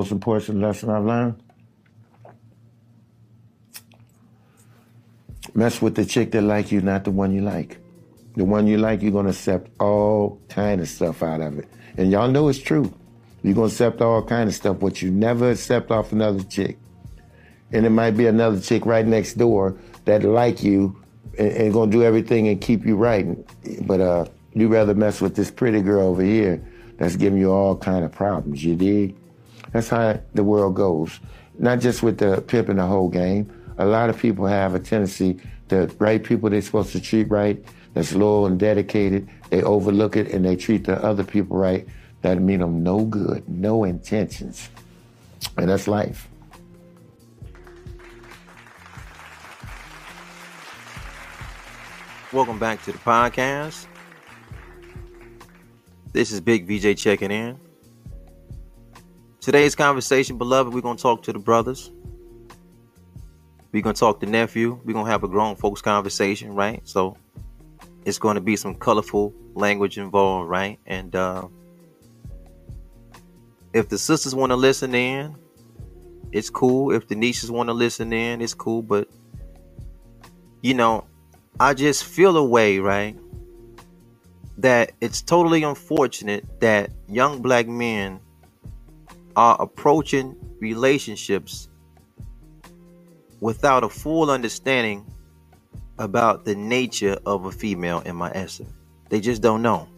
Most 0.00 0.12
important 0.12 0.60
lesson 0.60 0.88
I've 0.88 1.04
learned. 1.04 1.42
Mess 5.52 5.82
with 5.82 5.94
the 5.94 6.06
chick 6.06 6.30
that 6.30 6.40
like 6.40 6.72
you, 6.72 6.80
not 6.80 7.04
the 7.04 7.10
one 7.10 7.34
you 7.34 7.42
like. 7.42 7.76
The 8.34 8.46
one 8.46 8.66
you 8.66 8.78
like, 8.78 9.02
you're 9.02 9.12
gonna 9.12 9.28
accept 9.28 9.70
all 9.78 10.40
kind 10.48 10.80
of 10.80 10.88
stuff 10.88 11.22
out 11.22 11.42
of 11.42 11.58
it. 11.58 11.68
And 11.98 12.10
y'all 12.10 12.30
know 12.30 12.48
it's 12.48 12.58
true. 12.58 12.90
You're 13.42 13.52
gonna 13.52 13.66
accept 13.66 14.00
all 14.00 14.22
kind 14.22 14.48
of 14.48 14.54
stuff, 14.54 14.80
but 14.80 15.02
you 15.02 15.10
never 15.10 15.50
accept 15.50 15.90
off 15.90 16.12
another 16.12 16.44
chick. 16.44 16.78
And 17.70 17.84
it 17.84 17.90
might 17.90 18.12
be 18.12 18.26
another 18.26 18.58
chick 18.58 18.86
right 18.86 19.06
next 19.06 19.34
door 19.34 19.76
that 20.06 20.22
like 20.24 20.62
you 20.62 20.96
and, 21.38 21.52
and 21.52 21.72
gonna 21.74 21.90
do 21.90 22.02
everything 22.02 22.48
and 22.48 22.58
keep 22.58 22.86
you 22.86 22.96
right. 22.96 23.26
But 23.86 24.00
uh, 24.00 24.24
you 24.54 24.68
rather 24.68 24.94
mess 24.94 25.20
with 25.20 25.36
this 25.36 25.50
pretty 25.50 25.82
girl 25.82 26.06
over 26.06 26.22
here 26.22 26.66
that's 26.96 27.16
giving 27.16 27.38
you 27.38 27.52
all 27.52 27.76
kind 27.76 28.02
of 28.02 28.12
problems. 28.12 28.64
You 28.64 28.76
dig? 28.76 29.19
That's 29.72 29.88
how 29.88 30.20
the 30.34 30.44
world 30.44 30.74
goes. 30.74 31.20
Not 31.58 31.80
just 31.80 32.02
with 32.02 32.18
the 32.18 32.40
pimp 32.40 32.68
and 32.68 32.78
the 32.78 32.86
whole 32.86 33.08
game. 33.08 33.52
A 33.78 33.84
lot 33.84 34.10
of 34.10 34.18
people 34.18 34.46
have 34.46 34.74
a 34.74 34.80
tendency 34.80 35.40
the 35.70 35.86
right 35.98 36.22
people 36.22 36.50
they're 36.50 36.60
supposed 36.60 36.92
to 36.92 37.00
treat 37.00 37.30
right, 37.30 37.64
that's 37.94 38.12
loyal 38.12 38.46
and 38.46 38.58
dedicated, 38.58 39.28
they 39.48 39.62
overlook 39.62 40.16
it 40.16 40.28
and 40.28 40.44
they 40.44 40.56
treat 40.56 40.84
the 40.84 41.02
other 41.02 41.24
people 41.24 41.56
right. 41.56 41.86
That 42.22 42.38
mean 42.38 42.60
them 42.60 42.82
no 42.82 43.04
good, 43.04 43.48
no 43.48 43.84
intentions. 43.84 44.68
And 45.56 45.70
that's 45.70 45.88
life. 45.88 46.28
Welcome 52.32 52.58
back 52.58 52.82
to 52.84 52.92
the 52.92 52.98
podcast. 52.98 53.86
This 56.12 56.30
is 56.30 56.40
Big 56.40 56.66
VJ 56.66 56.98
checking 56.98 57.30
in. 57.30 57.69
Today's 59.40 59.74
conversation, 59.74 60.36
beloved, 60.36 60.74
we're 60.74 60.82
going 60.82 60.98
to 60.98 61.02
talk 61.02 61.22
to 61.22 61.32
the 61.32 61.38
brothers. 61.38 61.90
We're 63.72 63.82
going 63.82 63.94
to 63.94 64.00
talk 64.00 64.20
to 64.20 64.26
nephew. 64.26 64.78
We're 64.84 64.92
going 64.92 65.06
to 65.06 65.10
have 65.10 65.24
a 65.24 65.28
grown 65.28 65.56
folks 65.56 65.80
conversation, 65.80 66.54
right? 66.54 66.86
So 66.86 67.16
it's 68.04 68.18
going 68.18 68.34
to 68.34 68.40
be 68.42 68.56
some 68.56 68.74
colorful 68.74 69.32
language 69.54 69.96
involved, 69.96 70.50
right? 70.50 70.78
And 70.86 71.16
uh, 71.16 71.48
if 73.72 73.88
the 73.88 73.96
sisters 73.96 74.34
want 74.34 74.50
to 74.50 74.56
listen 74.56 74.94
in, 74.94 75.34
it's 76.32 76.50
cool. 76.50 76.92
If 76.92 77.08
the 77.08 77.14
nieces 77.14 77.50
want 77.50 77.68
to 77.70 77.72
listen 77.72 78.12
in, 78.12 78.42
it's 78.42 78.54
cool. 78.54 78.82
But, 78.82 79.08
you 80.60 80.74
know, 80.74 81.06
I 81.58 81.72
just 81.72 82.04
feel 82.04 82.36
a 82.36 82.44
way, 82.44 82.78
right? 82.78 83.16
that 84.60 84.92
it's 85.00 85.22
totally 85.22 85.62
unfortunate 85.62 86.44
that 86.60 86.90
young 87.08 87.40
black 87.40 87.66
men 87.66 88.20
are 89.36 89.56
approaching 89.60 90.36
relationships 90.60 91.68
without 93.40 93.84
a 93.84 93.88
full 93.88 94.30
understanding 94.30 95.06
about 95.98 96.44
the 96.44 96.54
nature 96.54 97.18
of 97.26 97.44
a 97.44 97.52
female 97.52 98.00
in 98.00 98.16
my 98.16 98.30
essence. 98.34 98.72
They 99.08 99.20
just 99.20 99.42
don't 99.42 99.62
know. 99.62 99.88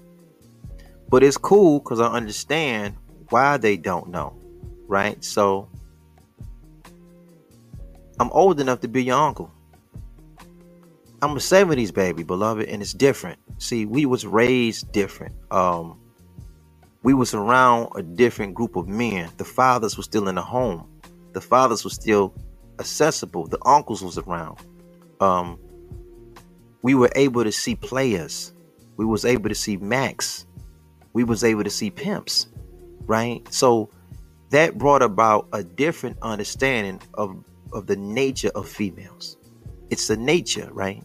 But 1.08 1.22
it's 1.22 1.36
cool 1.36 1.80
because 1.80 2.00
I 2.00 2.06
understand 2.06 2.96
why 3.28 3.56
they 3.56 3.76
don't 3.76 4.08
know, 4.08 4.34
right? 4.88 5.22
So 5.24 5.68
I'm 8.18 8.30
old 8.30 8.60
enough 8.60 8.80
to 8.80 8.88
be 8.88 9.04
your 9.04 9.18
uncle. 9.18 9.50
I'm 11.22 11.32
a 11.32 11.40
70s 11.40 11.94
baby, 11.94 12.24
beloved, 12.24 12.68
and 12.68 12.82
it's 12.82 12.92
different. 12.92 13.38
See, 13.58 13.86
we 13.86 14.06
was 14.06 14.26
raised 14.26 14.90
different. 14.92 15.34
Um, 15.52 16.00
we 17.02 17.14
was 17.14 17.34
around 17.34 17.90
a 17.96 18.02
different 18.02 18.54
group 18.54 18.76
of 18.76 18.88
men. 18.88 19.30
The 19.36 19.44
fathers 19.44 19.96
were 19.96 20.02
still 20.02 20.28
in 20.28 20.36
the 20.36 20.42
home. 20.42 20.88
The 21.32 21.40
fathers 21.40 21.84
were 21.84 21.90
still 21.90 22.34
accessible. 22.78 23.46
The 23.46 23.58
uncles 23.64 24.02
was 24.02 24.18
around. 24.18 24.58
Um, 25.20 25.58
we 26.82 26.94
were 26.94 27.10
able 27.14 27.44
to 27.44 27.52
see 27.52 27.74
players. 27.74 28.52
We 28.96 29.04
was 29.04 29.24
able 29.24 29.48
to 29.48 29.54
see 29.54 29.76
max. 29.76 30.46
We 31.12 31.24
was 31.24 31.44
able 31.44 31.64
to 31.64 31.70
see 31.70 31.90
pimps, 31.90 32.46
right? 33.06 33.46
So 33.52 33.90
that 34.50 34.78
brought 34.78 35.02
about 35.02 35.48
a 35.52 35.62
different 35.62 36.18
understanding 36.22 37.00
of 37.14 37.44
of 37.72 37.86
the 37.86 37.96
nature 37.96 38.50
of 38.54 38.68
females. 38.68 39.38
It's 39.90 40.08
the 40.08 40.16
nature, 40.16 40.68
right? 40.72 41.02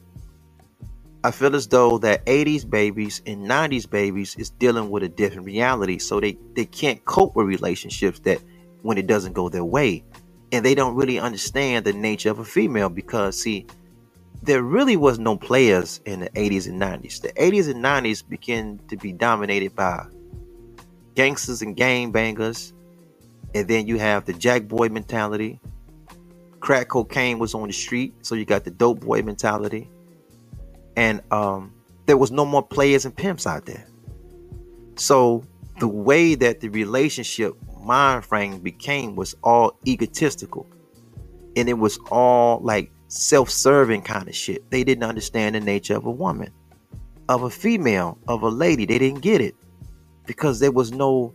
I 1.23 1.31
feel 1.31 1.55
as 1.55 1.67
though 1.67 1.97
that 1.99 2.25
80s 2.25 2.69
babies 2.69 3.21
and 3.25 3.47
90s 3.47 3.89
babies 3.89 4.35
is 4.35 4.51
dealing 4.51 4.89
with 4.89 5.03
a 5.03 5.09
different 5.09 5.45
reality. 5.45 5.97
So 5.97 6.19
they, 6.19 6.37
they 6.53 6.65
can't 6.65 7.03
cope 7.05 7.35
with 7.35 7.47
relationships 7.47 8.19
that 8.19 8.39
when 8.83 8.97
it 8.97 9.07
doesn't 9.07 9.33
go 9.33 9.49
their 9.49 9.65
way. 9.65 10.03
And 10.51 10.63
they 10.63 10.75
don't 10.75 10.95
really 10.95 11.19
understand 11.19 11.85
the 11.85 11.93
nature 11.93 12.29
of 12.29 12.39
a 12.39 12.45
female 12.45 12.89
because, 12.89 13.41
see, 13.41 13.65
there 14.43 14.61
really 14.61 14.95
was 14.95 15.17
no 15.17 15.35
players 15.35 15.99
in 16.05 16.21
the 16.21 16.29
80s 16.29 16.67
and 16.67 16.79
90s. 16.79 17.21
The 17.21 17.33
80s 17.33 17.69
and 17.69 17.83
90s 17.83 18.27
began 18.27 18.79
to 18.87 18.95
be 18.95 19.11
dominated 19.11 19.75
by 19.75 20.05
gangsters 21.15 21.63
and 21.63 21.75
gang 21.75 22.11
bangers. 22.11 22.73
And 23.55 23.67
then 23.67 23.87
you 23.87 23.97
have 23.97 24.25
the 24.25 24.33
jack 24.33 24.67
boy 24.67 24.89
mentality. 24.89 25.59
Crack 26.59 26.89
cocaine 26.89 27.39
was 27.39 27.55
on 27.55 27.67
the 27.67 27.73
street, 27.73 28.13
so 28.21 28.35
you 28.35 28.45
got 28.45 28.63
the 28.63 28.71
dope 28.71 28.99
boy 29.01 29.21
mentality 29.23 29.89
and 30.97 31.21
um, 31.31 31.71
there 32.07 32.17
was 32.17 32.31
no 32.31 32.43
more 32.43 32.63
players 32.63 33.05
and 33.05 33.15
pimps 33.15 33.47
out 33.47 33.65
there. 33.65 33.87
So 34.95 35.43
the 35.79 35.87
way 35.87 36.35
that 36.35 36.59
the 36.59 36.69
relationship 36.69 37.55
mind 37.81 38.25
frame 38.25 38.59
became 38.59 39.15
was 39.15 39.35
all 39.43 39.77
egotistical, 39.87 40.67
and 41.55 41.69
it 41.69 41.77
was 41.77 41.97
all 42.11 42.59
like 42.59 42.91
self-serving 43.07 44.01
kind 44.01 44.27
of 44.27 44.35
shit. 44.35 44.69
They 44.71 44.83
didn't 44.83 45.03
understand 45.03 45.55
the 45.55 45.61
nature 45.61 45.95
of 45.95 46.05
a 46.05 46.11
woman, 46.11 46.51
of 47.29 47.43
a 47.43 47.49
female, 47.49 48.17
of 48.27 48.41
a 48.41 48.49
lady. 48.49 48.85
They 48.85 48.97
didn't 48.97 49.21
get 49.21 49.39
it 49.39 49.55
because 50.25 50.59
there 50.59 50.71
was 50.71 50.91
no. 50.91 51.33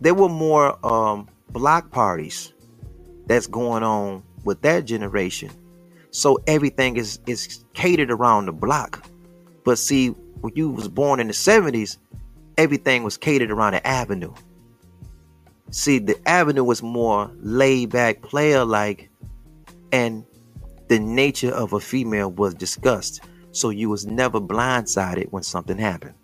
There 0.00 0.14
were 0.14 0.28
more 0.28 0.78
um, 0.86 1.28
block 1.50 1.90
parties 1.90 2.52
that's 3.26 3.46
going 3.46 3.82
on 3.82 4.22
with 4.44 4.60
that 4.60 4.84
generation 4.84 5.50
so 6.14 6.38
everything 6.46 6.96
is 6.96 7.18
is 7.26 7.64
catered 7.74 8.08
around 8.08 8.46
the 8.46 8.52
block. 8.52 9.04
But 9.64 9.80
see, 9.80 10.10
when 10.42 10.52
you 10.54 10.70
was 10.70 10.86
born 10.86 11.18
in 11.18 11.26
the 11.26 11.32
70s, 11.32 11.98
everything 12.56 13.02
was 13.02 13.16
catered 13.16 13.50
around 13.50 13.72
the 13.72 13.84
avenue. 13.84 14.32
See, 15.72 15.98
the 15.98 16.16
avenue 16.28 16.62
was 16.62 16.84
more 16.84 17.32
laid 17.40 17.90
back, 17.90 18.22
player 18.22 18.64
like, 18.64 19.10
and 19.90 20.24
the 20.86 21.00
nature 21.00 21.50
of 21.50 21.72
a 21.72 21.80
female 21.80 22.30
was 22.30 22.54
discussed. 22.54 23.22
So 23.50 23.70
you 23.70 23.88
was 23.88 24.06
never 24.06 24.40
blindsided 24.40 25.32
when 25.32 25.42
something 25.42 25.78
happened. 25.78 26.14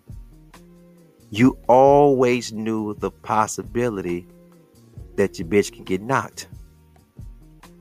You 1.31 1.57
always 1.67 2.53
knew 2.53 2.93
the 2.93 3.11
possibility 3.11 4.25
that 5.17 5.37
your 5.37 5.49
bitch 5.49 5.73
can 5.73 5.83
get 5.83 6.01
knocked. 6.01 6.47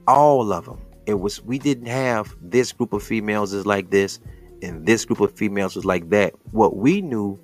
All 0.08 0.52
of 0.52 0.64
them 0.64 0.80
it 1.10 1.20
was 1.20 1.42
we 1.42 1.58
didn't 1.58 1.86
have 1.86 2.34
this 2.40 2.72
group 2.72 2.92
of 2.92 3.02
females 3.02 3.52
is 3.52 3.66
like 3.66 3.90
this 3.90 4.20
and 4.62 4.86
this 4.86 5.04
group 5.04 5.20
of 5.20 5.36
females 5.36 5.76
was 5.76 5.84
like 5.84 6.08
that. 6.10 6.34
What 6.52 6.76
we 6.76 7.02
knew 7.02 7.38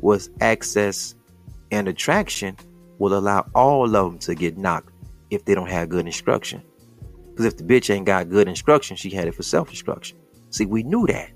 was 0.00 0.30
access 0.40 1.14
and 1.70 1.88
attraction 1.88 2.56
will 2.98 3.16
allow 3.16 3.48
all 3.54 3.84
of 3.84 3.92
them 3.92 4.18
to 4.20 4.34
get 4.34 4.58
knocked 4.58 4.92
if 5.30 5.44
they 5.44 5.54
don't 5.54 5.70
have 5.70 5.88
good 5.88 6.06
instruction. 6.06 6.62
Because 7.30 7.46
if 7.46 7.56
the 7.56 7.64
bitch 7.64 7.92
ain't 7.94 8.06
got 8.06 8.28
good 8.28 8.48
instruction, 8.48 8.96
she 8.96 9.10
had 9.10 9.28
it 9.28 9.34
for 9.34 9.42
self 9.42 9.70
instruction. 9.70 10.18
See, 10.50 10.66
we 10.66 10.82
knew 10.82 11.06
that. 11.06 11.30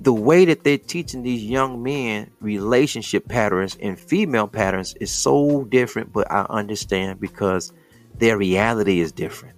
The 0.00 0.12
way 0.12 0.44
that 0.44 0.62
they're 0.62 0.78
teaching 0.78 1.22
these 1.22 1.42
young 1.42 1.82
men 1.82 2.30
relationship 2.40 3.28
patterns 3.28 3.76
and 3.80 3.98
female 3.98 4.46
patterns 4.46 4.94
is 5.00 5.10
so 5.10 5.64
different, 5.64 6.12
but 6.12 6.30
I 6.30 6.46
understand 6.48 7.20
because 7.20 7.72
their 8.18 8.36
reality 8.36 9.00
is 9.00 9.12
different 9.12 9.55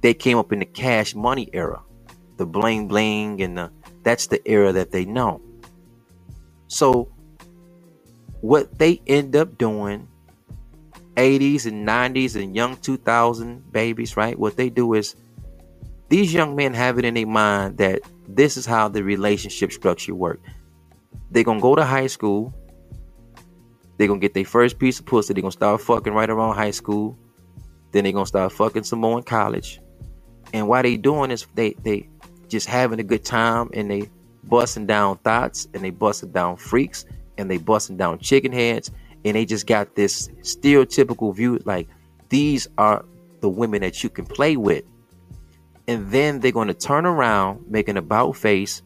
they 0.00 0.14
came 0.14 0.38
up 0.38 0.52
in 0.52 0.60
the 0.60 0.66
cash 0.66 1.14
money 1.14 1.48
era, 1.52 1.82
the 2.36 2.46
bling 2.46 2.88
bling, 2.88 3.40
and 3.42 3.58
the, 3.58 3.72
that's 4.02 4.26
the 4.28 4.46
era 4.48 4.72
that 4.72 4.90
they 4.90 5.04
know. 5.04 5.40
So, 6.68 7.08
what 8.40 8.78
they 8.78 9.00
end 9.06 9.36
up 9.36 9.58
doing, 9.58 10.08
80s 11.16 11.66
and 11.66 11.86
90s 11.86 12.40
and 12.40 12.54
young 12.54 12.76
2000 12.76 13.72
babies, 13.72 14.16
right? 14.16 14.38
What 14.38 14.56
they 14.56 14.68
do 14.68 14.94
is 14.94 15.16
these 16.08 16.32
young 16.32 16.54
men 16.54 16.74
have 16.74 16.98
it 16.98 17.04
in 17.04 17.14
their 17.14 17.26
mind 17.26 17.78
that 17.78 18.02
this 18.28 18.56
is 18.56 18.66
how 18.66 18.88
the 18.88 19.02
relationship 19.02 19.72
structure 19.72 20.14
work. 20.14 20.40
They're 21.30 21.44
gonna 21.44 21.60
go 21.60 21.74
to 21.74 21.84
high 21.84 22.06
school. 22.06 22.54
They're 23.96 24.08
gonna 24.08 24.20
get 24.20 24.34
their 24.34 24.44
first 24.44 24.78
piece 24.78 25.00
of 25.00 25.06
pussy. 25.06 25.34
They're 25.34 25.42
gonna 25.42 25.52
start 25.52 25.80
fucking 25.80 26.12
right 26.12 26.28
around 26.28 26.54
high 26.54 26.70
school. 26.70 27.18
Then 27.92 28.04
they're 28.04 28.12
gonna 28.12 28.26
start 28.26 28.52
fucking 28.52 28.84
some 28.84 29.00
more 29.00 29.18
in 29.18 29.24
college. 29.24 29.80
And 30.52 30.68
why 30.68 30.82
they 30.82 30.96
doing 30.96 31.30
is 31.30 31.46
they 31.54 31.72
they 31.82 32.08
just 32.48 32.66
having 32.66 33.00
a 33.00 33.04
good 33.04 33.24
time 33.24 33.70
and 33.74 33.90
they 33.90 34.08
busting 34.44 34.86
down 34.86 35.18
thots 35.18 35.66
and 35.74 35.82
they 35.82 35.90
busting 35.90 36.30
down 36.30 36.56
freaks 36.56 37.04
and 37.38 37.50
they 37.50 37.58
busting 37.58 37.96
down 37.96 38.18
chicken 38.18 38.52
heads 38.52 38.90
and 39.24 39.34
they 39.34 39.44
just 39.44 39.66
got 39.66 39.96
this 39.96 40.28
stereotypical 40.42 41.34
view 41.34 41.60
like 41.64 41.88
these 42.28 42.68
are 42.78 43.04
the 43.40 43.48
women 43.48 43.80
that 43.82 44.02
you 44.02 44.10
can 44.10 44.24
play 44.24 44.56
with. 44.56 44.84
And 45.88 46.10
then 46.10 46.40
they're 46.40 46.52
going 46.52 46.68
to 46.68 46.74
turn 46.74 47.06
around, 47.06 47.70
make 47.70 47.88
an 47.88 47.96
about 47.96 48.32
face, 48.36 48.82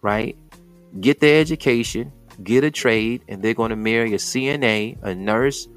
right? 0.00 0.36
Get 1.00 1.20
their 1.20 1.40
education, 1.40 2.12
get 2.42 2.64
a 2.64 2.70
trade, 2.70 3.22
and 3.28 3.42
they're 3.42 3.54
going 3.54 3.70
to 3.70 3.76
marry 3.76 4.14
a 4.14 4.18
CNA, 4.18 5.00
a 5.02 5.14
nurse, 5.14 5.68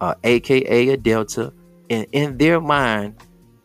uh, 0.00 0.14
aka 0.22 0.88
a 0.90 0.96
Delta. 0.96 1.52
And 1.90 2.06
in 2.12 2.38
their 2.38 2.60
mind, 2.60 3.16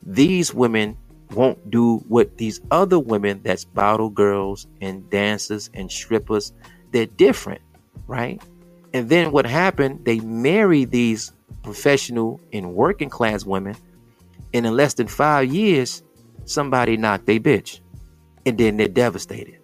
these 0.03 0.53
women 0.53 0.97
won't 1.31 1.69
do 1.69 1.97
what 2.07 2.37
these 2.37 2.61
other 2.71 2.99
women 2.99 3.41
that's 3.43 3.65
bottle 3.65 4.09
girls 4.09 4.67
and 4.81 5.09
dancers 5.09 5.69
and 5.73 5.91
strippers, 5.91 6.53
they're 6.91 7.05
different, 7.05 7.61
right? 8.07 8.41
And 8.93 9.09
then 9.09 9.31
what 9.31 9.45
happened, 9.45 10.05
they 10.05 10.19
marry 10.21 10.85
these 10.85 11.33
professional 11.63 12.39
and 12.53 12.73
working 12.73 13.09
class 13.09 13.45
women, 13.45 13.75
and 14.53 14.65
in 14.65 14.75
less 14.75 14.93
than 14.93 15.07
five 15.07 15.53
years, 15.53 16.01
somebody 16.45 16.97
knocked 16.97 17.25
they 17.25 17.39
bitch. 17.39 17.81
And 18.45 18.57
then 18.57 18.77
they're 18.77 18.87
devastated. 18.87 19.59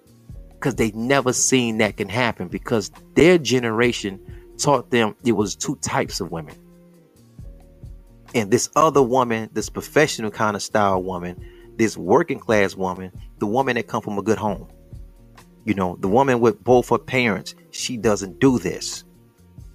Because 0.49 0.75
they 0.75 0.91
never 0.91 1.33
seen 1.33 1.77
that 1.77 1.97
can 1.97 2.09
happen 2.09 2.47
because 2.47 2.91
their 3.15 3.37
generation 3.37 4.19
taught 4.57 4.91
them 4.91 5.15
it 5.25 5.33
was 5.33 5.55
two 5.55 5.75
types 5.77 6.19
of 6.19 6.31
women. 6.31 6.55
And 8.35 8.49
this 8.49 8.69
other 8.75 9.01
woman, 9.01 9.49
this 9.53 9.69
professional 9.69 10.31
kind 10.31 10.55
of 10.55 10.63
style 10.63 11.01
woman, 11.03 11.43
this 11.77 11.97
working 11.97 12.39
class 12.39 12.75
woman, 12.75 13.11
the 13.39 13.47
woman 13.47 13.75
that 13.75 13.87
come 13.87 14.01
from 14.01 14.17
a 14.17 14.21
good 14.21 14.37
home. 14.37 14.67
You 15.65 15.73
know, 15.73 15.97
the 15.99 16.07
woman 16.07 16.39
with 16.39 16.63
both 16.63 16.89
her 16.89 16.97
parents, 16.97 17.55
she 17.71 17.97
doesn't 17.97 18.39
do 18.39 18.59
this 18.59 19.03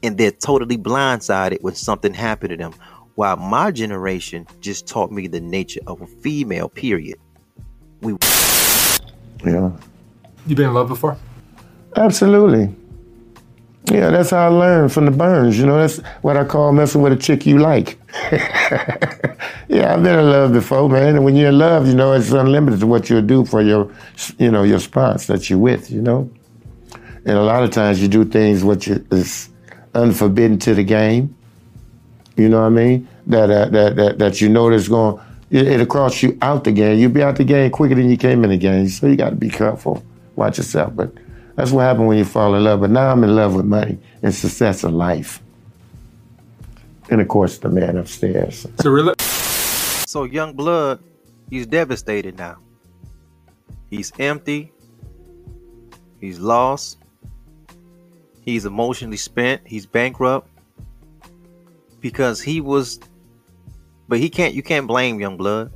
and 0.03 0.17
they're 0.17 0.31
totally 0.31 0.79
blindsided 0.79 1.61
when 1.63 1.75
something 1.75 2.15
happened 2.15 2.51
to 2.51 2.57
them. 2.57 2.73
While 3.15 3.37
my 3.37 3.73
generation 3.73 4.47
just 4.61 4.87
taught 4.87 5.11
me 5.11 5.27
the 5.27 5.41
nature 5.41 5.81
of 5.87 6.01
a 6.01 6.07
female, 6.07 6.69
period. 6.69 7.19
We 8.01 8.17
Yeah. 9.45 9.73
You 10.47 10.55
been 10.55 10.69
in 10.69 10.75
love 10.75 10.89
before? 10.89 11.17
Absolutely. 11.97 12.75
Yeah, 13.85 14.11
that's 14.11 14.31
how 14.31 14.47
I 14.47 14.49
learned 14.49 14.93
from 14.93 15.07
the 15.07 15.11
burns. 15.11 15.59
You 15.59 15.65
know, 15.65 15.79
that's 15.79 15.99
what 16.21 16.37
I 16.37 16.45
call 16.45 16.73
messing 16.73 17.01
with 17.01 17.13
a 17.13 17.17
chick 17.17 17.47
you 17.47 17.59
like. 17.59 17.99
yeah, 19.69 19.95
I've 19.95 20.03
been 20.03 20.19
in 20.19 20.31
love 20.31 20.53
before, 20.53 20.89
man. 20.91 21.17
And 21.17 21.25
when 21.25 21.37
you're 21.37 21.49
in 21.49 21.59
love, 21.59 21.87
you 21.87 21.95
know, 21.95 22.13
it's 22.13 22.31
unlimited 22.31 22.81
to 22.81 22.87
what 22.87 23.09
you'll 23.09 23.23
do 23.23 23.47
for 23.47 23.63
your, 23.63 23.91
you 24.39 24.51
know, 24.51 24.63
your 24.63 24.79
spouse 24.79 25.27
that 25.29 25.49
you're 25.49 25.59
with. 25.59 25.91
You 25.91 26.03
know, 26.03 26.31
and 27.25 27.39
a 27.39 27.43
lot 27.43 27.63
of 27.63 27.71
times 27.71 28.03
you 28.03 28.09
do 28.09 28.25
things 28.25 28.63
which 28.63 28.89
is 28.89 29.49
unforbidden 29.95 30.59
to 30.61 30.75
the 30.75 30.85
game. 30.85 31.35
You 32.37 32.49
know 32.49 32.61
what 32.61 32.67
I 32.67 32.71
mean? 32.71 33.09
That 33.27 33.51
uh, 33.51 33.69
that 33.71 33.97
that 33.97 34.19
that 34.19 34.41
you 34.41 34.49
know 34.49 34.71
that's 34.71 34.89
going 34.89 35.21
it, 35.51 35.67
it'll 35.67 35.87
cross 35.87 36.23
you 36.23 36.37
out 36.43 36.65
the 36.65 36.73
game. 36.73 36.99
You'll 36.99 37.11
be 37.11 37.23
out 37.23 37.37
the 37.37 37.45
game 37.45 37.71
quicker 37.71 37.95
than 37.95 38.11
you 38.11 38.17
came 38.17 38.45
in 38.45 38.51
the 38.51 38.57
game. 38.57 38.89
So 38.89 39.07
you 39.07 39.17
got 39.17 39.31
to 39.31 39.37
be 39.37 39.49
careful. 39.51 40.05
Watch 40.37 40.59
yourself. 40.59 40.95
But 40.95 41.13
that's 41.59 41.73
what 41.73 41.81
happened 41.81 42.07
when 42.07 42.17
you 42.17 42.25
fall 42.25 42.55
in 42.55 42.63
love. 42.63 42.83
But 42.83 42.91
now 42.91 43.11
I'm 43.11 43.25
in 43.25 43.35
love 43.35 43.57
with 43.57 43.65
money 43.65 43.99
and 44.23 44.33
success 44.33 44.85
of 44.85 44.93
life. 44.93 45.43
And 47.11 47.21
of 47.21 47.27
course, 47.27 47.59
the 47.59 47.69
man 47.69 47.97
upstairs. 47.97 48.65
So 48.81 48.91
really, 48.91 49.15
So 49.19 50.23
young 50.23 50.53
blood, 50.53 51.03
he's 51.51 51.67
devastated 51.67 52.39
now. 52.39 52.59
He's 53.91 54.13
empty. 54.21 54.71
He's 56.21 56.39
lost. 56.39 56.99
He's 58.43 58.65
emotionally 58.65 59.17
spent. 59.17 59.63
He's 59.67 59.85
bankrupt 59.85 60.49
because 62.01 62.41
he 62.41 62.61
was. 62.61 63.01
But 64.07 64.21
he 64.21 64.31
can't. 64.31 64.55
You 64.55 64.63
can't 64.63 64.87
blame 64.87 65.19
young 65.19 65.37
blood. 65.37 65.73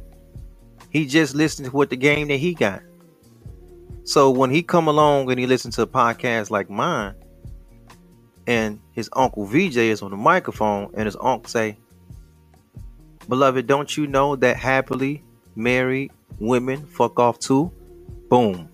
He 0.90 1.06
just 1.06 1.34
listened 1.34 1.66
to 1.66 1.72
what 1.72 1.90
the 1.90 1.96
game 1.96 2.28
that 2.28 2.36
he 2.36 2.54
got. 2.54 2.82
So 4.04 4.30
when 4.30 4.50
he 4.50 4.62
come 4.62 4.88
along 4.88 5.30
and 5.30 5.38
he 5.38 5.46
listen 5.46 5.70
to 5.72 5.82
a 5.82 5.86
podcast 5.86 6.50
like 6.50 6.68
mine, 6.68 7.14
and 8.46 8.80
his 8.92 9.08
uncle 9.12 9.46
VJ 9.46 9.76
is 9.76 10.02
on 10.02 10.10
the 10.10 10.16
microphone, 10.16 10.90
and 10.94 11.06
his 11.06 11.16
uncle 11.20 11.48
say, 11.48 11.78
"Beloved, 13.28 13.66
don't 13.66 13.96
you 13.96 14.06
know 14.06 14.34
that 14.36 14.56
happily 14.56 15.22
married 15.54 16.10
women 16.40 16.84
fuck 16.86 17.20
off 17.20 17.38
too?" 17.38 17.70
Boom. 18.28 18.68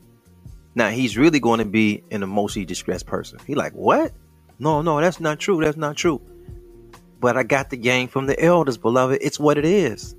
Now 0.74 0.90
he's 0.90 1.18
really 1.18 1.40
going 1.40 1.58
to 1.58 1.64
be 1.64 2.04
an 2.12 2.22
emotionally 2.22 2.64
distressed 2.64 3.06
person. 3.06 3.40
He 3.46 3.56
like, 3.56 3.72
what? 3.72 4.12
No, 4.60 4.80
no, 4.80 5.00
that's 5.00 5.18
not 5.18 5.40
true. 5.40 5.60
That's 5.60 5.76
not 5.76 5.96
true. 5.96 6.20
But 7.20 7.36
I 7.36 7.42
got 7.42 7.70
the 7.70 7.76
game 7.76 8.06
from 8.06 8.26
the 8.26 8.40
elders, 8.40 8.78
beloved. 8.78 9.18
It's 9.20 9.40
what 9.40 9.58
it 9.58 9.64
is. 9.64 10.14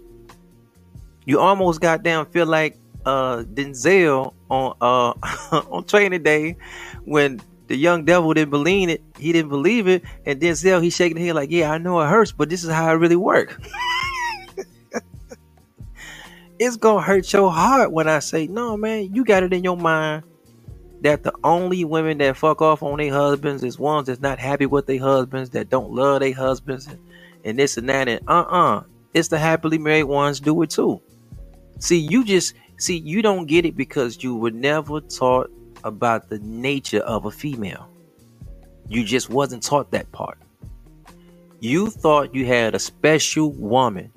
You 1.26 1.40
almost 1.40 1.80
goddamn 1.80 2.26
feel 2.26 2.46
like 2.46 2.78
uh 3.10 3.44
Denzel 3.44 4.34
on 4.50 4.76
uh 4.82 5.14
on 5.72 5.84
training 5.86 6.24
day 6.24 6.58
when 7.06 7.42
the 7.68 7.76
young 7.76 8.06
devil 8.06 8.34
didn't 8.34 8.52
believe 8.52 8.90
it. 8.90 9.02
He 9.18 9.32
didn't 9.32 9.50
believe 9.50 9.88
it, 9.88 10.04
and 10.26 10.40
Denzel 10.40 10.82
he's 10.82 10.96
shaking 10.96 11.18
his 11.18 11.28
head 11.28 11.36
like, 11.36 11.52
"Yeah, 11.52 11.72
I 11.72 11.78
know 11.78 12.00
it 12.02 12.08
hurts, 12.08 12.32
but 12.32 12.50
this 12.50 12.64
is 12.64 12.70
how 12.70 12.90
it 12.92 12.96
really 12.98 13.16
works." 13.16 13.56
it's 16.60 16.78
gonna 16.78 17.02
hurt 17.02 17.32
your 17.34 17.52
heart 17.52 17.92
when 17.92 18.08
I 18.08 18.20
say, 18.20 18.48
"No, 18.48 18.78
man, 18.78 19.14
you 19.14 19.24
got 19.26 19.44
it 19.44 19.54
in 19.54 19.64
your 19.64 19.78
mind 19.78 20.24
that 21.02 21.24
the 21.24 21.34
only 21.44 21.86
women 21.86 22.18
that 22.20 22.38
fuck 22.38 22.62
off 22.62 22.84
on 22.84 22.98
their 22.98 23.14
husbands 23.14 23.64
is 23.64 23.80
ones 23.80 24.08
that's 24.08 24.20
not 24.20 24.38
happy 24.38 24.66
with 24.66 24.86
their 24.86 25.00
husbands, 25.00 25.52
that 25.52 25.70
don't 25.70 25.92
love 25.92 26.20
their 26.20 26.34
husbands, 26.34 26.88
and, 26.88 27.00
and 27.44 27.58
this 27.58 27.78
and 27.78 27.88
that, 27.90 28.08
and 28.08 28.22
uh-uh, 28.28 28.84
it's 29.14 29.30
the 29.30 29.40
happily 29.40 29.78
married 29.80 30.04
ones 30.04 30.40
do 30.40 30.62
it 30.62 30.70
too." 30.70 31.02
See, 31.80 31.98
you 31.98 32.26
just 32.26 32.54
see 32.80 32.98
you 32.98 33.22
don't 33.22 33.46
get 33.46 33.66
it 33.66 33.76
because 33.78 34.24
you 34.24 34.36
were 34.36 34.52
never 34.52 35.02
taught 35.02 35.52
about 35.84 36.30
the 36.30 36.40
nature 36.40 37.02
of 37.02 37.26
a 37.26 37.32
female. 37.32 37.88
You 38.88 39.04
just 39.04 39.30
wasn't 39.30 39.62
taught 39.62 39.92
that 39.92 40.12
part. 40.12 40.40
You 41.60 41.90
thought 41.90 42.34
you 42.34 42.46
had 42.46 42.74
a 42.74 42.80
special 42.80 43.52
woman, 43.52 44.12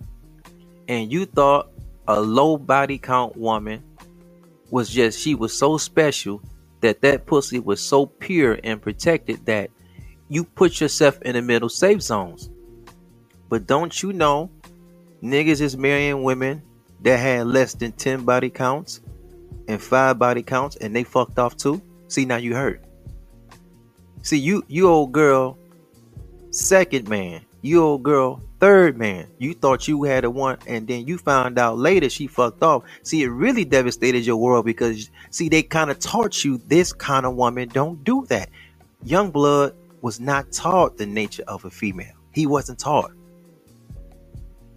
and 0.89 1.13
you 1.13 1.27
thought 1.27 1.71
a 2.09 2.21
low 2.21 2.57
body 2.57 2.99
count 2.99 3.37
woman 3.37 3.83
was 4.71 4.89
just 4.89 5.21
she 5.21 5.35
was 5.35 5.57
so 5.57 5.77
special 5.77 6.41
that 6.81 7.01
that 7.03 7.27
pussy 7.27 7.59
was 7.59 7.81
so 7.81 8.07
pure 8.07 8.59
and 8.65 8.81
protected 8.81 9.45
that 9.47 9.71
you 10.29 10.45
put 10.45 10.81
yourself 10.81 11.21
in 11.23 11.35
the 11.35 11.43
middle 11.43 11.69
safe 11.69 12.01
zones. 12.01 12.49
But 13.49 13.67
don't 13.67 14.03
you 14.03 14.13
know, 14.13 14.51
niggas 15.23 15.61
is 15.61 15.77
marrying 15.77 16.23
women 16.23 16.63
that 17.03 17.19
had 17.19 17.47
less 17.47 17.75
than 17.75 17.93
10 17.93 18.25
body 18.25 18.51
counts 18.51 19.01
and 19.69 19.81
five 19.81 20.19
body 20.19 20.43
counts 20.43 20.77
and 20.77 20.95
they 20.95 21.05
fucked 21.05 21.39
off 21.39 21.57
too? 21.57 21.81
See, 22.09 22.25
now 22.25 22.37
you 22.37 22.55
hurt. 22.55 22.83
See, 24.23 24.39
you 24.39 24.65
you 24.69 24.89
old 24.89 25.13
girl, 25.13 25.59
second 26.51 27.09
man. 27.09 27.41
You 27.61 27.83
old 27.83 28.03
girl, 28.03 28.43
third 28.61 28.97
man. 28.97 29.27
You 29.39 29.55
thought 29.55 29.89
you 29.89 30.05
had 30.05 30.25
a 30.25 30.31
one, 30.31 30.59
and 30.67 30.87
then 30.87 31.07
you 31.07 31.19
found 31.19 31.59
out 31.59 31.79
later 31.79 32.09
she 32.09 32.29
fucked 32.29 32.63
off. 32.63 32.85
See, 33.03 33.23
it 33.23 33.29
really 33.29 33.65
devastated 33.65 34.25
your 34.25 34.37
world 34.37 34.65
because 34.65 35.11
see, 35.31 35.49
they 35.49 35.63
kind 35.63 35.91
of 35.91 35.99
taught 35.99 36.45
you 36.45 36.59
this 36.67 36.93
kind 36.93 37.27
of 37.27 37.35
woman 37.35 37.69
don't 37.69 38.03
do 38.05 38.25
that. 38.27 38.49
Young 39.05 39.31
blood 39.31 39.75
was 40.03 40.21
not 40.21 40.53
taught 40.53 40.99
the 40.99 41.07
nature 41.07 41.45
of 41.49 41.65
a 41.65 41.71
female. 41.71 42.15
He 42.33 42.47
wasn't 42.47 42.79
taught. 42.79 43.11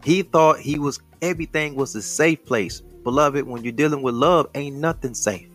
He 0.03 0.24
thought 0.24 0.60
he 0.60 0.79
was 0.79 1.00
everything 1.25 1.75
was 1.75 1.96
a 1.96 2.01
safe 2.01 2.44
place. 2.46 2.82
Beloved, 3.03 3.46
when 3.46 3.63
you're 3.63 3.74
dealing 3.74 4.01
with 4.01 4.15
love, 4.15 4.48
ain't 4.55 4.77
nothing 4.77 5.13
safe. 5.13 5.48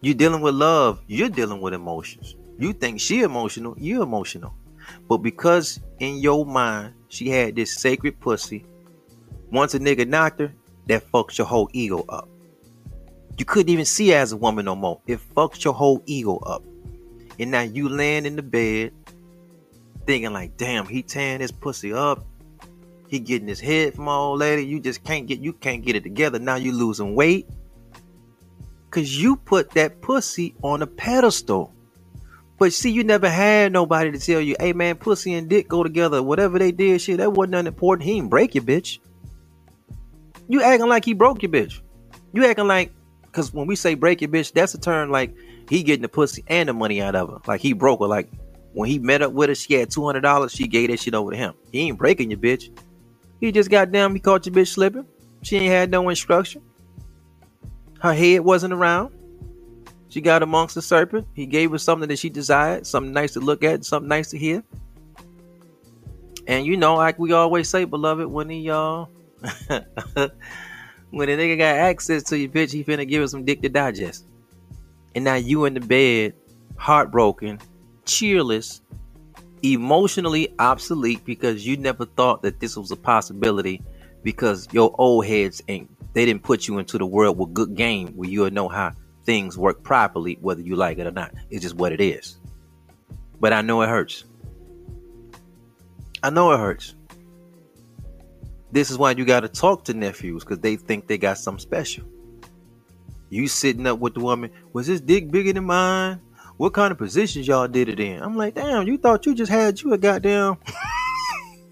You're 0.00 0.14
dealing 0.14 0.40
with 0.40 0.54
love, 0.54 1.02
you're 1.06 1.28
dealing 1.28 1.60
with 1.60 1.74
emotions. 1.74 2.36
You 2.58 2.72
think 2.72 3.00
she 3.00 3.20
emotional, 3.20 3.74
you 3.78 4.02
emotional. 4.02 4.54
But 5.08 5.18
because 5.18 5.80
in 5.98 6.18
your 6.18 6.46
mind 6.46 6.94
she 7.08 7.28
had 7.28 7.56
this 7.56 7.72
sacred 7.72 8.18
pussy, 8.20 8.64
once 9.50 9.74
a 9.74 9.80
nigga 9.80 10.06
knocked 10.06 10.40
her, 10.40 10.52
that 10.86 11.10
fucks 11.12 11.38
your 11.38 11.46
whole 11.46 11.68
ego 11.72 12.04
up. 12.08 12.28
You 13.38 13.44
couldn't 13.44 13.70
even 13.70 13.84
see 13.84 14.12
as 14.12 14.32
a 14.32 14.36
woman 14.36 14.64
no 14.66 14.76
more. 14.76 15.00
It 15.06 15.18
fucks 15.34 15.64
your 15.64 15.74
whole 15.74 16.02
ego 16.06 16.36
up. 16.38 16.62
And 17.38 17.50
now 17.50 17.62
you 17.62 17.88
laying 17.88 18.26
in 18.26 18.36
the 18.36 18.42
bed 18.42 18.92
thinking 20.06 20.32
like, 20.32 20.56
damn, 20.56 20.86
he 20.86 21.02
tearing 21.02 21.40
his 21.40 21.52
pussy 21.52 21.92
up. 21.92 22.24
He 23.10 23.18
getting 23.18 23.48
his 23.48 23.58
head 23.58 23.94
from 23.94 24.08
old 24.08 24.38
lady. 24.38 24.64
You 24.64 24.78
just 24.78 25.02
can't 25.02 25.26
get 25.26 25.40
you 25.40 25.52
can't 25.52 25.84
get 25.84 25.96
it 25.96 26.04
together. 26.04 26.38
Now 26.38 26.54
you 26.54 26.70
losing 26.70 27.16
weight. 27.16 27.48
Cause 28.90 29.10
you 29.10 29.36
put 29.36 29.70
that 29.72 30.00
pussy 30.00 30.54
on 30.62 30.82
a 30.82 30.86
pedestal. 30.86 31.72
But 32.56 32.72
see, 32.72 32.90
you 32.90 33.02
never 33.02 33.28
had 33.28 33.72
nobody 33.72 34.12
to 34.12 34.18
tell 34.18 34.40
you, 34.40 34.54
hey 34.60 34.72
man, 34.72 34.96
pussy 34.96 35.34
and 35.34 35.48
dick 35.48 35.68
go 35.68 35.82
together. 35.82 36.22
Whatever 36.22 36.58
they 36.58 36.70
did, 36.70 37.00
shit, 37.00 37.18
that 37.18 37.32
wasn't 37.32 37.52
nothing 37.52 37.66
important. 37.68 38.08
He 38.08 38.14
didn't 38.14 38.30
break 38.30 38.54
your 38.54 38.62
bitch. 38.64 38.98
You 40.48 40.62
acting 40.62 40.88
like 40.88 41.04
he 41.04 41.12
broke 41.12 41.42
your 41.42 41.50
bitch. 41.50 41.80
You 42.32 42.44
acting 42.44 42.68
like, 42.68 42.92
cause 43.32 43.52
when 43.52 43.66
we 43.66 43.74
say 43.74 43.94
break 43.94 44.20
your 44.20 44.30
bitch, 44.30 44.52
that's 44.52 44.74
a 44.74 44.80
term 44.80 45.10
like 45.10 45.34
he 45.68 45.82
getting 45.82 46.02
the 46.02 46.08
pussy 46.08 46.44
and 46.46 46.68
the 46.68 46.72
money 46.72 47.00
out 47.02 47.16
of 47.16 47.28
her. 47.28 47.38
Like 47.46 47.60
he 47.60 47.72
broke 47.72 48.00
her. 48.00 48.06
Like, 48.06 48.30
When 48.72 48.88
he 48.88 49.00
met 49.00 49.22
up 49.22 49.32
with 49.32 49.48
her, 49.48 49.54
she 49.56 49.74
had 49.74 49.90
two 49.90 50.04
hundred 50.04 50.20
dollars. 50.20 50.52
She 50.52 50.68
gave 50.68 50.90
that 50.90 51.00
shit 51.00 51.14
over 51.14 51.32
to 51.32 51.36
him. 51.36 51.54
He 51.72 51.80
ain't 51.80 51.98
breaking 51.98 52.30
your 52.30 52.38
bitch. 52.38 52.70
He 53.40 53.52
just 53.52 53.70
got 53.70 53.90
down. 53.90 54.14
He 54.14 54.20
caught 54.20 54.46
your 54.46 54.54
bitch 54.54 54.68
slipping. 54.68 55.06
She 55.42 55.56
ain't 55.56 55.72
had 55.72 55.90
no 55.90 56.08
instruction. 56.08 56.62
Her 58.00 58.14
head 58.14 58.40
wasn't 58.40 58.72
around. 58.72 59.14
She 60.08 60.20
got 60.20 60.42
amongst 60.42 60.74
the 60.74 60.82
serpent. 60.82 61.26
He 61.34 61.46
gave 61.46 61.70
her 61.70 61.78
something 61.78 62.08
that 62.08 62.18
she 62.18 62.30
desired, 62.30 62.86
something 62.86 63.12
nice 63.12 63.32
to 63.34 63.40
look 63.40 63.62
at, 63.62 63.84
something 63.84 64.08
nice 64.08 64.30
to 64.30 64.38
hear. 64.38 64.62
And 66.46 66.66
you 66.66 66.76
know, 66.76 66.96
like 66.96 67.18
we 67.18 67.32
always 67.32 67.68
say, 67.68 67.84
beloved, 67.84 68.26
when 68.26 68.50
he 68.50 68.60
y'all, 68.60 69.08
uh 69.68 69.80
when 71.10 71.28
a 71.28 71.36
nigga 71.36 71.58
got 71.58 71.76
access 71.76 72.22
to 72.24 72.38
your 72.38 72.50
bitch, 72.50 72.72
he 72.72 72.82
finna 72.82 73.06
give 73.08 73.22
her 73.22 73.28
some 73.28 73.44
dick 73.44 73.62
to 73.62 73.68
digest. 73.68 74.26
And 75.14 75.24
now 75.24 75.36
you 75.36 75.64
in 75.64 75.74
the 75.74 75.80
bed, 75.80 76.34
heartbroken, 76.76 77.60
cheerless, 78.04 78.80
emotionally 79.62 80.54
obsolete 80.58 81.24
because 81.24 81.66
you 81.66 81.76
never 81.76 82.04
thought 82.04 82.42
that 82.42 82.60
this 82.60 82.76
was 82.76 82.90
a 82.90 82.96
possibility 82.96 83.82
because 84.22 84.68
your 84.72 84.94
old 84.98 85.26
heads 85.26 85.62
ain't 85.68 85.90
they 86.12 86.24
didn't 86.24 86.42
put 86.42 86.66
you 86.66 86.78
into 86.78 86.98
the 86.98 87.06
world 87.06 87.38
with 87.38 87.54
good 87.54 87.74
game 87.74 88.08
where 88.08 88.28
you'll 88.28 88.50
know 88.50 88.68
how 88.68 88.92
things 89.24 89.56
work 89.56 89.82
properly, 89.82 90.38
whether 90.40 90.60
you 90.60 90.74
like 90.76 90.98
it 90.98 91.06
or 91.06 91.12
not. 91.12 91.32
It's 91.50 91.62
just 91.62 91.76
what 91.76 91.92
it 91.92 92.00
is. 92.00 92.38
But 93.38 93.52
I 93.52 93.62
know 93.62 93.82
it 93.82 93.88
hurts. 93.88 94.24
I 96.22 96.30
know 96.30 96.52
it 96.52 96.58
hurts. 96.58 96.94
This 98.72 98.90
is 98.90 98.98
why 98.98 99.12
you 99.12 99.24
got 99.24 99.40
to 99.40 99.48
talk 99.48 99.84
to 99.84 99.94
nephews 99.94 100.44
because 100.44 100.58
they 100.58 100.76
think 100.76 101.06
they 101.06 101.18
got 101.18 101.38
something 101.38 101.60
special. 101.60 102.04
You 103.28 103.46
sitting 103.46 103.86
up 103.86 104.00
with 104.00 104.14
the 104.14 104.20
woman, 104.20 104.50
was 104.72 104.88
this 104.88 105.00
dick 105.00 105.30
bigger 105.30 105.52
than 105.52 105.64
mine? 105.64 106.20
What 106.60 106.74
kind 106.74 106.92
of 106.92 106.98
positions 106.98 107.48
y'all 107.48 107.66
did 107.66 107.88
it 107.88 107.98
in? 107.98 108.22
I'm 108.22 108.36
like, 108.36 108.54
damn, 108.54 108.86
you 108.86 108.98
thought 108.98 109.24
you 109.24 109.34
just 109.34 109.50
had 109.50 109.80
you 109.80 109.94
a 109.94 109.98
goddamn. 109.98 110.58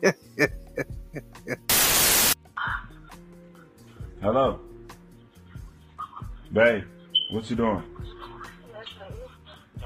Hello. 4.22 4.60
Babe, 6.50 6.84
what 7.32 7.50
you 7.50 7.56
doing? 7.56 7.82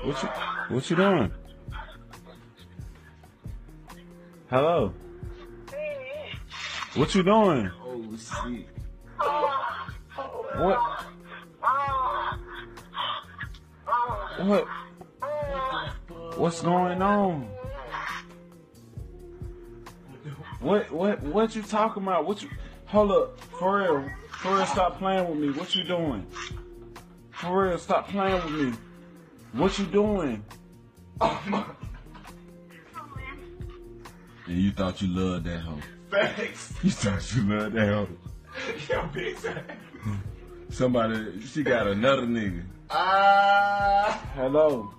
What 0.04 0.22
you 0.22 0.28
what 0.68 0.88
you 0.88 0.94
doing? 0.94 1.32
Hello. 4.50 4.94
What 6.94 7.12
you 7.12 7.24
doing? 7.24 7.72
Oh 7.84 8.16
shit. 8.16 8.68
What? 10.54 10.78
What? 14.38 14.68
What's 16.36 16.60
going 16.62 17.02
on? 17.02 17.48
What 20.60 20.90
what 20.92 21.22
what 21.22 21.54
you 21.56 21.62
talking 21.62 22.02
about? 22.02 22.24
What 22.26 22.42
you 22.42 22.48
hold 22.86 23.10
up 23.10 23.40
for 23.58 23.78
real? 23.80 24.10
For 24.40 24.54
real, 24.56 24.66
stop 24.66 24.98
playing 24.98 25.28
with 25.28 25.38
me. 25.38 25.50
What 25.58 25.74
you 25.74 25.84
doing? 25.84 26.26
For 27.30 27.68
real, 27.68 27.78
stop 27.78 28.08
playing 28.08 28.34
with 28.44 28.52
me. 28.52 28.72
What 29.52 29.78
you 29.78 29.86
doing? 29.86 30.44
Oh 31.20 31.42
my 31.48 31.64
And 34.46 34.56
you 34.58 34.72
thought 34.72 35.00
you 35.02 35.08
loved 35.08 35.44
that 35.46 35.60
hoe. 35.60 35.78
facts. 36.10 36.74
You 36.82 36.90
thought 36.90 37.34
you 37.34 37.42
loved 37.42 37.74
that 37.74 37.88
hoe. 37.88 38.08
Yo, 38.88 39.06
big 39.12 39.36
time. 39.40 39.64
Somebody, 40.70 41.40
she 41.42 41.62
got 41.62 41.86
another 41.86 42.22
nigga. 42.22 42.64
Ah, 42.90 44.20
Hello. 44.34 44.92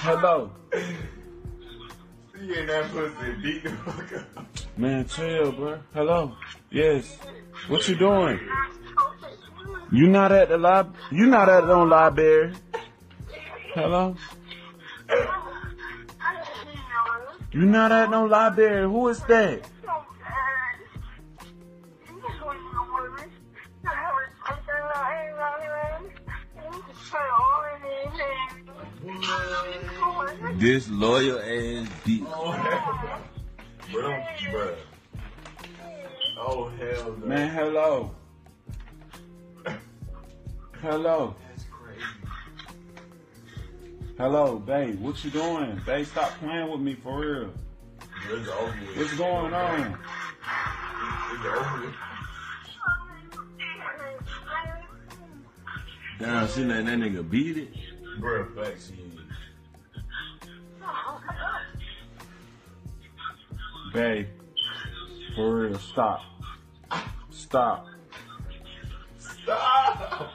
Hello. 0.00 0.52
you 0.72 2.54
in 2.54 2.66
that 2.68 2.88
pussy, 2.92 3.32
beat 3.42 3.64
the 3.64 3.70
fuck 3.70 4.12
up. 4.36 4.48
Man, 4.76 5.04
chill, 5.08 5.50
bro. 5.50 5.80
Hello. 5.92 6.36
Yes. 6.70 7.18
What 7.66 7.88
you 7.88 7.96
doing? 7.96 8.38
You 9.90 10.06
not 10.06 10.30
at 10.30 10.50
the 10.50 10.56
lib? 10.56 10.94
You 11.10 11.26
not 11.26 11.48
at 11.48 11.66
no 11.66 11.82
library? 11.82 12.54
Hello. 13.74 14.14
You 17.50 17.66
not 17.66 17.90
at 17.90 18.08
no 18.08 18.24
library? 18.24 18.84
Who 18.84 19.08
is 19.08 19.18
that? 19.24 19.68
This 30.58 30.88
loyal 30.88 31.38
ass 31.38 31.88
bitch. 32.04 32.26
Oh, 32.34 32.50
hell. 32.50 33.20
Bro, 33.92 34.24
bro. 34.50 34.74
Oh, 36.38 36.68
hell 36.78 37.16
no. 37.20 37.26
Man, 37.26 37.48
hello. 37.50 38.14
Hello. 40.80 41.34
That's 41.48 41.64
crazy. 41.70 42.02
Hello, 44.16 44.58
babe. 44.58 45.00
What 45.00 45.24
you 45.24 45.30
doing? 45.30 45.80
Babe, 45.86 46.06
stop 46.06 46.30
playing 46.40 46.70
with 46.70 46.80
me 46.80 46.94
for 46.94 47.20
real. 47.20 47.52
Bro, 48.26 48.36
It's 48.36 48.48
over 48.48 48.66
with. 48.86 48.96
What's 48.96 49.14
going 49.16 49.54
on? 49.54 49.98
It's 51.32 51.44
over. 51.46 51.94
Damn, 56.18 56.48
she 56.48 56.64
let 56.64 56.84
that 56.86 56.98
nigga 56.98 57.28
beat 57.28 57.56
it. 57.58 57.72
Bro, 58.20 58.46
facts, 58.56 58.90
he 58.90 59.07
Babe, 63.92 64.26
for 65.34 65.54
real, 65.54 65.78
stop. 65.78 66.20
Stop. 67.30 67.86
Stop! 69.18 70.32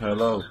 Hello. 0.00 0.42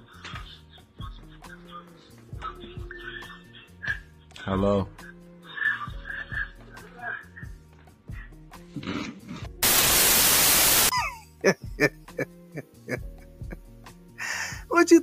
can't 11.43 11.91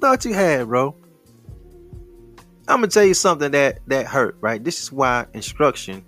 thought 0.05 0.27
you 0.27 0.35
had, 0.35 0.69
bro? 0.69 0.95
I'm 2.69 2.81
gonna 2.81 2.89
tell 2.89 3.05
you 3.05 3.15
something 3.15 3.53
that 3.53 3.79
that 3.87 4.05
hurt, 4.05 4.37
right? 4.43 4.63
This 4.63 4.83
is 4.83 4.93
why 4.93 5.25
instruction 5.33 6.05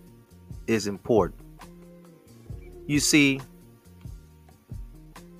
is 0.67 0.87
important. 0.87 1.41
You 2.87 3.01
see, 3.01 3.41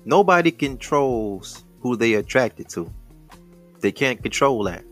nobody 0.05 0.49
controls 0.49 1.65
who 1.81 1.95
they 1.95 2.15
attracted 2.15 2.67
to. 2.69 2.91
They 3.81 3.91
can't 3.91 4.23
control 4.23 4.63
that. 4.63 4.83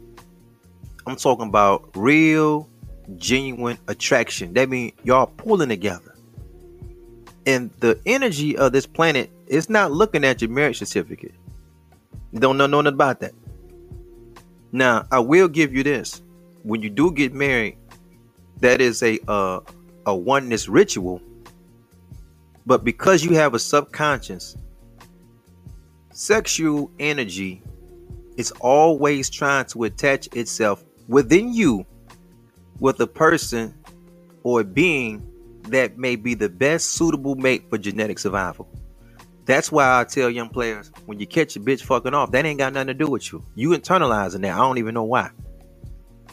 I'm 1.07 1.15
talking 1.15 1.47
about 1.47 1.89
real, 1.95 2.69
genuine 3.17 3.79
attraction. 3.87 4.53
That 4.53 4.69
means 4.69 4.91
y'all 5.03 5.25
pulling 5.25 5.69
together. 5.69 6.15
And 7.47 7.71
the 7.79 7.99
energy 8.05 8.55
of 8.57 8.73
this 8.73 8.85
planet 8.85 9.31
is 9.47 9.71
not 9.71 9.91
looking 9.91 10.23
at 10.23 10.39
your 10.39 10.51
marriage 10.51 10.77
certificate. 10.77 11.33
You 12.31 12.39
don't 12.39 12.59
know 12.59 12.67
nothing 12.67 12.93
about 12.93 13.21
that. 13.21 13.33
Now, 14.71 15.05
I 15.11 15.19
will 15.19 15.47
give 15.47 15.73
you 15.73 15.83
this. 15.83 16.21
When 16.63 16.81
you 16.81 16.89
do 16.89 17.11
get 17.11 17.33
married, 17.33 17.77
that 18.59 18.81
is 18.81 19.03
a 19.03 19.19
uh, 19.27 19.61
a 20.05 20.15
oneness 20.15 20.67
ritual. 20.67 21.21
But 22.65 22.83
because 22.83 23.23
you 23.23 23.35
have 23.35 23.53
a 23.53 23.59
subconscious, 23.59 24.57
sexual 26.11 26.89
energy 26.99 27.61
is 28.37 28.51
always 28.59 29.29
trying 29.29 29.65
to 29.65 29.83
attach 29.83 30.27
itself 30.35 30.83
within 31.07 31.53
you 31.53 31.85
with 32.79 32.99
a 32.99 33.07
person 33.07 33.73
or 34.43 34.61
a 34.61 34.63
being 34.63 35.25
that 35.63 35.97
may 35.97 36.15
be 36.15 36.33
the 36.33 36.49
best 36.49 36.93
suitable 36.93 37.35
mate 37.35 37.69
for 37.69 37.77
genetic 37.77 38.19
survival. 38.19 38.67
That's 39.45 39.71
why 39.71 39.99
I 39.99 40.03
tell 40.03 40.29
young 40.29 40.49
players 40.49 40.91
when 41.05 41.19
you 41.19 41.27
catch 41.27 41.55
a 41.55 41.59
bitch 41.59 41.81
fucking 41.83 42.13
off, 42.13 42.31
that 42.31 42.45
ain't 42.45 42.57
got 42.57 42.73
nothing 42.73 42.87
to 42.87 42.93
do 42.95 43.07
with 43.07 43.31
you. 43.31 43.43
You 43.53 43.69
internalizing 43.69 44.41
that. 44.41 44.53
I 44.53 44.57
don't 44.57 44.79
even 44.79 44.95
know 44.95 45.03
why. 45.03 45.29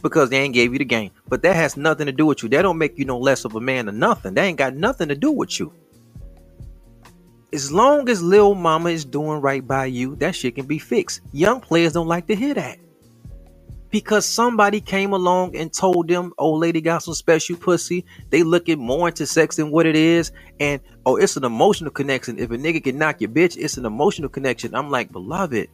Because 0.03 0.31
they 0.31 0.39
ain't 0.39 0.55
gave 0.55 0.73
you 0.73 0.79
the 0.79 0.85
game. 0.85 1.11
But 1.29 1.43
that 1.43 1.55
has 1.55 1.77
nothing 1.77 2.07
to 2.07 2.13
do 2.13 2.27
with 2.27 2.43
you. 2.43 2.49
That 2.49 2.63
don't 2.63 2.79
make 2.79 2.99
you 2.99 3.05
no 3.05 3.19
less 3.19 3.45
of 3.45 3.55
a 3.55 3.61
man 3.61 3.89
or 3.89 3.93
nothing. 3.93 4.35
That 4.35 4.45
ain't 4.45 4.59
got 4.59 4.75
nothing 4.75 5.09
to 5.09 5.15
do 5.15 5.31
with 5.31 5.61
you. 5.61 5.73
As 7.53 7.71
long 7.71 8.09
as 8.09 8.23
Lil 8.23 8.55
Mama 8.55 8.89
is 8.89 9.05
doing 9.05 9.43
right 9.43 9.67
by 9.67 9.85
you, 9.87 10.17
that 10.17 10.35
shit 10.35 10.55
can 10.55 10.67
be 10.67 10.79
fixed. 10.79 11.21
Young 11.33 11.61
players 11.61 11.93
don't 11.93 12.09
like 12.09 12.27
to 12.29 12.35
hear 12.35 12.55
that. 12.55 12.79
Because 13.93 14.27
somebody 14.27 14.81
came 14.81 15.13
along 15.13 15.57
and 15.57 15.73
told 15.73 16.09
them, 16.09 16.33
"Oh, 16.39 16.55
lady 16.55 16.81
got 16.81 17.05
some 17.05 17.15
special 17.15 17.57
pussy. 17.57 18.05
They 18.31 18.43
looking 18.43 18.81
more 18.81 19.09
into 19.09 19.27
sex 19.27 19.57
than 19.57 19.71
what 19.71 19.87
it 19.87 19.97
is. 19.97 20.33
And 20.61 20.81
oh, 21.07 21.17
it's 21.17 21.37
an 21.37 21.45
emotional 21.45 21.93
connection. 21.93 22.41
If 22.41 22.51
a 22.53 22.59
nigga 22.59 22.83
can 22.85 22.99
knock 22.99 23.21
your 23.21 23.31
bitch, 23.31 23.57
it's 23.59 23.77
an 23.79 23.87
emotional 23.87 24.31
connection. 24.31 24.75
I'm 24.75 24.91
like, 24.91 25.13
beloved, 25.13 25.69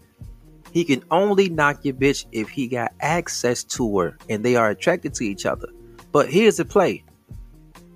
He 0.72 0.84
can 0.84 1.04
only 1.10 1.48
knock 1.48 1.84
your 1.84 1.94
bitch 1.94 2.26
if 2.32 2.48
he 2.50 2.68
got 2.68 2.92
access 3.00 3.64
to 3.64 3.98
her 3.98 4.18
and 4.28 4.44
they 4.44 4.56
are 4.56 4.70
attracted 4.70 5.14
to 5.14 5.24
each 5.24 5.46
other. 5.46 5.68
But 6.12 6.30
here's 6.30 6.58
the 6.58 6.64
play. 6.64 7.04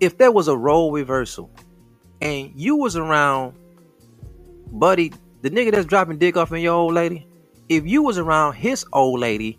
If 0.01 0.19
there 0.19 0.33
was 0.33 0.49
a 0.49 0.57
role 0.57 0.93
reversal 0.93 1.51
and 2.21 2.53
you 2.57 2.77
was 2.77 2.97
around 2.97 3.55
buddy, 4.73 5.13
the 5.43 5.51
nigga 5.51 5.73
that's 5.73 5.87
dropping 5.87 6.19
dick 6.19 6.37
off 6.37 6.53
in 6.53 6.61
your 6.61 6.75
old 6.75 6.95
lady, 6.95 7.27
if 7.69 7.87
you 7.87 8.03
was 8.03 8.19
around 8.19 8.55
his 8.55 8.85
old 8.93 9.21
lady 9.21 9.59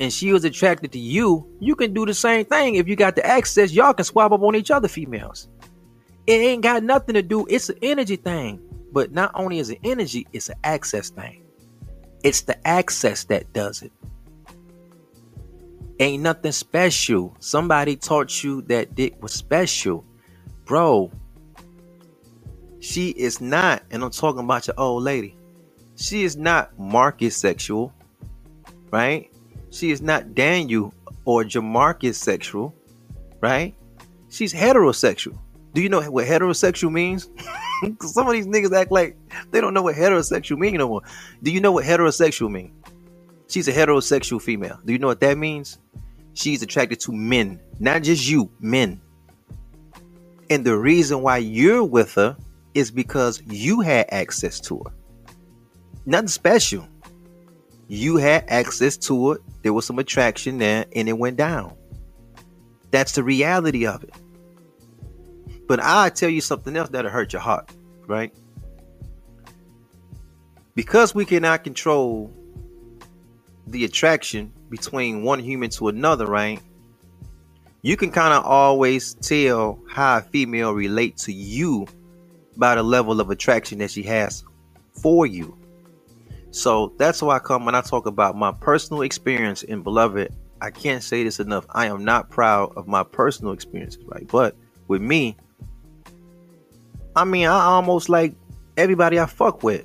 and 0.00 0.12
she 0.12 0.32
was 0.32 0.44
attracted 0.44 0.92
to 0.92 0.98
you, 0.98 1.46
you 1.60 1.74
can 1.74 1.92
do 1.92 2.06
the 2.06 2.14
same 2.14 2.44
thing. 2.44 2.76
If 2.76 2.88
you 2.88 2.96
got 2.96 3.16
the 3.16 3.26
access, 3.26 3.72
y'all 3.72 3.94
can 3.94 4.04
swap 4.04 4.32
up 4.32 4.42
on 4.42 4.54
each 4.54 4.70
other 4.70 4.88
females. 4.88 5.48
It 6.26 6.40
ain't 6.40 6.62
got 6.62 6.82
nothing 6.82 7.14
to 7.14 7.22
do, 7.22 7.46
it's 7.48 7.68
an 7.68 7.78
energy 7.82 8.16
thing. 8.16 8.60
But 8.92 9.12
not 9.12 9.32
only 9.34 9.58
is 9.58 9.70
it 9.70 9.80
energy, 9.84 10.26
it's 10.32 10.48
an 10.48 10.56
access 10.64 11.10
thing. 11.10 11.44
It's 12.22 12.42
the 12.42 12.66
access 12.66 13.24
that 13.24 13.52
does 13.52 13.82
it. 13.82 13.92
Ain't 16.00 16.22
nothing 16.22 16.52
special. 16.52 17.36
Somebody 17.40 17.96
taught 17.96 18.42
you 18.42 18.62
that 18.62 18.94
dick 18.94 19.20
was 19.22 19.32
special. 19.32 20.04
Bro, 20.64 21.10
she 22.80 23.10
is 23.10 23.40
not, 23.40 23.82
and 23.90 24.04
I'm 24.04 24.10
talking 24.10 24.44
about 24.44 24.66
your 24.66 24.78
old 24.78 25.02
lady. 25.02 25.36
She 25.96 26.22
is 26.22 26.36
not 26.36 26.78
Marcus 26.78 27.36
sexual, 27.36 27.92
right? 28.90 29.30
She 29.70 29.90
is 29.90 30.00
not 30.00 30.34
Daniel 30.34 30.94
or 31.24 31.44
Jamarcus 31.44 32.14
sexual, 32.14 32.74
right? 33.40 33.74
She's 34.30 34.52
heterosexual. 34.52 35.38
Do 35.74 35.82
you 35.82 35.88
know 35.88 36.02
what 36.10 36.26
heterosexual 36.26 36.90
means? 36.90 37.28
Some 38.00 38.26
of 38.26 38.32
these 38.32 38.46
niggas 38.46 38.74
act 38.74 38.90
like 38.90 39.16
they 39.50 39.60
don't 39.60 39.74
know 39.74 39.82
what 39.82 39.94
heterosexual 39.94 40.58
mean 40.58 40.76
no 40.76 40.88
more. 40.88 41.02
Do 41.42 41.50
you 41.50 41.60
know 41.60 41.72
what 41.72 41.84
heterosexual 41.84 42.50
mean? 42.50 42.72
She's 43.48 43.68
a 43.68 43.72
heterosexual 43.72 44.42
female. 44.42 44.78
Do 44.84 44.92
you 44.92 44.98
know 44.98 45.06
what 45.06 45.20
that 45.20 45.38
means? 45.38 45.78
She's 46.34 46.62
attracted 46.62 47.00
to 47.00 47.12
men, 47.12 47.60
not 47.78 48.02
just 48.02 48.28
you, 48.28 48.50
men. 48.60 49.00
And 50.50 50.64
the 50.64 50.76
reason 50.76 51.22
why 51.22 51.38
you're 51.38 51.84
with 51.84 52.14
her 52.14 52.36
is 52.74 52.90
because 52.90 53.42
you 53.46 53.80
had 53.80 54.06
access 54.10 54.60
to 54.60 54.82
her. 54.84 54.92
Nothing 56.06 56.28
special. 56.28 56.88
You 57.88 58.16
had 58.16 58.44
access 58.48 58.96
to 58.98 59.32
it. 59.32 59.40
There 59.68 59.74
was 59.74 59.84
some 59.84 59.98
attraction 59.98 60.56
there 60.56 60.86
and 60.96 61.10
it 61.10 61.18
went 61.18 61.36
down. 61.36 61.74
That's 62.90 63.12
the 63.12 63.22
reality 63.22 63.86
of 63.86 64.02
it. 64.02 64.14
But 65.66 65.78
I 65.82 66.08
tell 66.08 66.30
you 66.30 66.40
something 66.40 66.74
else 66.74 66.88
that'll 66.88 67.10
hurt 67.10 67.34
your 67.34 67.42
heart, 67.42 67.70
right? 68.06 68.32
Because 70.74 71.14
we 71.14 71.26
cannot 71.26 71.64
control 71.64 72.32
the 73.66 73.84
attraction 73.84 74.54
between 74.70 75.22
one 75.22 75.38
human 75.38 75.68
to 75.72 75.88
another, 75.88 76.24
right? 76.24 76.62
You 77.82 77.98
can 77.98 78.10
kind 78.10 78.32
of 78.32 78.46
always 78.46 79.12
tell 79.16 79.78
how 79.86 80.16
a 80.16 80.22
female 80.22 80.72
relate 80.72 81.18
to 81.18 81.32
you 81.34 81.86
by 82.56 82.74
the 82.74 82.82
level 82.82 83.20
of 83.20 83.28
attraction 83.28 83.76
that 83.80 83.90
she 83.90 84.02
has 84.04 84.44
for 84.94 85.26
you. 85.26 85.57
So 86.50 86.94
that's 86.96 87.22
why 87.22 87.36
I 87.36 87.38
come 87.38 87.64
when 87.64 87.74
I 87.74 87.80
talk 87.80 88.06
about 88.06 88.36
my 88.36 88.52
personal 88.52 89.02
experience 89.02 89.62
in 89.62 89.82
Beloved. 89.82 90.32
I 90.60 90.70
can't 90.70 91.02
say 91.02 91.22
this 91.22 91.40
enough. 91.40 91.66
I 91.70 91.86
am 91.86 92.04
not 92.04 92.30
proud 92.30 92.72
of 92.76 92.88
my 92.88 93.04
personal 93.04 93.52
experiences, 93.52 94.02
right? 94.04 94.26
But 94.26 94.56
with 94.88 95.02
me, 95.02 95.36
I 97.14 97.24
mean, 97.24 97.46
I 97.46 97.64
almost 97.64 98.08
like 98.08 98.34
everybody 98.76 99.20
I 99.20 99.26
fuck 99.26 99.62
with. 99.62 99.84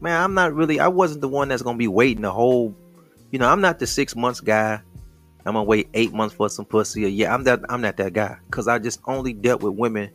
Man, 0.00 0.20
I'm 0.20 0.34
not 0.34 0.54
really, 0.54 0.80
I 0.80 0.88
wasn't 0.88 1.20
the 1.20 1.28
one 1.28 1.48
that's 1.48 1.62
gonna 1.62 1.78
be 1.78 1.88
waiting 1.88 2.22
the 2.22 2.30
whole, 2.30 2.74
you 3.30 3.38
know, 3.38 3.48
I'm 3.48 3.60
not 3.60 3.78
the 3.78 3.86
six 3.86 4.16
months 4.16 4.40
guy. 4.40 4.80
I'm 5.46 5.54
gonna 5.54 5.64
wait 5.64 5.88
eight 5.94 6.12
months 6.12 6.34
for 6.34 6.48
some 6.48 6.64
pussy. 6.64 7.10
Yeah, 7.12 7.34
I'm 7.34 7.44
that, 7.44 7.60
I'm 7.68 7.80
not 7.80 7.96
that 7.98 8.12
guy. 8.12 8.36
Cause 8.50 8.66
I 8.66 8.78
just 8.78 9.00
only 9.04 9.32
dealt 9.32 9.62
with 9.62 9.74
women 9.74 10.10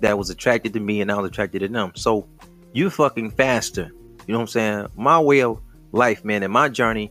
that 0.00 0.16
was 0.16 0.30
attracted 0.30 0.72
to 0.74 0.80
me 0.80 1.00
and 1.00 1.10
I 1.10 1.16
was 1.16 1.28
attracted 1.28 1.60
to 1.60 1.68
them. 1.68 1.92
So 1.94 2.26
you 2.72 2.88
fucking 2.90 3.32
faster. 3.32 3.92
You 4.26 4.32
know 4.32 4.38
what 4.38 4.42
I'm 4.42 4.48
saying? 4.48 4.86
My 4.96 5.20
way 5.20 5.42
of 5.42 5.60
life, 5.92 6.24
man, 6.24 6.42
and 6.42 6.52
my 6.52 6.68
journey, 6.68 7.10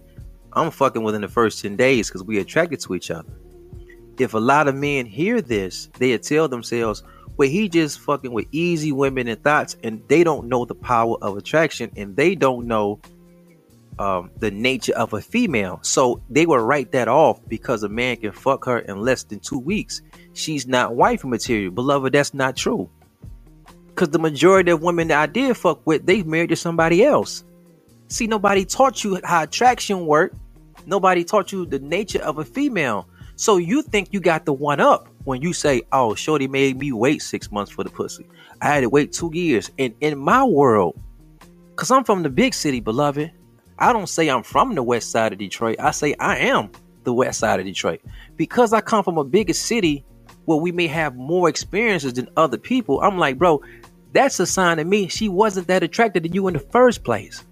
I'm 0.54 0.72
fucking 0.72 1.04
within 1.04 1.22
the 1.22 1.28
first 1.28 1.62
10 1.62 1.76
days 1.76 2.08
because 2.08 2.24
we 2.24 2.40
attracted 2.40 2.80
to 2.82 2.96
each 2.96 3.12
other. 3.12 3.30
If 4.18 4.34
a 4.34 4.40
lot 4.40 4.68
of 4.68 4.76
men 4.76 5.06
hear 5.06 5.42
this, 5.42 5.90
they 5.98 6.18
tell 6.18 6.48
themselves, 6.48 7.04
well, 7.38 7.48
he 7.48 7.70
just 7.70 8.00
fucking 8.02 8.34
with 8.34 8.48
easy 8.52 8.92
women 8.92 9.28
and 9.28 9.42
thots, 9.42 9.78
and 9.84 10.02
they 10.10 10.24
don't 10.24 10.48
know 10.48 10.66
the 10.66 10.76
power 10.76 11.18
of 11.22 11.38
attraction 11.38 11.90
and 11.96 12.16
they 12.18 12.36
don't 12.36 12.68
know 12.68 13.00
um, 13.98 14.32
the 14.40 14.52
nature 14.52 14.94
of 14.94 15.14
a 15.14 15.22
female. 15.22 15.80
So 15.84 16.22
they 16.30 16.46
will 16.46 16.58
write 16.58 16.92
that 16.92 17.08
off 17.08 17.40
because 17.48 17.84
a 17.84 17.90
man 17.90 18.18
can 18.18 18.32
fuck 18.32 18.66
her 18.66 18.80
in 18.80 19.00
less 19.02 19.24
than 19.24 19.40
two 19.40 19.60
weeks 19.60 20.02
she's 20.34 20.68
not 20.68 20.96
wife 20.96 21.24
material. 21.24 21.72
Beloved, 21.72 22.14
that's 22.14 22.34
not 22.34 22.56
true. 22.56 22.90
Because 24.00 24.14
the 24.14 24.20
majority 24.20 24.72
of 24.72 24.82
women 24.82 25.10
that 25.10 25.20
I 25.20 25.26
did 25.26 25.58
fuck 25.58 25.86
with, 25.86 26.06
they 26.06 26.24
married 26.24 26.52
to 26.52 26.56
somebody 26.56 27.04
else. 27.04 27.44
See, 28.08 28.28
nobody 28.28 28.64
taught 28.64 29.04
you 29.04 29.20
how 29.26 29.44
attraction 29.44 30.06
worked. 30.06 30.38
Nobody 30.86 31.26
taught 31.26 31.52
you 31.52 31.66
the 31.66 31.80
nature 31.80 32.22
of 32.22 32.38
a 32.38 32.46
female. 32.46 33.10
So 33.36 33.58
you 33.58 33.82
think 33.82 34.14
you 34.14 34.22
got 34.22 34.46
the 34.46 34.54
one 34.54 34.80
up 34.80 35.10
when 35.26 35.42
you 35.42 35.52
say, 35.52 35.82
oh, 35.92 36.16
Shorty 36.16 36.48
made 36.48 36.80
me 36.80 36.94
wait 36.94 37.22
six 37.22 37.52
months 37.52 37.74
for 37.74 37.84
the 37.84 37.90
pussy. 37.90 38.26
I 38.62 38.68
had 38.68 38.82
to 38.82 38.90
wait 38.90 39.12
two 39.12 39.32
years. 39.34 39.70
And 39.78 39.94
in 40.00 40.18
my 40.18 40.46
world, 40.46 40.98
because 41.72 41.92
I'm 41.92 42.06
from 42.06 42.24
the 42.24 42.30
big 42.30 42.54
city, 42.54 42.80
beloved, 42.80 43.30
I 43.80 43.92
don't 43.92 44.08
say 44.08 44.30
I'm 44.30 44.44
from 44.44 44.76
the 44.76 44.84
west 44.84 45.12
side 45.12 45.34
of 45.34 45.40
Detroit. 45.40 45.76
I 45.78 45.92
say 45.92 46.16
I 46.22 46.38
am 46.38 46.72
the 47.04 47.12
west 47.12 47.42
side 47.42 47.60
of 47.60 47.66
Detroit. 47.66 48.00
Because 48.38 48.72
I 48.72 48.80
come 48.80 49.04
from 49.04 49.18
a 49.18 49.26
bigger 49.26 49.52
city, 49.52 50.06
where 50.50 50.58
we 50.58 50.72
may 50.72 50.88
have 50.88 51.16
more 51.16 51.48
experiences 51.48 52.14
than 52.14 52.28
other 52.36 52.58
people, 52.58 53.00
I'm 53.02 53.20
like, 53.20 53.38
bro, 53.38 53.62
that's 54.12 54.40
a 54.40 54.46
sign 54.46 54.78
to 54.78 54.84
me 54.84 55.08
she 55.08 55.30
wasn't 55.30 55.68
that 55.68 55.84
attracted 55.84 56.24
to 56.24 56.30
you 56.30 56.48
in 56.48 56.54
the 56.54 56.60
first 56.60 57.04
place. 57.04 57.44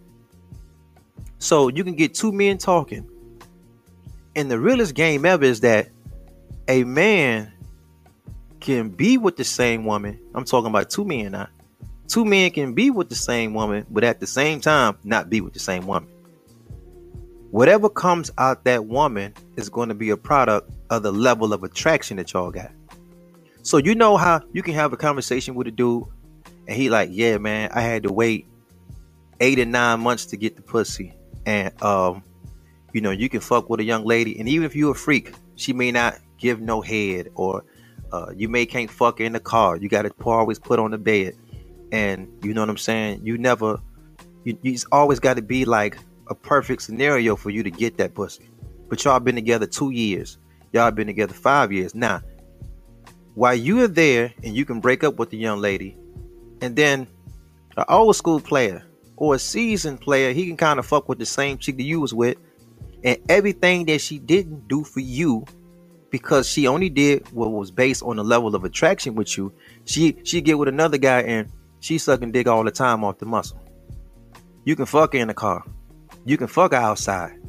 So 1.39 1.67
you 1.67 1.84
can 1.84 1.96
get 1.96 2.13
two 2.13 2.32
men 2.32 2.58
talking. 2.58 3.08
And 4.36 4.50
the 4.50 4.60
realest 4.60 4.96
game 4.96 5.26
ever 5.26 5.43
is 5.43 5.62
that 5.62 5.89
a 6.67 6.84
man 6.84 7.52
can 8.60 8.89
be 8.89 9.17
with 9.17 9.38
the 9.38 9.43
same 9.43 9.86
woman. 9.86 10.20
I'm 10.34 10.46
talking 10.46 10.70
about 10.70 10.89
two 10.89 11.06
men 11.06 11.32
now. 11.32 11.48
Two 12.08 12.26
men 12.26 12.52
can 12.52 12.74
be 12.74 12.89
with 12.89 13.10
the 13.10 13.15
same 13.15 13.54
woman, 13.54 13.86
but 13.89 14.04
at 14.04 14.20
the 14.20 14.28
same 14.28 14.62
time, 14.62 14.98
not 15.04 15.30
be 15.30 15.41
with 15.41 15.54
the 15.54 15.60
same 15.60 15.86
woman. 15.86 16.10
Whatever 17.52 17.89
comes 17.89 18.32
out 18.38 18.63
that 18.65 18.86
woman 18.86 19.34
is 19.56 19.70
going 19.70 19.89
to 19.89 19.96
be 19.96 20.10
a 20.10 20.17
product 20.17 20.72
of 20.89 21.04
the 21.04 21.12
level 21.12 21.54
of 21.54 21.63
attraction 21.63 22.17
that 22.17 22.34
y'all 22.34 22.52
got. 22.52 22.72
So 23.63 23.78
you 23.78 23.96
know 23.96 24.17
how 24.17 24.41
you 24.54 24.63
can 24.63 24.74
have 24.74 24.93
a 24.93 24.98
conversation 24.98 25.56
with 25.56 25.67
a 25.67 25.72
dude 25.72 26.06
and 26.68 26.76
he 26.76 26.90
like, 26.90 27.10
yeah, 27.12 27.38
man, 27.38 27.70
I 27.74 27.82
had 27.82 28.04
to 28.04 28.12
wait 28.12 28.48
eight 29.40 29.60
or 29.60 29.66
nine 29.66 30.00
months 30.02 30.28
to 30.28 30.38
get 30.38 30.56
the 30.56 30.62
pussy. 30.62 31.14
And 31.46 31.82
um, 31.82 32.24
you 32.94 33.02
know, 33.02 33.12
you 33.12 33.30
can 33.30 33.40
fuck 33.40 33.70
with 33.70 33.80
a 33.80 33.84
young 33.84 34.06
lady, 34.06 34.40
and 34.40 34.50
even 34.50 34.66
if 34.66 34.76
you're 34.76 34.92
a 34.92 34.96
freak, 34.96 35.34
she 35.56 35.74
may 35.74 35.92
not 35.92 36.20
give 36.38 36.60
no 36.60 36.82
head, 36.82 37.30
or 37.36 37.64
uh, 38.12 38.32
you 38.36 38.50
may 38.50 38.66
can't 38.66 38.92
fuck 38.92 39.20
her 39.20 39.26
in 39.26 39.34
the 39.34 39.40
car. 39.40 39.78
You 39.78 39.90
got 39.90 40.04
to 40.04 40.14
always 40.26 40.60
put 40.60 40.80
on 40.80 40.92
the 40.92 40.98
bed, 40.98 41.36
and 41.92 42.28
you 42.44 42.54
know 42.54 42.62
what 42.62 42.70
I'm 42.70 42.78
saying. 42.78 43.22
You 43.24 43.38
never, 43.38 43.80
you, 44.44 44.58
you 44.62 44.78
always 44.92 45.20
got 45.20 45.36
to 45.36 45.42
be 45.42 45.66
like 45.66 45.98
a 46.30 46.36
perfect 46.36 46.82
scenario 46.82 47.36
for 47.36 47.50
you 47.50 47.64
to 47.64 47.72
get 47.72 47.98
that 47.98 48.14
pussy. 48.14 48.50
But 48.90 49.04
y'all 49.04 49.20
been 49.20 49.36
together 49.36 49.66
two 49.66 49.92
years. 49.92 50.38
Y'all 50.74 50.92
been 50.92 51.08
together 51.08 51.34
five 51.34 51.72
years. 51.72 51.96
Now, 51.96 52.22
while 53.36 53.56
you 53.56 53.82
are 53.84 53.88
there 53.88 54.34
and 54.44 54.56
you 54.56 54.66
can 54.66 54.80
break 54.80 55.04
up 55.04 55.18
with 55.18 55.30
the 55.30 55.38
young 55.38 55.60
lady, 55.60 55.96
and 56.62 56.76
then 56.76 57.08
an 57.76 57.86
old 57.89 58.15
school 58.15 58.39
player 58.39 58.84
or 59.15 59.36
a 59.36 59.39
seasoned 59.39 60.02
player, 60.02 60.34
he 60.34 60.48
can 60.48 60.58
kind 60.58 60.80
of 60.80 60.86
fuck 60.86 61.10
with 61.10 61.20
the 61.20 61.26
same 61.26 61.58
chick 61.58 61.78
that 61.78 61.84
you 61.84 62.00
was 62.00 62.13
with, 62.13 62.38
and 63.04 63.17
everything 63.30 63.86
that 63.86 64.00
she 64.00 64.20
didn't 64.20 64.67
do 64.67 64.84
for 64.84 65.00
you 65.00 65.46
because 66.10 66.48
she 66.48 66.67
only 66.67 66.89
did 66.89 67.28
what 67.32 67.52
was 67.52 67.72
based 67.72 68.04
on 68.04 68.15
the 68.15 68.24
level 68.24 68.56
of 68.56 68.63
attraction 68.63 69.15
with 69.15 69.38
you. 69.38 69.52
She 69.86 70.17
she 70.24 70.41
get 70.41 70.58
with 70.58 70.70
another 70.70 70.98
guy 70.98 71.22
and 71.22 71.52
she 71.80 71.98
sucking 71.98 72.32
dick 72.32 72.48
all 72.48 72.63
the 72.63 72.72
time 72.72 73.04
off 73.04 73.20
the 73.20 73.26
muscle. 73.26 73.60
You 74.63 74.76
can 74.76 74.86
fuck 74.86 75.13
her 75.13 75.20
in 75.20 75.28
the 75.28 75.34
car. 75.34 75.63
You 76.26 76.38
can 76.38 76.48
fuck 76.48 76.72
her 76.72 76.78
outside. 76.78 77.39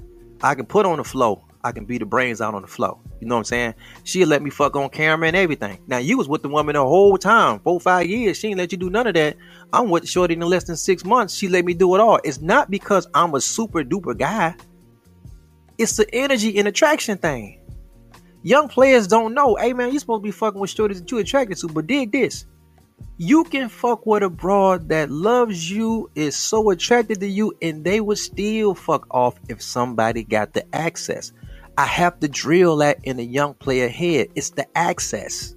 I 0.42 0.54
can 0.54 0.66
put 0.66 0.86
on 0.86 0.98
the 0.98 1.04
floor. 1.04 1.44
I 1.64 1.72
can 1.72 1.84
beat 1.84 1.98
the 1.98 2.06
brains 2.06 2.40
out 2.40 2.54
on 2.54 2.62
the 2.62 2.68
floor. 2.68 2.98
You 3.20 3.26
know 3.26 3.34
what 3.34 3.40
I'm 3.40 3.44
saying? 3.44 3.74
She'll 4.04 4.28
let 4.28 4.42
me 4.42 4.50
fuck 4.50 4.76
on 4.76 4.90
camera 4.90 5.28
and 5.28 5.36
everything. 5.36 5.78
Now 5.86 5.98
you 5.98 6.16
was 6.16 6.28
with 6.28 6.42
the 6.42 6.48
woman 6.48 6.74
the 6.74 6.82
whole 6.82 7.18
time, 7.18 7.58
four, 7.60 7.80
five 7.80 8.06
years. 8.06 8.38
She 8.38 8.48
ain't 8.48 8.58
let 8.58 8.72
you 8.72 8.78
do 8.78 8.90
none 8.90 9.06
of 9.06 9.14
that. 9.14 9.36
I'm 9.72 9.90
with 9.90 10.08
Shorty 10.08 10.34
in 10.34 10.40
less 10.40 10.64
than 10.64 10.76
six 10.76 11.04
months. 11.04 11.34
She 11.34 11.48
let 11.48 11.64
me 11.64 11.74
do 11.74 11.94
it 11.94 12.00
all. 12.00 12.20
It's 12.24 12.40
not 12.40 12.70
because 12.70 13.08
I'm 13.14 13.34
a 13.34 13.40
super 13.40 13.82
duper 13.82 14.16
guy. 14.16 14.54
It's 15.78 15.96
the 15.96 16.12
energy 16.14 16.58
and 16.58 16.68
attraction 16.68 17.18
thing. 17.18 17.60
Young 18.42 18.68
players 18.68 19.08
don't 19.08 19.34
know. 19.34 19.56
Hey 19.56 19.72
man, 19.72 19.92
you 19.92 19.98
supposed 19.98 20.22
to 20.22 20.24
be 20.24 20.30
fucking 20.30 20.60
with 20.60 20.70
Shorty 20.70 20.94
that 20.94 21.10
you 21.10 21.18
attracted 21.18 21.58
to, 21.58 21.68
but 21.68 21.86
dig 21.86 22.12
this. 22.12 22.46
You 23.16 23.42
can 23.44 23.68
fuck 23.68 24.06
with 24.06 24.22
a 24.22 24.30
broad 24.30 24.88
that 24.90 25.10
loves 25.10 25.68
you, 25.68 26.08
is 26.14 26.36
so 26.36 26.70
attracted 26.70 27.18
to 27.20 27.26
you, 27.26 27.52
and 27.60 27.84
they 27.84 28.00
would 28.00 28.18
still 28.18 28.74
fuck 28.74 29.06
off 29.10 29.38
if 29.48 29.60
somebody 29.60 30.22
got 30.22 30.52
the 30.52 30.64
access. 30.74 31.32
I 31.78 31.86
have 31.86 32.18
to 32.18 32.28
drill 32.28 32.78
that 32.78 32.98
in 33.04 33.20
a 33.20 33.22
young 33.22 33.54
player 33.54 33.88
head. 33.88 34.30
It's 34.34 34.50
the 34.50 34.66
access. 34.76 35.54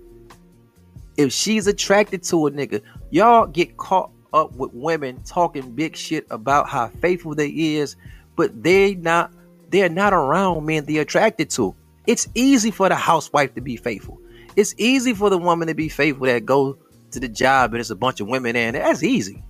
If 1.17 1.33
she's 1.33 1.65
attracted 1.65 2.21
to 2.25 2.45
a 2.45 2.51
nigga, 2.51 2.83
y'all 3.09 3.47
get 3.47 3.75
caught 3.77 4.11
up 4.31 4.55
with 4.55 4.71
women 4.71 5.23
talking 5.23 5.71
big 5.71 5.95
shit 5.95 6.27
about 6.29 6.69
how 6.69 6.89
faithful 6.89 7.33
they 7.33 7.47
is, 7.47 7.95
but 8.35 8.61
they 8.61 8.93
not 8.93 9.31
they're 9.71 9.89
not 9.89 10.13
around 10.13 10.63
men 10.63 10.85
they're 10.85 11.01
attracted 11.01 11.49
to. 11.51 11.75
It's 12.05 12.27
easy 12.35 12.69
for 12.69 12.87
the 12.87 12.95
housewife 12.95 13.55
to 13.55 13.61
be 13.61 13.75
faithful. 13.75 14.21
It's 14.55 14.75
easy 14.77 15.15
for 15.15 15.31
the 15.31 15.39
woman 15.39 15.69
to 15.69 15.73
be 15.73 15.89
faithful 15.89 16.27
that 16.27 16.45
go 16.45 16.77
to 17.11 17.19
the 17.19 17.29
job 17.29 17.73
and 17.73 17.81
it's 17.81 17.89
a 17.89 17.95
bunch 17.95 18.19
of 18.19 18.27
women 18.27 18.53
there. 18.53 18.71
That's 18.71 19.01
easy. 19.01 19.41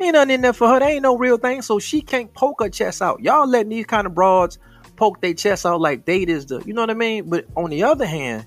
Ain't 0.00 0.14
nothing 0.14 0.30
in 0.30 0.40
there 0.40 0.54
for 0.54 0.68
her. 0.68 0.80
There 0.80 0.88
ain't 0.88 1.02
no 1.02 1.18
real 1.18 1.36
thing. 1.36 1.60
So 1.60 1.78
she 1.78 2.00
can't 2.00 2.32
poke 2.32 2.62
her 2.62 2.70
chest 2.70 3.02
out. 3.02 3.20
Y'all 3.20 3.46
letting 3.46 3.68
these 3.68 3.84
kind 3.84 4.06
of 4.06 4.14
broads 4.14 4.58
poke 5.02 5.20
their 5.20 5.34
chest 5.34 5.66
out 5.66 5.80
like 5.80 6.04
date 6.04 6.28
is 6.28 6.46
the 6.46 6.62
you 6.64 6.72
know 6.72 6.82
what 6.82 6.90
I 6.90 6.94
mean? 6.94 7.28
But 7.28 7.46
on 7.56 7.70
the 7.70 7.82
other 7.82 8.06
hand, 8.06 8.46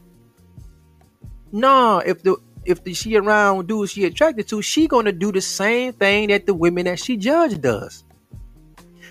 nah, 1.51 1.97
if 1.97 2.23
the 2.23 2.37
if 2.63 2.81
the, 2.85 2.93
she 2.93 3.17
around 3.17 3.67
dudes 3.67 3.91
she 3.91 4.05
attracted 4.05 4.47
to, 4.47 4.61
she 4.61 4.87
gonna 4.87 5.11
do 5.11 5.33
the 5.33 5.41
same 5.41 5.91
thing 5.91 6.29
that 6.29 6.45
the 6.45 6.53
women 6.53 6.85
that 6.85 6.97
she 6.97 7.17
judged 7.17 7.61
does. 7.61 8.05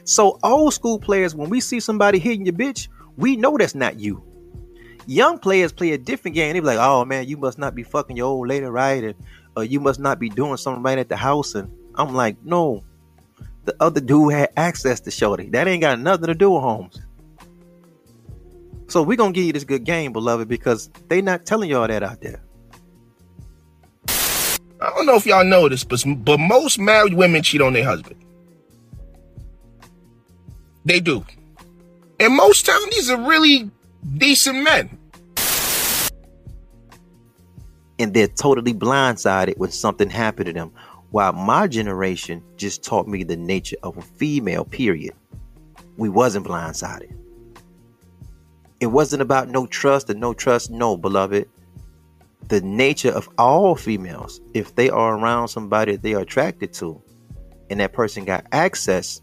So 0.04 0.38
old 0.42 0.72
school 0.72 0.98
players, 0.98 1.34
when 1.34 1.50
we 1.50 1.60
see 1.60 1.80
somebody 1.80 2.18
hitting 2.18 2.46
your 2.46 2.54
bitch, 2.54 2.88
we 3.18 3.36
know 3.36 3.58
that's 3.58 3.74
not 3.74 4.00
you. 4.00 4.24
Young 5.06 5.38
players 5.38 5.70
play 5.70 5.92
a 5.92 5.98
different 5.98 6.34
game. 6.34 6.54
They 6.54 6.60
be 6.60 6.66
like, 6.66 6.78
"Oh 6.78 7.04
man, 7.04 7.28
you 7.28 7.36
must 7.36 7.58
not 7.58 7.74
be 7.74 7.82
fucking 7.82 8.16
your 8.16 8.28
old 8.28 8.48
lady 8.48 8.64
right, 8.64 9.04
and 9.04 9.14
or 9.54 9.64
you 9.64 9.80
must 9.80 10.00
not 10.00 10.18
be 10.18 10.30
doing 10.30 10.56
something 10.56 10.82
right 10.82 10.96
at 10.96 11.10
the 11.10 11.16
house." 11.16 11.54
And 11.54 11.70
I'm 11.94 12.14
like, 12.14 12.42
"No, 12.42 12.82
the 13.66 13.76
other 13.80 14.00
dude 14.00 14.32
had 14.32 14.48
access 14.56 14.98
to 15.00 15.10
Shorty. 15.10 15.50
That 15.50 15.68
ain't 15.68 15.82
got 15.82 16.00
nothing 16.00 16.28
to 16.28 16.34
do 16.34 16.52
with 16.52 16.62
Holmes." 16.62 17.04
So 18.94 19.02
we're 19.02 19.16
gonna 19.16 19.32
give 19.32 19.42
you 19.42 19.52
this 19.52 19.64
good 19.64 19.82
game, 19.82 20.12
beloved, 20.12 20.46
because 20.46 20.88
they 21.08 21.20
not 21.20 21.44
telling 21.44 21.68
y'all 21.68 21.88
that 21.88 22.04
out 22.04 22.20
there. 22.20 22.40
I 24.80 24.88
don't 24.90 25.04
know 25.04 25.16
if 25.16 25.26
y'all 25.26 25.44
know 25.44 25.68
this, 25.68 25.82
but 25.82 26.04
but 26.18 26.38
most 26.38 26.78
married 26.78 27.12
women 27.12 27.42
cheat 27.42 27.60
on 27.60 27.72
their 27.72 27.82
husband. 27.82 28.24
They 30.84 31.00
do. 31.00 31.24
And 32.20 32.36
most 32.36 32.66
times 32.66 32.84
these 32.90 33.10
are 33.10 33.20
really 33.20 33.68
decent 34.16 34.62
men. 34.62 34.96
And 37.98 38.14
they're 38.14 38.28
totally 38.28 38.74
blindsided 38.74 39.58
when 39.58 39.72
something 39.72 40.08
happened 40.08 40.46
to 40.46 40.52
them. 40.52 40.70
While 41.10 41.32
my 41.32 41.66
generation 41.66 42.44
just 42.56 42.84
taught 42.84 43.08
me 43.08 43.24
the 43.24 43.36
nature 43.36 43.78
of 43.82 43.96
a 43.96 44.02
female, 44.02 44.64
period. 44.64 45.14
We 45.96 46.08
wasn't 46.08 46.46
blindsided. 46.46 47.23
It 48.80 48.86
wasn't 48.86 49.22
about 49.22 49.48
no 49.48 49.66
trust 49.66 50.10
and 50.10 50.20
no 50.20 50.34
trust, 50.34 50.70
no, 50.70 50.96
beloved. 50.96 51.48
The 52.48 52.60
nature 52.60 53.10
of 53.10 53.28
all 53.38 53.74
females, 53.74 54.40
if 54.52 54.74
they 54.74 54.90
are 54.90 55.16
around 55.16 55.48
somebody 55.48 55.96
they 55.96 56.14
are 56.14 56.22
attracted 56.22 56.72
to, 56.74 57.00
and 57.70 57.80
that 57.80 57.92
person 57.92 58.24
got 58.24 58.46
access, 58.52 59.22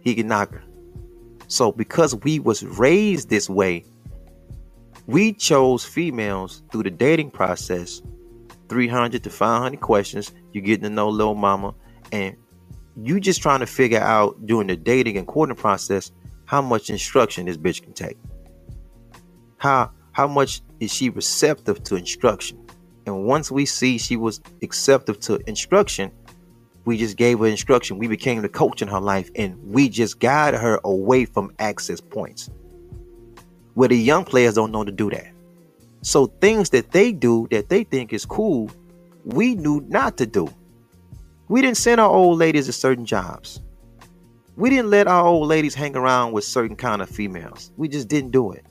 he 0.00 0.14
can 0.14 0.28
knock 0.28 0.52
her. 0.52 0.62
So 1.46 1.72
because 1.72 2.14
we 2.14 2.38
was 2.38 2.64
raised 2.64 3.28
this 3.28 3.48
way, 3.48 3.84
we 5.06 5.32
chose 5.32 5.84
females 5.84 6.62
through 6.70 6.84
the 6.84 6.90
dating 6.90 7.30
process. 7.30 8.02
300 8.68 9.24
to 9.24 9.30
500 9.30 9.80
questions. 9.80 10.32
you're 10.52 10.62
getting 10.62 10.84
to 10.84 10.90
know 10.90 11.08
little 11.08 11.34
mama, 11.34 11.74
and 12.12 12.36
you 13.02 13.18
just 13.18 13.42
trying 13.42 13.60
to 13.60 13.66
figure 13.66 14.00
out 14.00 14.46
during 14.46 14.68
the 14.68 14.76
dating 14.76 15.16
and 15.16 15.26
courting 15.26 15.56
process 15.56 16.12
how 16.44 16.62
much 16.62 16.90
instruction 16.90 17.46
this 17.46 17.56
bitch 17.56 17.82
can 17.82 17.92
take. 17.92 18.16
How 19.60 19.90
how 20.12 20.26
much 20.26 20.62
is 20.80 20.90
she 20.90 21.10
receptive 21.10 21.84
to 21.84 21.96
instruction? 21.96 22.58
And 23.04 23.26
once 23.26 23.50
we 23.50 23.66
see 23.66 23.98
she 23.98 24.16
was 24.16 24.40
receptive 24.62 25.20
to 25.20 25.38
instruction, 25.46 26.10
we 26.86 26.96
just 26.96 27.18
gave 27.18 27.40
her 27.40 27.46
instruction. 27.46 27.98
We 27.98 28.08
became 28.08 28.40
the 28.40 28.48
coach 28.48 28.80
in 28.80 28.88
her 28.88 29.00
life 29.00 29.30
and 29.36 29.62
we 29.70 29.90
just 29.90 30.18
guided 30.18 30.60
her 30.60 30.80
away 30.82 31.26
from 31.26 31.52
access 31.58 32.00
points. 32.00 32.48
Where 33.74 33.88
the 33.90 33.98
young 33.98 34.24
players 34.24 34.54
don't 34.54 34.72
know 34.72 34.82
to 34.82 34.92
do 34.92 35.10
that. 35.10 35.30
So 36.00 36.26
things 36.40 36.70
that 36.70 36.92
they 36.92 37.12
do 37.12 37.46
that 37.50 37.68
they 37.68 37.84
think 37.84 38.14
is 38.14 38.24
cool, 38.24 38.70
we 39.26 39.54
knew 39.56 39.84
not 39.88 40.16
to 40.16 40.26
do. 40.26 40.48
We 41.48 41.60
didn't 41.60 41.76
send 41.76 42.00
our 42.00 42.08
old 42.08 42.38
ladies 42.38 42.64
to 42.64 42.72
certain 42.72 43.04
jobs. 43.04 43.60
We 44.56 44.70
didn't 44.70 44.88
let 44.88 45.06
our 45.06 45.26
old 45.26 45.48
ladies 45.48 45.74
hang 45.74 45.96
around 45.96 46.32
with 46.32 46.44
certain 46.44 46.76
kind 46.76 47.02
of 47.02 47.10
females. 47.10 47.72
We 47.76 47.88
just 47.88 48.08
didn't 48.08 48.30
do 48.30 48.52
it. 48.52 48.64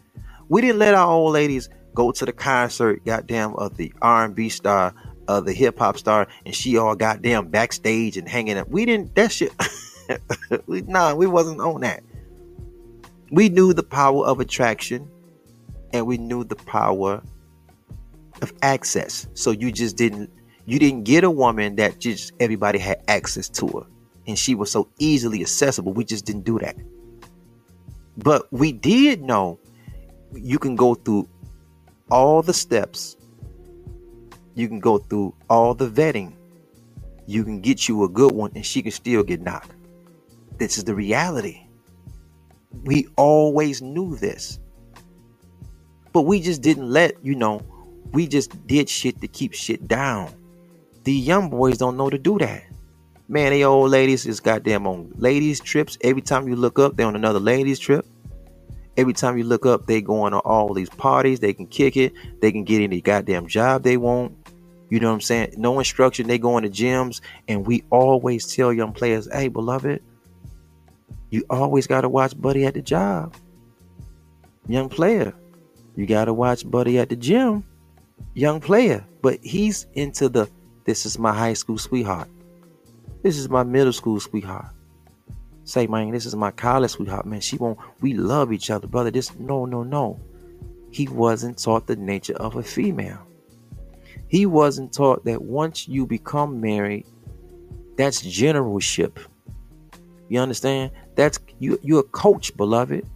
We 0.49 0.61
didn't 0.61 0.79
let 0.79 0.95
our 0.95 1.07
old 1.07 1.33
ladies 1.33 1.69
go 1.93 2.11
to 2.11 2.25
the 2.25 2.33
concert, 2.33 3.05
goddamn, 3.05 3.55
of 3.55 3.77
the 3.77 3.93
R&B 4.01 4.49
star 4.49 4.93
of 5.29 5.45
the 5.45 5.53
hip 5.53 5.77
hop 5.77 5.97
star, 5.97 6.27
and 6.43 6.55
she 6.55 6.77
all 6.77 6.95
goddamn 6.95 7.49
backstage 7.49 8.17
and 8.17 8.27
hanging 8.27 8.57
up. 8.57 8.67
We 8.67 8.85
didn't 8.85 9.13
that 9.15 9.31
shit. 9.31 9.53
nah, 10.67 11.13
we 11.13 11.27
wasn't 11.27 11.61
on 11.61 11.81
that. 11.81 12.03
We 13.31 13.49
knew 13.49 13.73
the 13.73 13.83
power 13.83 14.25
of 14.25 14.39
attraction, 14.39 15.07
and 15.93 16.07
we 16.07 16.17
knew 16.17 16.43
the 16.43 16.55
power 16.55 17.21
of 18.41 18.53
access. 18.63 19.27
So 19.35 19.51
you 19.51 19.71
just 19.71 19.95
didn't 19.95 20.31
you 20.65 20.79
didn't 20.79 21.03
get 21.03 21.23
a 21.23 21.31
woman 21.31 21.75
that 21.75 21.99
just 21.99 22.33
everybody 22.39 22.79
had 22.79 23.03
access 23.07 23.49
to 23.49 23.67
her, 23.67 23.85
and 24.25 24.37
she 24.37 24.55
was 24.55 24.71
so 24.71 24.89
easily 24.97 25.41
accessible. 25.41 25.93
We 25.93 26.05
just 26.05 26.25
didn't 26.25 26.43
do 26.43 26.57
that. 26.57 26.75
But 28.17 28.51
we 28.51 28.71
did 28.71 29.21
know 29.21 29.59
you 30.33 30.59
can 30.59 30.75
go 30.75 30.95
through 30.95 31.27
all 32.09 32.41
the 32.41 32.53
steps 32.53 33.17
you 34.59 34.67
can 34.67 34.81
go 34.81 34.97
through 34.97 35.33
all 35.49 35.73
the 35.73 35.87
vetting. 35.89 36.33
You 37.25 37.45
can 37.45 37.61
get 37.61 37.87
you 37.87 38.03
a 38.03 38.09
good 38.09 38.33
one 38.33 38.51
and 38.55 38.65
she 38.65 38.81
can 38.81 38.91
still 38.91 39.23
get 39.23 39.39
knocked. 39.39 39.71
This 40.57 40.77
is 40.77 40.83
the 40.83 40.93
reality. 40.93 41.61
We 42.83 43.07
always 43.15 43.81
knew 43.81 44.17
this. 44.17 44.59
But 46.11 46.23
we 46.23 46.41
just 46.41 46.61
didn't 46.61 46.89
let, 46.89 47.23
you 47.23 47.35
know, 47.35 47.61
we 48.11 48.27
just 48.27 48.67
did 48.67 48.89
shit 48.89 49.21
to 49.21 49.29
keep 49.29 49.53
shit 49.53 49.87
down. 49.87 50.33
The 51.05 51.13
young 51.13 51.49
boys 51.49 51.77
don't 51.77 51.95
know 51.95 52.09
to 52.09 52.17
do 52.17 52.37
that. 52.39 52.63
Man, 53.29 53.51
they 53.51 53.63
old 53.63 53.91
ladies 53.91 54.25
is 54.25 54.41
goddamn 54.41 54.85
on 54.85 55.13
ladies 55.15 55.61
trips. 55.61 55.97
Every 56.01 56.21
time 56.21 56.49
you 56.49 56.57
look 56.57 56.79
up, 56.79 56.97
they're 56.97 57.07
on 57.07 57.15
another 57.15 57.39
ladies 57.39 57.79
trip. 57.79 58.05
Every 58.97 59.13
time 59.13 59.37
you 59.37 59.43
look 59.43 59.65
up, 59.65 59.85
they 59.85 60.01
going 60.01 60.33
to 60.33 60.39
all 60.39 60.73
these 60.73 60.89
parties. 60.89 61.39
They 61.39 61.53
can 61.53 61.67
kick 61.67 61.95
it. 61.95 62.13
They 62.41 62.51
can 62.51 62.63
get 62.63 62.81
any 62.81 63.01
goddamn 63.01 63.47
job 63.47 63.83
they 63.83 63.97
want. 63.97 64.35
You 64.89 64.99
know 64.99 65.07
what 65.07 65.13
I'm 65.13 65.21
saying? 65.21 65.53
No 65.57 65.77
instruction. 65.79 66.27
They 66.27 66.37
going 66.37 66.63
to 66.63 66.69
gyms, 66.69 67.21
and 67.47 67.65
we 67.65 67.83
always 67.91 68.53
tell 68.53 68.73
young 68.73 68.91
players, 68.91 69.29
"Hey, 69.31 69.47
beloved, 69.47 70.01
you 71.29 71.43
always 71.49 71.85
got 71.85 72.01
to 72.01 72.09
watch 72.09 72.39
Buddy 72.39 72.65
at 72.65 72.73
the 72.73 72.81
job. 72.81 73.35
Young 74.67 74.89
player, 74.89 75.33
you 75.95 76.05
got 76.05 76.25
to 76.25 76.33
watch 76.33 76.69
Buddy 76.69 76.97
at 76.97 77.09
the 77.09 77.15
gym. 77.15 77.63
Young 78.33 78.59
player, 78.59 79.05
but 79.21 79.39
he's 79.43 79.85
into 79.93 80.29
the. 80.29 80.49
This 80.85 81.05
is 81.05 81.19
my 81.19 81.33
high 81.33 81.53
school 81.53 81.77
sweetheart. 81.77 82.27
This 83.21 83.37
is 83.37 83.49
my 83.49 83.63
middle 83.63 83.93
school 83.93 84.19
sweetheart. 84.19 84.73
Say, 85.69 85.85
man, 85.85 86.09
this 86.09 86.25
is 86.25 86.35
my 86.35 86.49
college 86.49 86.89
sweetheart. 86.89 87.27
Man, 87.27 87.41
she 87.41 87.55
won't. 87.57 87.77
We 88.01 88.15
love 88.15 88.51
each 88.51 88.71
other, 88.71 88.87
brother. 88.87 89.11
This 89.11 89.37
no, 89.37 89.65
no, 89.65 89.83
no. 89.83 90.19
He 90.89 91.07
wasn't 91.07 91.59
taught 91.59 91.85
the 91.85 91.95
nature 91.95 92.33
of 92.33 92.55
a 92.55 92.63
female. 92.63 93.19
He 94.29 94.47
wasn't 94.47 94.91
taught 94.91 95.25
that 95.25 95.43
once 95.43 95.87
you 95.87 96.07
become 96.07 96.59
married, 96.59 97.05
that's 97.97 98.19
generalship. 98.21 99.19
You 100.27 100.39
understand? 100.39 100.89
That's 101.13 101.37
you 101.59 101.79
you're 101.83 101.99
a 101.99 102.03
coach, 102.03 102.57
beloved. 102.57 103.07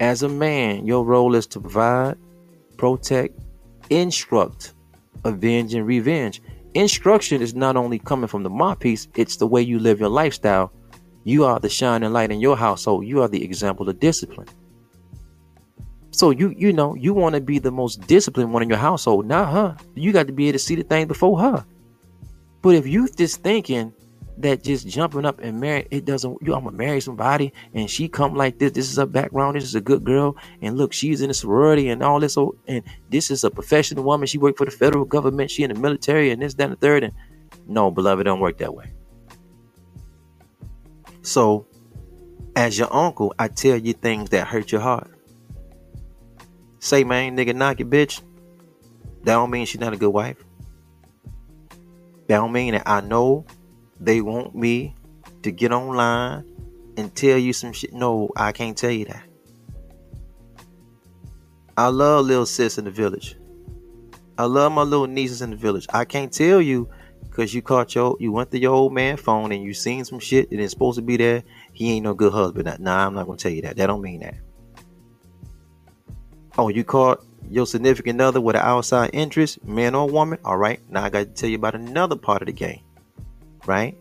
As 0.00 0.22
a 0.22 0.28
man, 0.30 0.86
your 0.86 1.04
role 1.04 1.34
is 1.34 1.46
to 1.48 1.60
provide, 1.60 2.16
protect, 2.78 3.38
instruct, 3.90 4.72
avenge, 5.22 5.74
and 5.74 5.86
revenge. 5.86 6.40
Instruction 6.74 7.42
is 7.42 7.54
not 7.54 7.76
only 7.76 7.98
coming 7.98 8.28
from 8.28 8.42
the 8.42 8.50
mouthpiece, 8.50 9.08
it's 9.14 9.36
the 9.36 9.46
way 9.46 9.60
you 9.60 9.78
live 9.78 10.00
your 10.00 10.08
lifestyle. 10.08 10.72
You 11.24 11.44
are 11.44 11.60
the 11.60 11.68
shining 11.68 12.12
light 12.12 12.30
in 12.30 12.40
your 12.40 12.56
household. 12.56 13.06
You 13.06 13.22
are 13.22 13.28
the 13.28 13.44
example 13.44 13.88
of 13.88 14.00
discipline. 14.00 14.48
So 16.10 16.30
you 16.30 16.54
you 16.56 16.72
know 16.72 16.94
you 16.94 17.14
want 17.14 17.34
to 17.34 17.40
be 17.40 17.58
the 17.58 17.70
most 17.70 18.06
disciplined 18.06 18.52
one 18.52 18.62
in 18.62 18.68
your 18.68 18.78
household, 18.78 19.26
not 19.26 19.52
her. 19.52 19.76
You 19.94 20.12
got 20.12 20.26
to 20.26 20.32
be 20.32 20.48
able 20.48 20.54
to 20.54 20.58
see 20.58 20.74
the 20.74 20.82
thing 20.82 21.06
before 21.06 21.38
her. 21.40 21.64
But 22.60 22.74
if 22.74 22.86
you 22.86 23.08
just 23.08 23.42
thinking 23.42 23.92
that 24.38 24.62
just 24.62 24.88
jumping 24.88 25.24
up 25.24 25.40
and 25.40 25.60
marry 25.60 25.86
it 25.90 26.04
doesn't 26.04 26.38
you 26.40 26.54
I'm 26.54 26.64
gonna 26.64 26.76
marry 26.76 27.00
somebody 27.00 27.52
and 27.74 27.88
she 27.90 28.08
come 28.08 28.34
like 28.34 28.58
this. 28.58 28.72
This 28.72 28.90
is 28.90 28.96
her 28.96 29.06
background, 29.06 29.56
this 29.56 29.64
is 29.64 29.74
a 29.74 29.80
good 29.80 30.04
girl, 30.04 30.36
and 30.60 30.76
look, 30.76 30.92
she's 30.92 31.20
in 31.20 31.30
a 31.30 31.34
sorority 31.34 31.88
and 31.88 32.02
all 32.02 32.20
this 32.20 32.34
so 32.34 32.56
and 32.66 32.82
this 33.10 33.30
is 33.30 33.44
a 33.44 33.50
professional 33.50 34.04
woman. 34.04 34.26
She 34.26 34.38
worked 34.38 34.58
for 34.58 34.64
the 34.64 34.70
federal 34.70 35.04
government, 35.04 35.50
she 35.50 35.62
in 35.62 35.72
the 35.72 35.78
military 35.78 36.30
and 36.30 36.40
this, 36.40 36.54
that, 36.54 36.64
and 36.64 36.72
the 36.72 36.76
third. 36.76 37.04
And 37.04 37.12
no, 37.66 37.90
beloved, 37.90 38.24
don't 38.24 38.40
work 38.40 38.58
that 38.58 38.74
way. 38.74 38.92
So 41.22 41.66
as 42.56 42.78
your 42.78 42.92
uncle, 42.94 43.34
I 43.38 43.48
tell 43.48 43.76
you 43.76 43.92
things 43.92 44.30
that 44.30 44.46
hurt 44.46 44.72
your 44.72 44.80
heart. 44.80 45.10
Say, 46.80 47.04
man, 47.04 47.36
nigga, 47.36 47.54
knock 47.54 47.80
it, 47.80 47.88
bitch. 47.88 48.20
That 49.22 49.34
don't 49.34 49.50
mean 49.50 49.66
she's 49.66 49.80
not 49.80 49.92
a 49.92 49.96
good 49.96 50.10
wife. 50.10 50.42
That 52.26 52.38
don't 52.38 52.52
mean 52.52 52.72
that 52.74 52.82
I 52.86 53.00
know 53.00 53.46
they 54.04 54.20
want 54.20 54.54
me 54.54 54.96
to 55.42 55.52
get 55.52 55.72
online 55.72 56.44
and 56.96 57.14
tell 57.14 57.38
you 57.38 57.52
some 57.52 57.72
shit. 57.72 57.92
No, 57.92 58.30
I 58.36 58.52
can't 58.52 58.76
tell 58.76 58.90
you 58.90 59.04
that. 59.06 59.24
I 61.76 61.86
love 61.86 62.26
little 62.26 62.46
sis 62.46 62.78
in 62.78 62.84
the 62.84 62.90
village. 62.90 63.36
I 64.36 64.44
love 64.44 64.72
my 64.72 64.82
little 64.82 65.06
nieces 65.06 65.40
in 65.40 65.50
the 65.50 65.56
village. 65.56 65.86
I 65.92 66.04
can't 66.04 66.32
tell 66.32 66.60
you 66.60 66.88
because 67.28 67.54
you 67.54 67.62
caught 67.62 67.94
your 67.94 68.16
you 68.18 68.32
went 68.32 68.50
to 68.50 68.58
your 68.58 68.74
old 68.74 68.92
man 68.92 69.16
phone 69.16 69.52
and 69.52 69.62
you 69.62 69.72
seen 69.72 70.04
some 70.04 70.18
shit 70.18 70.50
and 70.50 70.60
it's 70.60 70.72
supposed 70.72 70.96
to 70.96 71.02
be 71.02 71.16
there. 71.16 71.44
He 71.72 71.92
ain't 71.92 72.04
no 72.04 72.12
good 72.12 72.32
husband. 72.32 72.76
Nah, 72.80 73.06
I'm 73.06 73.14
not 73.14 73.26
gonna 73.26 73.38
tell 73.38 73.52
you 73.52 73.62
that. 73.62 73.76
That 73.76 73.86
don't 73.86 74.02
mean 74.02 74.20
that. 74.20 74.34
Oh, 76.58 76.68
you 76.68 76.84
caught 76.84 77.24
your 77.48 77.66
significant 77.66 78.20
other 78.20 78.40
with 78.40 78.56
an 78.56 78.62
outside 78.62 79.10
interest, 79.12 79.64
man 79.64 79.94
or 79.94 80.08
woman. 80.08 80.38
All 80.44 80.58
right, 80.58 80.80
now 80.90 81.04
I 81.04 81.08
got 81.08 81.20
to 81.20 81.26
tell 81.26 81.48
you 81.48 81.56
about 81.56 81.74
another 81.74 82.16
part 82.16 82.42
of 82.42 82.46
the 82.46 82.52
game 82.52 82.82
right? 83.66 83.96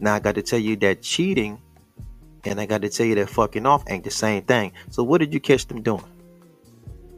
Now 0.00 0.14
I 0.14 0.20
got 0.20 0.36
to 0.36 0.42
tell 0.42 0.58
you 0.58 0.76
that 0.76 1.02
cheating 1.02 1.60
and 2.44 2.60
I 2.60 2.66
got 2.66 2.82
to 2.82 2.88
tell 2.88 3.06
you 3.06 3.14
that 3.16 3.30
fucking 3.30 3.66
off 3.66 3.84
ain't 3.88 4.04
the 4.04 4.10
same 4.10 4.42
thing. 4.42 4.72
So 4.90 5.02
what 5.02 5.18
did 5.18 5.32
you 5.32 5.40
catch 5.40 5.66
them 5.66 5.82
doing? 5.82 6.04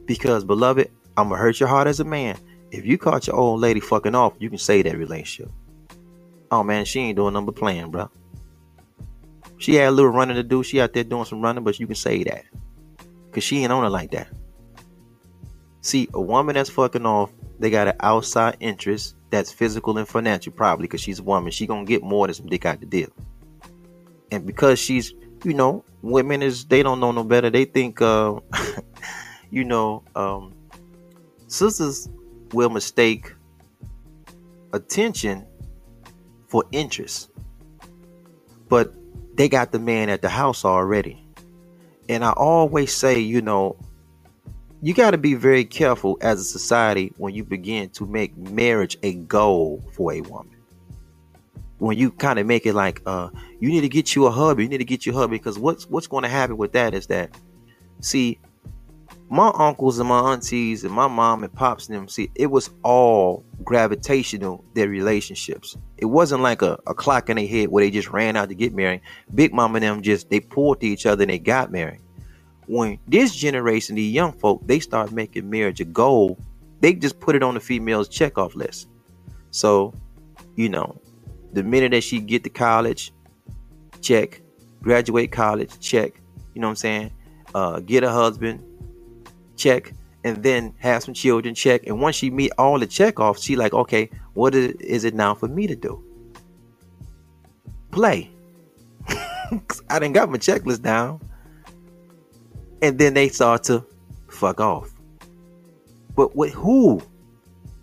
Because 0.07 0.45
beloved, 0.45 0.91
I'm 1.17 1.29
gonna 1.29 1.41
hurt 1.41 1.61
your 1.61 1.69
heart 1.69 1.87
as 1.87 2.01
a 2.01 2.05
man. 2.05 2.37
If 2.71 2.87
you 2.87 2.99
caught 2.99 3.27
your 3.27 3.37
old 3.37 3.61
lady 3.61 3.81
fucking 3.81 4.15
off, 4.15 4.35
you 4.39 4.49
can 4.49 4.59
say 4.59 4.83
that 4.83 4.97
relationship. 4.97 5.53
Oh 6.51 6.63
man, 6.65 6.85
she 6.85 7.01
ain't 7.01 7.17
doing 7.17 7.35
number 7.35 7.53
playing, 7.53 7.91
bro. 7.91 8.11
She 9.59 9.75
had 9.75 9.89
a 9.89 9.91
little 9.91 10.11
running 10.11 10.37
to 10.37 10.43
do. 10.43 10.63
She 10.63 10.81
out 10.81 10.93
there 10.95 11.05
doing 11.05 11.27
some 11.27 11.43
running, 11.43 11.63
but 11.63 11.79
you 11.79 11.87
can 11.87 11.97
say 11.97 12.25
that. 12.25 12.45
Cause 13.33 13.45
she 13.45 13.63
ain't 13.63 13.73
on 13.73 13.85
it 13.85 13.91
like 13.91 14.11
that. 14.13 14.29
See, 15.83 16.09
a 16.15 16.21
woman 16.21 16.55
that's 16.55 16.71
fucking 16.71 17.07
off, 17.07 17.31
they 17.59 17.71
got 17.71 17.89
an 17.89 17.97
outside 18.01 18.57
interest 18.61 19.15
that's 19.31 19.53
physical 19.53 19.97
and 19.99 20.07
financial, 20.07 20.53
probably 20.53 20.85
because 20.85 21.01
she's 21.01 21.21
a 21.21 21.23
woman. 21.23 21.53
She 21.53 21.67
gonna 21.67 21.85
get 21.85 22.03
more 22.03 22.27
than 22.27 22.35
some 22.35 22.47
dick 22.47 22.67
out 22.67 22.81
the 22.81 22.87
deal. 22.87 23.09
And 24.33 24.47
because 24.47 24.79
she's, 24.79 25.13
you 25.45 25.55
know, 25.55 25.85
women 26.03 26.43
is 26.43 26.65
they 26.67 26.83
don't 26.83 27.01
know 27.01 27.13
no 27.13 27.25
better. 27.25 27.51
They 27.51 27.65
think, 27.65 28.01
uh, 28.03 28.41
you 29.51 29.65
know, 29.65 30.03
um, 30.15 30.55
sisters 31.47 32.09
will 32.53 32.71
mistake 32.71 33.33
attention 34.73 35.47
for 36.49 36.65
interest, 36.73 37.31
but 38.69 38.93
they 39.35 39.49
got 39.49 39.73
the 39.73 39.79
man 39.79 40.09
at 40.09 40.23
the 40.23 40.29
house 40.29 40.65
already. 40.65 41.25
And 42.09 42.25
I 42.25 42.33
always 42.33 42.93
say, 42.93 43.21
you 43.21 43.41
know, 43.41 43.77
you 44.83 44.95
got 44.95 45.11
to 45.11 45.19
be 45.19 45.35
very 45.35 45.65
careful 45.65 46.17
as 46.23 46.41
a 46.41 46.45
society 46.45 47.13
when 47.19 47.35
you 47.35 47.45
begin 47.45 47.91
to 47.91 48.07
make 48.07 48.37
marriage 48.37 48.97
a 49.03 49.15
goal 49.15 49.85
for 49.93 50.13
a 50.13 50.23
woman. 50.23 50.57
When 51.79 51.97
you 51.99 52.11
kind 52.11 52.39
of 52.39 52.47
make 52.47 52.67
it 52.67 52.75
like, 52.75 53.03
uh, 53.07 53.31
you 53.59 53.69
need 53.69 53.83
to 53.83 53.89
get 53.89 54.15
you 54.15 54.27
a 54.27 54.31
hubby, 54.31 54.65
you 54.65 54.69
need 54.69 54.79
to 54.79 54.85
get 54.85 55.07
you 55.07 55.13
a 55.13 55.17
hubby, 55.17 55.37
because 55.37 55.59
what's 55.59 55.89
what's 55.89 56.07
going 56.07 56.25
to 56.25 56.29
happen 56.29 56.57
with 56.57 56.73
that 56.73 56.95
is 56.95 57.07
that, 57.09 57.37
see, 58.01 58.39
my 59.31 59.51
uncles 59.55 59.99
and 59.99 60.09
my 60.09 60.33
aunties 60.33 60.85
and 60.85 60.93
my 60.93 61.07
mom 61.09 61.45
and 61.45 61.53
pops 61.53 61.89
and 61.89 61.97
them, 61.97 62.09
see, 62.09 62.31
it 62.35 62.51
was 62.51 62.71
all 62.83 63.45
gravitational 63.63 64.65
their 64.75 64.89
relationships. 64.89 65.77
It 65.99 66.07
wasn't 66.07 66.43
like 66.43 66.63
a, 66.63 66.79
a 66.87 66.95
clock 66.95 67.31
in 67.31 67.37
their 67.37 67.47
head 67.47 67.69
where 67.69 67.85
they 67.85 67.91
just 67.91 68.11
ran 68.11 68.37
out 68.37 68.49
to 68.49 68.55
get 68.55 68.75
married. 68.75 69.03
Big 69.35 69.55
mom 69.55 69.77
and 69.77 69.83
them 69.83 70.03
just 70.03 70.31
they 70.31 70.41
pulled 70.41 70.81
to 70.81 70.87
each 70.87 71.07
other 71.07 71.23
and 71.23 71.31
they 71.31 71.39
got 71.39 71.71
married 71.71 72.01
when 72.71 73.01
this 73.09 73.35
generation, 73.35 73.97
the 73.97 74.03
young 74.03 74.33
folk, 74.33 74.65
they 74.65 74.79
start 74.79 75.11
making 75.11 75.51
marriage 75.51 75.81
a 75.81 75.85
goal, 75.85 76.39
they 76.79 76.95
just 76.95 77.19
put 77.19 77.35
it 77.35 77.43
on 77.43 77.55
the 77.55 77.61
female's 77.61 78.09
checkoff 78.09 78.55
list. 78.55 78.89
So, 79.51 79.93
you 80.55 80.69
know, 80.69 81.01
the 81.53 81.65
minute 81.65 81.91
that 81.91 82.03
she 82.03 82.21
get 82.21 82.45
to 82.45 82.51
college, 82.51 83.13
check. 84.01 84.41
Graduate 84.83 85.33
college, 85.33 85.81
check. 85.81 86.23
You 86.55 86.61
know 86.61 86.69
what 86.69 86.73
I'm 86.73 86.77
saying? 86.77 87.13
Uh, 87.57 87.81
get 87.81 88.05
a 88.05 88.11
husband, 88.11 88.63
check. 89.57 89.93
And 90.23 90.41
then 90.43 90.73
have 90.79 91.03
some 91.03 91.13
children, 91.13 91.57
check. 91.57 91.89
And 91.89 92.01
once 92.01 92.15
she 92.15 92.31
meet 92.31 92.53
all 92.57 92.79
the 92.79 92.87
checkoffs, 92.87 93.43
she 93.43 93.57
like, 93.57 93.75
okay, 93.75 94.09
what 94.35 94.55
is, 94.55 94.75
is 94.77 95.05
it 95.05 95.15
now 95.15 95.35
for 95.35 95.49
me 95.49 95.67
to 95.67 95.75
do? 95.75 96.05
Play. 97.91 98.31
I 99.09 99.99
didn't 99.99 100.13
got 100.13 100.31
my 100.31 100.39
checklist 100.39 100.83
down 100.83 101.21
and 102.83 102.99
then 102.99 103.15
they 103.15 103.29
start 103.29 103.65
to 103.65 103.85
fuck 104.29 104.61
off. 104.61 104.91
But 106.15 106.37
with 106.37 106.53
who? 106.53 107.03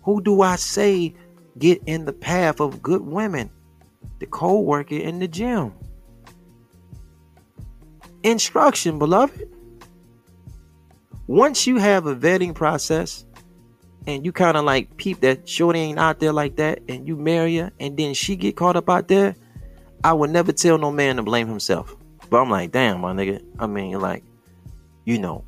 Who 0.02 0.22
do 0.22 0.42
I 0.42 0.56
say 0.56 1.14
get 1.58 1.82
in 1.86 2.04
the 2.04 2.12
path 2.12 2.60
of 2.60 2.82
good 2.82 3.02
women? 3.02 3.50
The 4.20 4.26
co-worker 4.26 4.96
in 4.96 5.18
the 5.18 5.28
gym. 5.28 5.72
Instruction, 8.22 8.98
beloved. 8.98 9.48
Once 11.26 11.66
you 11.66 11.76
have 11.76 12.06
a 12.06 12.16
vetting 12.16 12.54
process 12.54 13.26
and 14.06 14.24
you 14.24 14.32
kind 14.32 14.56
of 14.56 14.64
like 14.64 14.96
peep 14.96 15.20
that 15.20 15.46
shorty 15.48 15.78
ain't 15.78 15.98
out 15.98 16.18
there 16.20 16.32
like 16.32 16.56
that 16.56 16.80
and 16.88 17.06
you 17.06 17.16
marry 17.16 17.58
her 17.58 17.70
and 17.78 17.96
then 17.96 18.14
she 18.14 18.34
get 18.34 18.56
caught 18.56 18.76
up 18.76 18.88
out 18.88 19.08
there, 19.08 19.36
I 20.02 20.12
would 20.14 20.30
never 20.30 20.52
tell 20.52 20.78
no 20.78 20.90
man 20.90 21.16
to 21.16 21.22
blame 21.22 21.48
himself. 21.48 21.94
But 22.30 22.40
I'm 22.40 22.50
like, 22.50 22.72
damn, 22.72 23.00
my 23.00 23.12
nigga. 23.12 23.44
I 23.58 23.66
mean, 23.66 23.98
like, 24.00 24.24
you 25.08 25.18
know, 25.18 25.42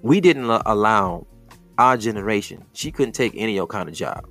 we 0.00 0.18
didn't 0.18 0.48
allow 0.64 1.26
our 1.76 1.98
generation. 1.98 2.64
She 2.72 2.90
couldn't 2.90 3.12
take 3.12 3.34
any 3.36 3.58
old 3.58 3.68
kind 3.68 3.86
of 3.86 3.94
job. 3.94 4.26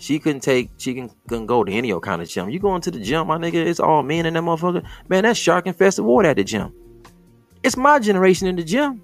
She 0.00 0.18
couldn't 0.18 0.40
take. 0.40 0.70
She 0.78 0.94
can, 0.94 1.12
couldn't 1.28 1.46
go 1.46 1.62
to 1.62 1.70
any 1.70 1.92
old 1.92 2.02
kind 2.02 2.20
of 2.20 2.28
gym. 2.28 2.50
You 2.50 2.58
going 2.58 2.80
to 2.80 2.90
the 2.90 2.98
gym, 2.98 3.28
my 3.28 3.38
nigga? 3.38 3.54
It's 3.54 3.78
all 3.78 4.02
men 4.02 4.26
and 4.26 4.34
that 4.34 4.42
motherfucker. 4.42 4.84
Man, 5.08 5.22
that's 5.22 5.38
shark 5.38 5.68
infested 5.68 6.04
water 6.04 6.28
at 6.28 6.36
the 6.38 6.42
gym. 6.42 6.72
It's 7.62 7.76
my 7.76 8.00
generation 8.00 8.48
in 8.48 8.56
the 8.56 8.64
gym, 8.64 9.00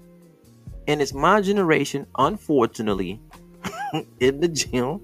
and 0.89 1.01
it's 1.01 1.13
my 1.13 1.39
generation, 1.39 2.05
unfortunately, 2.17 3.21
in 4.19 4.41
the 4.41 4.49
gym, 4.49 4.99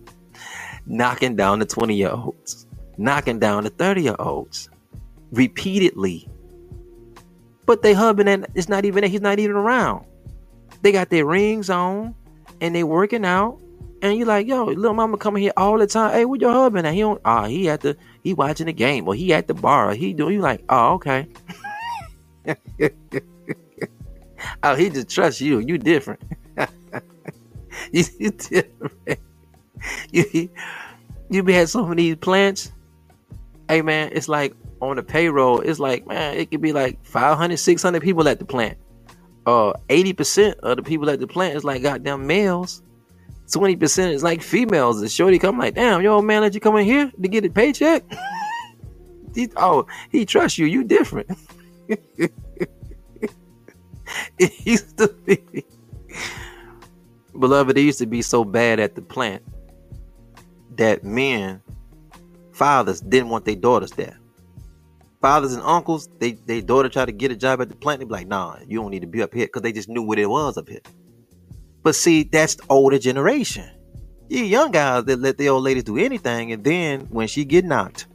knocking 0.86 1.38
down 1.38 1.60
the 1.60 1.66
twenty 1.66 1.96
year 1.96 2.12
olds, 2.12 2.68
knocking 2.98 3.40
down 3.40 3.64
the 3.64 3.70
thirty 3.70 4.02
year 4.02 4.18
olds, 4.20 4.70
repeatedly 5.32 6.28
but 7.68 7.84
they 7.84 7.94
hubbing 7.94 8.28
and 8.28 8.48
it's 8.56 8.70
not 8.70 8.86
even 8.86 9.04
he's 9.04 9.22
not 9.22 9.38
even 9.38 9.56
around. 9.56 10.06
They 10.82 10.92
got 10.92 11.12
their 11.12 11.26
rings 11.26 11.70
on 11.70 12.16
and 12.62 12.74
they 12.74 12.84
working 12.84 13.26
out. 13.26 13.60
And 14.02 14.16
you're 14.18 14.28
like, 14.28 14.48
yo, 14.48 14.66
little 14.66 14.94
mama 14.94 15.18
coming 15.18 15.42
here 15.44 15.54
all 15.58 15.78
the 15.78 15.88
time. 15.88 16.14
Hey, 16.14 16.24
what 16.26 16.40
your 16.40 16.54
husband 16.54 16.88
at? 16.88 16.94
He 16.94 17.02
don't 17.02 17.22
ah, 17.26 17.46
he 17.46 17.70
at 17.70 17.82
the 17.82 17.98
he 18.24 18.34
watching 18.34 18.68
the 18.68 18.74
game 18.74 19.08
or 19.08 19.14
he 19.16 19.34
at 19.34 19.48
the 19.48 19.54
bar. 19.54 19.94
He 19.94 20.14
doing 20.14 20.36
you 20.36 20.42
like, 20.42 20.64
oh, 20.70 20.94
okay. 20.94 21.28
oh, 24.64 24.76
he 24.76 24.90
just 24.90 25.10
trusts 25.10 25.42
you. 25.42 25.60
You 25.60 25.78
different. 25.78 26.22
you, 27.92 28.04
you 28.18 28.32
different. 28.32 29.20
You 30.12 30.50
you 31.30 31.44
be 31.44 31.54
had 31.54 31.70
some 31.70 31.90
of 31.92 31.96
these 31.98 32.16
plants. 32.16 32.72
Hey 33.70 33.84
man, 33.84 34.10
it's 34.12 34.28
like 34.28 34.56
on 34.82 34.96
the 34.98 35.04
payroll, 35.04 35.60
it's 35.62 35.80
like, 35.80 36.08
man, 36.08 36.36
it 36.36 36.52
could 36.52 36.62
be 36.62 36.74
like 36.74 37.04
500, 37.06 37.58
600 37.58 38.02
people 38.02 38.28
at 38.28 38.40
the 38.40 38.46
plant. 38.46 38.78
Uh, 39.46 39.74
80% 39.90 40.56
of 40.60 40.78
the 40.78 40.84
people 40.84 41.10
at 41.10 41.20
the 41.20 41.28
plant 41.28 41.56
is 41.56 41.64
like 41.64 41.82
goddamn 41.82 42.28
males. 42.28 42.84
20% 43.48 44.12
is 44.12 44.24
like 44.24 44.42
females. 44.42 45.00
The 45.00 45.08
shorty 45.08 45.40
come 45.40 45.58
like, 45.58 45.76
damn, 45.76 46.02
yo, 46.02 46.22
man, 46.22 46.42
let 46.42 46.54
you 46.54 46.60
come 46.60 46.76
in 46.78 46.86
here 46.86 47.12
to 47.22 47.28
get 47.28 47.46
a 47.46 47.50
paycheck. 47.50 48.04
he, 49.36 49.50
oh, 49.56 49.88
he 50.12 50.26
trusts 50.26 50.58
you. 50.58 50.66
You 50.66 50.84
different. 50.84 51.30
it 51.88 52.32
used 54.66 54.98
to 54.98 55.08
be. 55.26 55.64
Beloved, 57.40 57.78
it 57.78 57.82
used 57.82 58.00
to 58.00 58.06
be 58.06 58.22
so 58.22 58.44
bad 58.44 58.80
at 58.80 58.96
the 58.96 59.02
plant 59.02 59.44
that 60.76 61.04
men, 61.04 61.62
fathers, 62.52 63.00
didn't 63.00 63.30
want 63.30 63.46
their 63.46 63.56
daughters 63.56 63.92
there 63.92 64.18
fathers 65.22 65.54
and 65.54 65.64
uncles, 65.64 66.10
they 66.20 66.34
they 66.34 66.62
daughter 66.62 66.90
try 66.90 67.06
to 67.06 67.12
get 67.12 67.32
a 67.32 67.36
job 67.36 67.62
at 67.62 67.70
the 67.70 67.76
plant, 67.76 68.00
they 68.00 68.06
be 68.06 68.12
like, 68.12 68.28
nah, 68.28 68.58
you 68.68 68.82
don't 68.82 68.92
need 68.92 69.02
to 69.02 69.08
be 69.08 69.22
up 69.22 69.34
here 69.34 69.46
because 69.46 69.62
they 69.62 69.72
just 69.72 69.90
knew 69.90 70.02
what 70.04 70.20
it 70.20 70.30
was 70.30 70.58
up 70.58 70.70
here. 70.70 70.82
But 71.84 71.96
see, 71.96 72.24
that's 72.24 72.56
the 72.56 72.64
older 72.70 73.00
generation. 73.00 73.70
You 74.30 74.44
young 74.44 74.72
guys 74.72 75.06
that 75.06 75.20
let 75.20 75.38
the 75.38 75.50
old 75.50 75.64
ladies 75.64 75.84
do 75.84 75.98
anything, 75.98 76.52
and 76.52 76.64
then 76.64 77.02
when 77.10 77.28
she 77.28 77.46
get 77.46 77.66
knocked, 77.66 78.08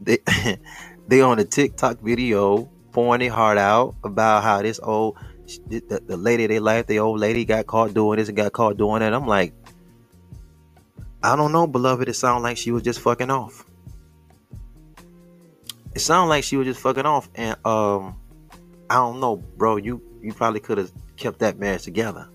they 0.00 0.18
they 1.08 1.20
on 1.20 1.38
a 1.38 1.44
TikTok 1.44 2.00
video 2.00 2.70
pouring 2.92 3.20
their 3.20 3.32
heart 3.32 3.58
out 3.58 3.96
about 4.04 4.44
how 4.44 4.62
this 4.62 4.78
old 4.82 5.18
the, 5.68 6.02
the 6.06 6.16
lady 6.16 6.46
they 6.46 6.58
like, 6.58 6.86
the 6.86 7.00
old 7.00 7.20
lady 7.20 7.44
got 7.44 7.66
caught 7.66 7.94
doing 7.94 8.18
this 8.18 8.28
and 8.28 8.36
got 8.36 8.52
caught 8.52 8.76
doing 8.76 9.00
that. 9.00 9.12
I'm 9.12 9.26
like, 9.26 9.52
I 11.22 11.36
don't 11.36 11.52
know, 11.52 11.66
beloved. 11.66 12.08
It 12.08 12.14
sounded 12.14 12.42
like 12.42 12.56
she 12.56 12.70
was 12.70 12.82
just 12.82 13.00
fucking 13.00 13.30
off. 13.30 13.64
It 15.94 16.00
sounded 16.00 16.28
like 16.28 16.44
she 16.44 16.56
was 16.56 16.66
just 16.66 16.80
fucking 16.80 17.06
off, 17.06 17.28
and 17.34 17.56
um, 17.64 18.16
I 18.90 18.96
don't 18.96 19.20
know, 19.20 19.36
bro. 19.36 19.76
You 19.76 20.02
you 20.22 20.32
probably 20.32 20.60
could 20.60 20.78
have 20.78 20.92
kept 21.16 21.38
that 21.40 21.58
marriage 21.58 21.82
together. 21.82 22.28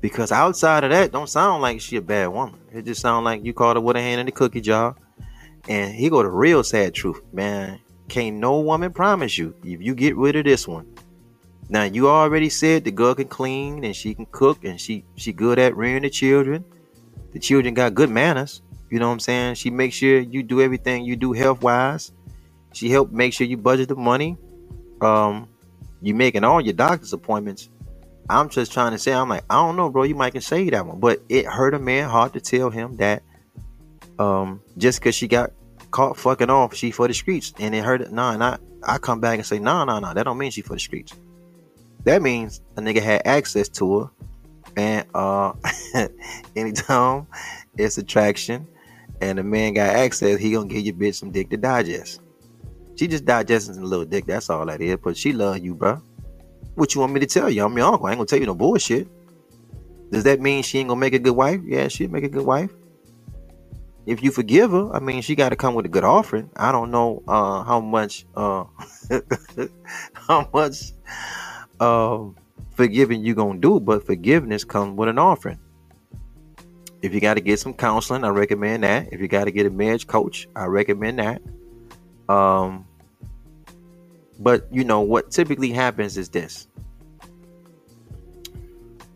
Because 0.00 0.32
outside 0.32 0.82
of 0.82 0.90
that, 0.90 1.12
don't 1.12 1.28
sound 1.28 1.62
like 1.62 1.80
she 1.80 1.96
a 1.96 2.02
bad 2.02 2.26
woman. 2.28 2.58
It 2.72 2.84
just 2.84 3.00
sound 3.00 3.24
like 3.24 3.44
you 3.44 3.52
caught 3.52 3.76
her 3.76 3.80
with 3.80 3.96
a 3.96 4.00
hand 4.00 4.18
in 4.18 4.26
the 4.26 4.32
cookie 4.32 4.60
jar. 4.60 4.96
And 5.68 5.94
he 5.94 6.10
go 6.10 6.24
the 6.24 6.28
real 6.28 6.64
sad 6.64 6.92
truth, 6.92 7.20
man. 7.32 7.78
Can't 8.08 8.36
no 8.36 8.58
woman 8.58 8.92
promise 8.92 9.38
you 9.38 9.54
if 9.62 9.80
you 9.80 9.94
get 9.94 10.16
rid 10.16 10.34
of 10.34 10.44
this 10.44 10.66
one. 10.66 10.92
Now 11.68 11.84
you 11.84 12.08
already 12.08 12.48
said 12.48 12.82
the 12.82 12.90
girl 12.90 13.14
can 13.14 13.28
clean 13.28 13.84
and 13.84 13.94
she 13.94 14.12
can 14.14 14.26
cook 14.26 14.64
and 14.64 14.80
she 14.80 15.04
she 15.14 15.32
good 15.32 15.60
at 15.60 15.76
rearing 15.76 16.02
the 16.02 16.10
children. 16.10 16.64
The 17.30 17.38
children 17.38 17.72
got 17.72 17.94
good 17.94 18.10
manners. 18.10 18.60
You 18.90 18.98
know 18.98 19.06
what 19.06 19.14
I'm 19.14 19.20
saying? 19.20 19.54
She 19.54 19.70
makes 19.70 19.94
sure 19.94 20.18
you 20.18 20.42
do 20.42 20.60
everything 20.60 21.04
you 21.04 21.14
do 21.14 21.32
health 21.32 21.62
wise. 21.62 22.12
She 22.72 22.90
help 22.90 23.12
make 23.12 23.32
sure 23.32 23.46
you 23.46 23.56
budget 23.56 23.88
the 23.88 23.96
money. 23.96 24.36
Um, 25.00 25.48
you 26.00 26.14
making 26.14 26.44
all 26.44 26.60
your 26.60 26.74
doctor's 26.74 27.12
appointments. 27.12 27.68
I'm 28.28 28.48
just 28.48 28.72
trying 28.72 28.92
to 28.92 28.98
say, 28.98 29.12
I'm 29.12 29.28
like, 29.28 29.44
I 29.50 29.54
don't 29.54 29.76
know, 29.76 29.90
bro. 29.90 30.04
You 30.04 30.14
might 30.14 30.32
can 30.32 30.40
say 30.40 30.68
that 30.70 30.86
one, 30.86 31.00
but 31.00 31.22
it 31.28 31.44
hurt 31.46 31.74
a 31.74 31.78
man 31.78 32.08
hard 32.08 32.32
to 32.34 32.40
tell 32.40 32.70
him 32.70 32.96
that 32.96 33.22
um, 34.18 34.60
just 34.78 35.00
because 35.00 35.14
she 35.14 35.28
got 35.28 35.52
caught 35.90 36.16
fucking 36.16 36.50
off, 36.50 36.74
she 36.74 36.90
for 36.90 37.06
the 37.06 37.14
streets, 37.14 37.52
and 37.58 37.74
it 37.74 37.84
hurt. 37.84 38.10
Nah, 38.10 38.32
and 38.32 38.42
I, 38.42 38.58
I 38.82 38.98
come 38.98 39.20
back 39.20 39.38
and 39.38 39.46
say, 39.46 39.58
nah, 39.58 39.84
nah, 39.84 40.00
nah. 40.00 40.14
That 40.14 40.24
don't 40.24 40.38
mean 40.38 40.50
she 40.50 40.62
for 40.62 40.74
the 40.74 40.80
streets. 40.80 41.14
That 42.04 42.22
means 42.22 42.60
a 42.76 42.80
nigga 42.80 43.02
had 43.02 43.22
access 43.26 43.68
to 43.70 44.00
her, 44.00 44.10
and 44.76 45.06
uh, 45.14 45.52
anytime 46.56 47.26
it's 47.76 47.98
attraction, 47.98 48.66
and 49.20 49.38
the 49.38 49.44
man 49.44 49.74
got 49.74 49.94
access, 49.94 50.40
he 50.40 50.52
gonna 50.52 50.66
give 50.66 50.80
your 50.82 50.94
bitch 50.94 51.16
some 51.16 51.30
dick 51.30 51.50
to 51.50 51.56
digest. 51.56 52.21
She 52.96 53.08
just 53.08 53.24
digesting 53.24 53.78
a 53.78 53.84
little 53.84 54.04
dick. 54.04 54.26
That's 54.26 54.50
all 54.50 54.66
that 54.66 54.80
is. 54.80 54.96
But 55.02 55.16
she 55.16 55.32
love 55.32 55.58
you, 55.58 55.74
bro. 55.74 56.02
What 56.74 56.94
you 56.94 57.00
want 57.00 57.12
me 57.12 57.20
to 57.20 57.26
tell 57.26 57.50
you? 57.50 57.64
I'm 57.64 57.76
your 57.76 57.86
uncle. 57.86 58.06
I 58.06 58.10
ain't 58.10 58.18
gonna 58.18 58.26
tell 58.26 58.38
you 58.38 58.46
no 58.46 58.54
bullshit. 58.54 59.08
Does 60.10 60.24
that 60.24 60.40
mean 60.40 60.62
she 60.62 60.78
ain't 60.78 60.88
gonna 60.88 61.00
make 61.00 61.14
a 61.14 61.18
good 61.18 61.36
wife? 61.36 61.60
Yeah, 61.64 61.88
she'll 61.88 62.10
make 62.10 62.24
a 62.24 62.28
good 62.28 62.44
wife. 62.44 62.70
If 64.04 64.22
you 64.22 64.30
forgive 64.30 64.72
her, 64.72 64.92
I 64.92 64.98
mean, 64.98 65.22
she 65.22 65.36
got 65.36 65.50
to 65.50 65.56
come 65.56 65.74
with 65.74 65.86
a 65.86 65.88
good 65.88 66.04
offering. 66.04 66.50
I 66.56 66.72
don't 66.72 66.90
know 66.90 67.22
uh, 67.28 67.62
how 67.62 67.80
much, 67.80 68.26
uh, 68.34 68.64
how 70.14 70.48
much 70.52 70.92
um, 71.78 72.36
forgiving 72.72 73.24
you 73.24 73.34
gonna 73.34 73.60
do, 73.60 73.78
but 73.78 74.04
forgiveness 74.04 74.64
comes 74.64 74.98
with 74.98 75.08
an 75.08 75.18
offering. 75.18 75.60
If 77.00 77.14
you 77.14 77.20
got 77.20 77.34
to 77.34 77.40
get 77.40 77.58
some 77.58 77.74
counseling, 77.74 78.24
I 78.24 78.28
recommend 78.28 78.84
that. 78.84 79.12
If 79.12 79.20
you 79.20 79.28
got 79.28 79.44
to 79.44 79.50
get 79.50 79.66
a 79.66 79.70
marriage 79.70 80.06
coach, 80.06 80.48
I 80.54 80.66
recommend 80.66 81.18
that. 81.18 81.42
Um, 82.32 82.86
but 84.38 84.66
you 84.72 84.84
know 84.84 85.00
what 85.00 85.30
typically 85.30 85.70
happens 85.70 86.16
is 86.16 86.30
this: 86.30 86.66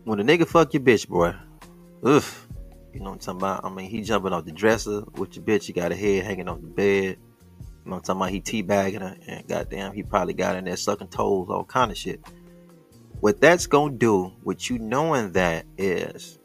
when 0.03 0.19
a 0.19 0.23
nigga 0.23 0.47
fuck 0.47 0.73
your 0.73 0.83
bitch, 0.83 1.07
boy, 1.07 1.33
oof, 2.05 2.47
you 2.93 2.99
know 2.99 3.11
what 3.11 3.13
I'm 3.13 3.19
talking 3.19 3.41
about? 3.41 3.65
I 3.65 3.69
mean, 3.69 3.89
he 3.89 4.01
jumping 4.01 4.33
off 4.33 4.45
the 4.45 4.51
dresser 4.51 5.03
with 5.15 5.35
your 5.35 5.43
bitch. 5.43 5.67
You 5.67 5.73
got 5.73 5.91
a 5.91 5.95
head 5.95 6.25
hanging 6.25 6.47
off 6.47 6.61
the 6.61 6.67
bed. 6.67 7.17
You 7.87 7.91
know 7.91 7.95
what 7.95 8.09
I'm 8.09 8.19
talking 8.19 8.21
about? 8.21 8.29
He 8.31 8.41
teabagging 8.41 9.01
her, 9.01 9.17
and 9.27 9.47
goddamn, 9.47 9.93
he 9.93 10.03
probably 10.03 10.33
got 10.33 10.55
in 10.55 10.65
there 10.65 10.77
sucking 10.77 11.07
toes, 11.07 11.47
all 11.49 11.63
kind 11.63 11.91
of 11.91 11.97
shit. 11.97 12.21
What 13.19 13.41
that's 13.41 13.65
gonna 13.65 13.95
do, 13.95 14.31
with 14.43 14.69
you 14.69 14.77
knowing 14.77 15.31
that, 15.31 15.65
is 15.77 16.37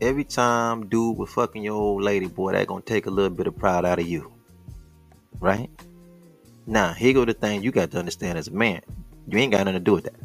every 0.00 0.24
time 0.24 0.88
dude 0.88 1.18
was 1.18 1.30
fucking 1.30 1.64
your 1.64 1.74
old 1.74 2.02
lady, 2.02 2.28
boy, 2.28 2.52
that 2.52 2.68
gonna 2.68 2.82
take 2.82 3.06
a 3.06 3.10
little 3.10 3.30
bit 3.30 3.48
of 3.48 3.56
pride 3.56 3.84
out 3.84 3.98
of 3.98 4.06
you, 4.06 4.32
right? 5.40 5.68
Now, 6.66 6.92
here 6.92 7.12
go 7.14 7.24
the 7.24 7.34
thing 7.34 7.62
you 7.62 7.70
got 7.70 7.92
to 7.92 7.98
understand 7.98 8.38
as 8.38 8.48
a 8.48 8.52
man. 8.52 8.82
You 9.28 9.38
ain't 9.38 9.52
got 9.52 9.58
nothing 9.58 9.74
to 9.74 9.80
do 9.80 9.92
with 9.92 10.04
that. 10.04 10.16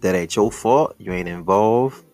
That 0.00 0.14
ain't 0.14 0.34
your 0.34 0.50
fault. 0.50 0.96
You 0.98 1.12
ain't 1.12 1.28
involved. 1.28 2.04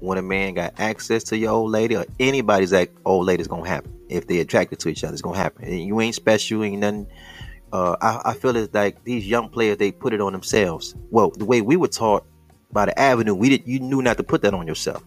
When 0.00 0.18
a 0.18 0.22
man 0.22 0.54
got 0.54 0.78
access 0.78 1.24
to 1.24 1.38
your 1.38 1.52
old 1.52 1.70
lady 1.70 1.96
or 1.96 2.04
anybody's 2.20 2.70
that 2.70 2.90
old 3.04 3.26
lady's 3.26 3.46
gonna 3.46 3.66
happen. 3.66 3.92
If 4.10 4.26
they 4.26 4.40
attracted 4.40 4.78
to 4.80 4.88
each 4.88 5.02
other, 5.04 5.14
it's 5.14 5.22
gonna 5.22 5.38
happen. 5.38 5.64
And 5.64 5.80
you 5.80 6.00
ain't 6.00 6.14
special, 6.14 6.62
ain't 6.62 6.80
nothing. 6.80 7.06
Uh, 7.72 7.96
I, 8.00 8.30
I 8.30 8.34
feel 8.34 8.54
it's 8.56 8.72
like 8.74 9.02
these 9.04 9.26
young 9.26 9.48
players 9.48 9.78
they 9.78 9.90
put 9.92 10.12
it 10.12 10.20
on 10.20 10.32
themselves. 10.32 10.94
Well, 11.10 11.30
the 11.30 11.46
way 11.46 11.62
we 11.62 11.76
were 11.76 11.88
taught 11.88 12.26
by 12.72 12.86
the 12.86 12.98
avenue, 12.98 13.34
we 13.34 13.48
did 13.48 13.66
you 13.66 13.80
knew 13.80 14.02
not 14.02 14.18
to 14.18 14.22
put 14.22 14.42
that 14.42 14.52
on 14.52 14.66
yourself. 14.66 15.02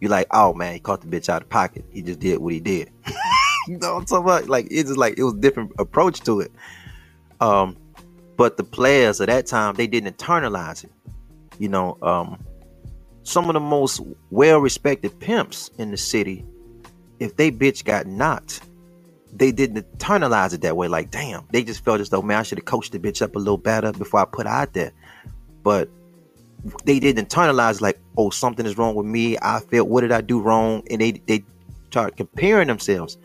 You're 0.00 0.10
like, 0.10 0.26
oh 0.30 0.52
man, 0.52 0.74
he 0.74 0.80
caught 0.80 1.00
the 1.00 1.06
bitch 1.06 1.28
out 1.28 1.42
of 1.42 1.48
pocket. 1.48 1.84
He 1.90 2.02
just 2.02 2.20
did 2.20 2.38
what 2.38 2.52
he 2.52 2.60
did. 2.60 2.90
you 3.68 3.78
know 3.78 3.94
what 3.94 4.00
I'm 4.00 4.04
talking 4.04 4.24
about? 4.24 4.48
Like 4.48 4.66
it's 4.70 4.90
just 4.90 4.98
like 4.98 5.18
it 5.18 5.24
was 5.24 5.34
different 5.34 5.72
approach 5.78 6.20
to 6.20 6.40
it. 6.40 6.52
Um, 7.42 7.76
but 8.36 8.56
the 8.56 8.64
players 8.64 9.20
of 9.20 9.26
that 9.26 9.46
time, 9.46 9.74
they 9.74 9.88
didn't 9.88 10.16
internalize 10.16 10.84
it. 10.84 10.92
You 11.58 11.68
know, 11.68 11.98
um, 12.00 12.42
some 13.24 13.48
of 13.48 13.54
the 13.54 13.60
most 13.60 14.00
well-respected 14.30 15.18
pimps 15.18 15.70
in 15.76 15.90
the 15.90 15.96
city, 15.96 16.44
if 17.18 17.36
they 17.36 17.50
bitch 17.50 17.84
got 17.84 18.06
knocked, 18.06 18.62
they 19.32 19.50
didn't 19.50 19.82
internalize 19.98 20.54
it 20.54 20.60
that 20.60 20.76
way. 20.76 20.88
Like, 20.88 21.10
damn, 21.10 21.44
they 21.50 21.64
just 21.64 21.84
felt 21.84 22.00
as 22.00 22.10
though, 22.10 22.22
man, 22.22 22.38
I 22.38 22.42
should 22.42 22.58
have 22.58 22.64
coached 22.64 22.92
the 22.92 22.98
bitch 22.98 23.22
up 23.22 23.34
a 23.34 23.38
little 23.38 23.58
better 23.58 23.92
before 23.92 24.20
I 24.20 24.24
put 24.24 24.46
out 24.46 24.72
there. 24.72 24.92
But 25.62 25.88
they 26.84 27.00
didn't 27.00 27.28
internalize 27.28 27.80
like, 27.80 27.98
oh, 28.16 28.30
something 28.30 28.66
is 28.66 28.78
wrong 28.78 28.94
with 28.94 29.06
me. 29.06 29.36
I 29.42 29.60
felt, 29.60 29.88
what 29.88 30.02
did 30.02 30.12
I 30.12 30.20
do 30.20 30.40
wrong? 30.40 30.84
And 30.90 31.00
they 31.00 31.12
they 31.12 31.44
start 31.90 32.16
comparing 32.16 32.68
themselves. 32.68 33.18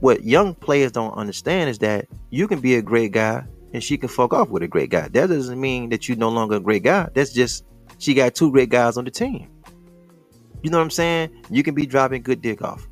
What 0.00 0.24
young 0.24 0.54
players 0.54 0.92
don't 0.92 1.14
understand 1.14 1.70
is 1.70 1.78
that 1.78 2.06
you 2.30 2.46
can 2.46 2.60
be 2.60 2.74
a 2.74 2.82
great 2.82 3.12
guy 3.12 3.44
and 3.72 3.82
she 3.82 3.96
can 3.96 4.08
fuck 4.08 4.32
off 4.32 4.48
with 4.48 4.62
a 4.62 4.68
great 4.68 4.90
guy. 4.90 5.08
That 5.08 5.28
doesn't 5.28 5.60
mean 5.60 5.90
that 5.90 6.08
you're 6.08 6.18
no 6.18 6.28
longer 6.28 6.56
a 6.56 6.60
great 6.60 6.82
guy. 6.82 7.08
That's 7.14 7.32
just 7.32 7.64
she 7.98 8.14
got 8.14 8.34
two 8.34 8.50
great 8.50 8.70
guys 8.70 8.96
on 8.96 9.04
the 9.04 9.10
team. 9.10 9.48
You 10.62 10.70
know 10.70 10.78
what 10.78 10.84
I'm 10.84 10.90
saying? 10.90 11.30
You 11.50 11.62
can 11.62 11.74
be 11.74 11.86
dropping 11.86 12.22
good 12.22 12.40
dick 12.40 12.62
off. 12.62 12.86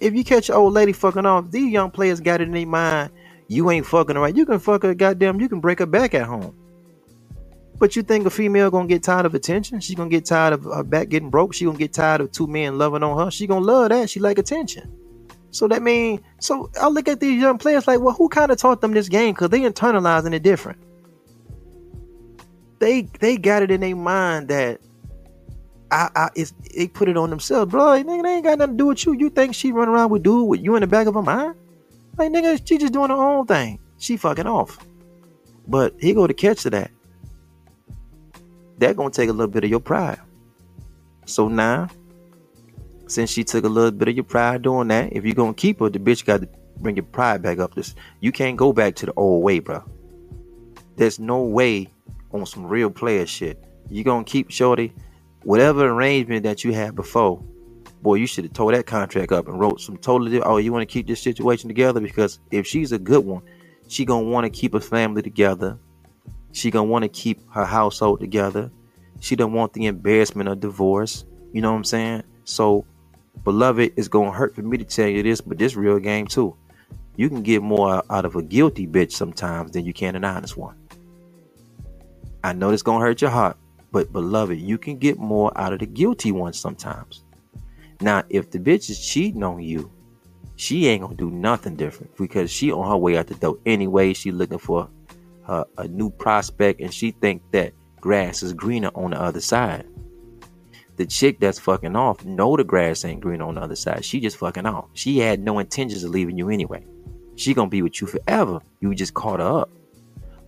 If 0.00 0.14
you 0.14 0.24
catch 0.24 0.48
an 0.48 0.56
old 0.56 0.74
lady 0.74 0.92
fucking 0.92 1.24
off, 1.24 1.50
these 1.50 1.72
young 1.72 1.90
players 1.90 2.20
got 2.20 2.40
it 2.40 2.48
in 2.48 2.52
their 2.52 2.66
mind. 2.66 3.10
You 3.48 3.70
ain't 3.70 3.86
fucking 3.86 4.16
right. 4.16 4.36
You 4.36 4.44
can 4.44 4.58
fuck 4.58 4.82
her 4.82 4.94
goddamn. 4.94 5.40
You 5.40 5.48
can 5.48 5.60
break 5.60 5.78
her 5.78 5.86
back 5.86 6.14
at 6.14 6.26
home. 6.26 6.54
But 7.78 7.94
you 7.94 8.02
think 8.02 8.26
a 8.26 8.30
female 8.30 8.70
gonna 8.70 8.88
get 8.88 9.02
tired 9.02 9.26
of 9.26 9.34
attention? 9.34 9.80
She 9.80 9.94
gonna 9.94 10.10
get 10.10 10.24
tired 10.24 10.54
of 10.54 10.64
her 10.64 10.82
back 10.82 11.08
getting 11.10 11.30
broke. 11.30 11.54
She 11.54 11.64
gonna 11.64 11.78
get 11.78 11.92
tired 11.92 12.20
of 12.22 12.32
two 12.32 12.46
men 12.46 12.78
loving 12.78 13.02
on 13.02 13.24
her. 13.24 13.30
She 13.30 13.46
gonna 13.46 13.64
love 13.64 13.90
that. 13.90 14.10
She 14.10 14.18
like 14.18 14.38
attention. 14.38 14.92
So 15.56 15.66
that 15.68 15.82
mean, 15.82 16.20
so 16.38 16.70
I 16.78 16.88
look 16.88 17.08
at 17.08 17.18
these 17.18 17.40
young 17.40 17.56
players 17.56 17.86
like, 17.86 18.00
well, 18.00 18.14
who 18.14 18.28
kind 18.28 18.50
of 18.52 18.58
taught 18.58 18.82
them 18.82 18.92
this 18.92 19.08
game? 19.08 19.32
Because 19.32 19.48
they 19.48 19.60
internalizing 19.60 20.34
it 20.34 20.42
different. 20.42 20.78
They 22.78 23.02
they 23.20 23.38
got 23.38 23.62
it 23.62 23.70
in 23.70 23.80
their 23.80 23.96
mind 23.96 24.48
that 24.48 24.80
I, 25.90 26.10
I 26.14 26.28
it's 26.34 26.52
they 26.74 26.88
put 26.88 27.08
it 27.08 27.16
on 27.16 27.30
themselves, 27.30 27.70
bro. 27.70 27.86
Like, 27.86 28.04
nigga, 28.04 28.22
they 28.22 28.34
ain't 28.34 28.44
got 28.44 28.58
nothing 28.58 28.74
to 28.74 28.82
do 28.82 28.86
with 28.88 29.06
you. 29.06 29.14
You 29.14 29.30
think 29.30 29.54
she 29.54 29.72
run 29.72 29.88
around 29.88 30.10
with 30.10 30.22
dude 30.22 30.46
with 30.46 30.60
you 30.60 30.74
in 30.76 30.82
the 30.82 30.86
back 30.86 31.06
of 31.06 31.14
her 31.14 31.22
mind? 31.22 31.54
Like 32.18 32.32
nigga, 32.32 32.60
she 32.62 32.76
just 32.76 32.92
doing 32.92 33.08
her 33.08 33.16
own 33.16 33.46
thing. 33.46 33.78
She 33.96 34.18
fucking 34.18 34.46
off. 34.46 34.78
But 35.66 35.94
he 35.98 36.12
go 36.12 36.26
to 36.26 36.34
catch 36.34 36.64
to 36.64 36.70
that. 36.70 36.90
That 38.76 38.94
gonna 38.94 39.10
take 39.10 39.30
a 39.30 39.32
little 39.32 39.50
bit 39.50 39.64
of 39.64 39.70
your 39.70 39.80
pride. 39.80 40.20
So 41.24 41.48
now 41.48 41.88
since 43.06 43.30
she 43.30 43.44
took 43.44 43.64
a 43.64 43.68
little 43.68 43.90
bit 43.90 44.08
of 44.08 44.14
your 44.14 44.24
pride 44.24 44.62
doing 44.62 44.88
that, 44.88 45.12
if 45.12 45.24
you're 45.24 45.34
gonna 45.34 45.54
keep 45.54 45.80
her, 45.80 45.88
the 45.88 45.98
bitch 45.98 46.24
got 46.24 46.42
to 46.42 46.48
bring 46.78 46.96
your 46.96 47.04
pride 47.04 47.42
back 47.42 47.58
up. 47.58 47.74
This 47.74 47.94
you 48.20 48.32
can't 48.32 48.56
go 48.56 48.72
back 48.72 48.94
to 48.96 49.06
the 49.06 49.12
old 49.14 49.42
way, 49.42 49.58
bro. 49.60 49.82
There's 50.96 51.18
no 51.18 51.42
way 51.42 51.88
on 52.32 52.46
some 52.46 52.66
real 52.66 52.90
player 52.90 53.26
shit. 53.26 53.62
You 53.90 54.04
gonna 54.04 54.24
keep 54.24 54.50
Shorty, 54.50 54.92
whatever 55.42 55.88
arrangement 55.88 56.42
that 56.44 56.64
you 56.64 56.72
had 56.72 56.94
before. 56.94 57.42
Boy, 58.02 58.14
you 58.14 58.26
should 58.26 58.44
have 58.44 58.52
tore 58.52 58.72
that 58.72 58.86
contract 58.86 59.32
up 59.32 59.48
and 59.48 59.58
wrote 59.58 59.80
some 59.80 59.96
totally. 59.96 60.40
Oh, 60.40 60.58
you 60.58 60.72
want 60.72 60.82
to 60.82 60.92
keep 60.92 61.06
this 61.06 61.22
situation 61.22 61.68
together 61.68 62.00
because 62.00 62.40
if 62.50 62.66
she's 62.66 62.92
a 62.92 62.98
good 62.98 63.24
one, 63.24 63.42
she 63.88 64.04
gonna 64.04 64.26
want 64.26 64.44
to 64.44 64.50
keep 64.50 64.74
a 64.74 64.80
family 64.80 65.22
together. 65.22 65.78
She 66.52 66.70
gonna 66.70 66.88
want 66.88 67.02
to 67.02 67.08
keep 67.08 67.40
her 67.50 67.64
household 67.64 68.20
together. 68.20 68.70
She 69.20 69.36
don't 69.36 69.52
want 69.52 69.72
the 69.72 69.86
embarrassment 69.86 70.48
of 70.48 70.60
divorce. 70.60 71.24
You 71.52 71.62
know 71.62 71.70
what 71.70 71.78
I'm 71.78 71.84
saying? 71.84 72.22
So 72.44 72.84
Beloved, 73.44 73.92
it's 73.96 74.08
gonna 74.08 74.32
hurt 74.32 74.54
for 74.54 74.62
me 74.62 74.78
to 74.78 74.84
tell 74.84 75.08
you 75.08 75.22
this, 75.22 75.40
but 75.40 75.58
this 75.58 75.76
real 75.76 75.98
game 75.98 76.26
too. 76.26 76.56
You 77.16 77.28
can 77.28 77.42
get 77.42 77.62
more 77.62 78.02
out 78.10 78.24
of 78.24 78.36
a 78.36 78.42
guilty 78.42 78.86
bitch 78.86 79.12
sometimes 79.12 79.72
than 79.72 79.84
you 79.84 79.92
can 79.92 80.16
an 80.16 80.24
honest 80.24 80.56
one. 80.56 80.76
I 82.44 82.52
know 82.52 82.70
this 82.70 82.82
gonna 82.82 83.04
hurt 83.04 83.22
your 83.22 83.30
heart, 83.30 83.56
but 83.90 84.12
beloved, 84.12 84.58
you 84.58 84.78
can 84.78 84.98
get 84.98 85.18
more 85.18 85.50
out 85.56 85.72
of 85.72 85.78
the 85.78 85.86
guilty 85.86 86.32
one 86.32 86.52
sometimes. 86.52 87.24
Now, 88.00 88.24
if 88.28 88.50
the 88.50 88.58
bitch 88.58 88.90
is 88.90 89.04
cheating 89.04 89.42
on 89.42 89.62
you 89.62 89.90
she 90.56 90.88
ain't 90.88 91.02
gonna 91.02 91.14
do 91.14 91.30
nothing 91.30 91.76
different 91.76 92.16
because 92.16 92.50
she 92.50 92.72
on 92.72 92.88
her 92.88 92.96
way 92.96 93.16
out 93.16 93.26
the 93.26 93.34
door 93.34 93.58
anyway. 93.66 94.14
She 94.14 94.32
looking 94.32 94.58
for 94.58 94.88
her, 95.44 95.64
a 95.78 95.86
new 95.86 96.10
prospect, 96.10 96.80
and 96.80 96.92
she 96.92 97.10
think 97.10 97.42
that 97.52 97.74
grass 98.00 98.42
is 98.42 98.54
greener 98.54 98.90
on 98.94 99.10
the 99.10 99.20
other 99.20 99.40
side. 99.40 99.86
The 100.96 101.06
chick 101.06 101.40
that's 101.40 101.58
fucking 101.58 101.94
off 101.94 102.24
know 102.24 102.56
the 102.56 102.64
grass 102.64 103.04
ain't 103.04 103.20
green 103.20 103.42
on 103.42 103.56
the 103.56 103.60
other 103.60 103.76
side. 103.76 104.04
She 104.04 104.18
just 104.18 104.38
fucking 104.38 104.66
off. 104.66 104.86
She 104.94 105.18
had 105.18 105.40
no 105.40 105.58
intentions 105.58 106.04
of 106.04 106.10
leaving 106.10 106.38
you 106.38 106.48
anyway. 106.48 106.86
She 107.36 107.52
gonna 107.52 107.68
be 107.68 107.82
with 107.82 108.00
you 108.00 108.06
forever. 108.06 108.60
You 108.80 108.94
just 108.94 109.12
caught 109.12 109.40
her 109.40 109.60
up. 109.60 109.70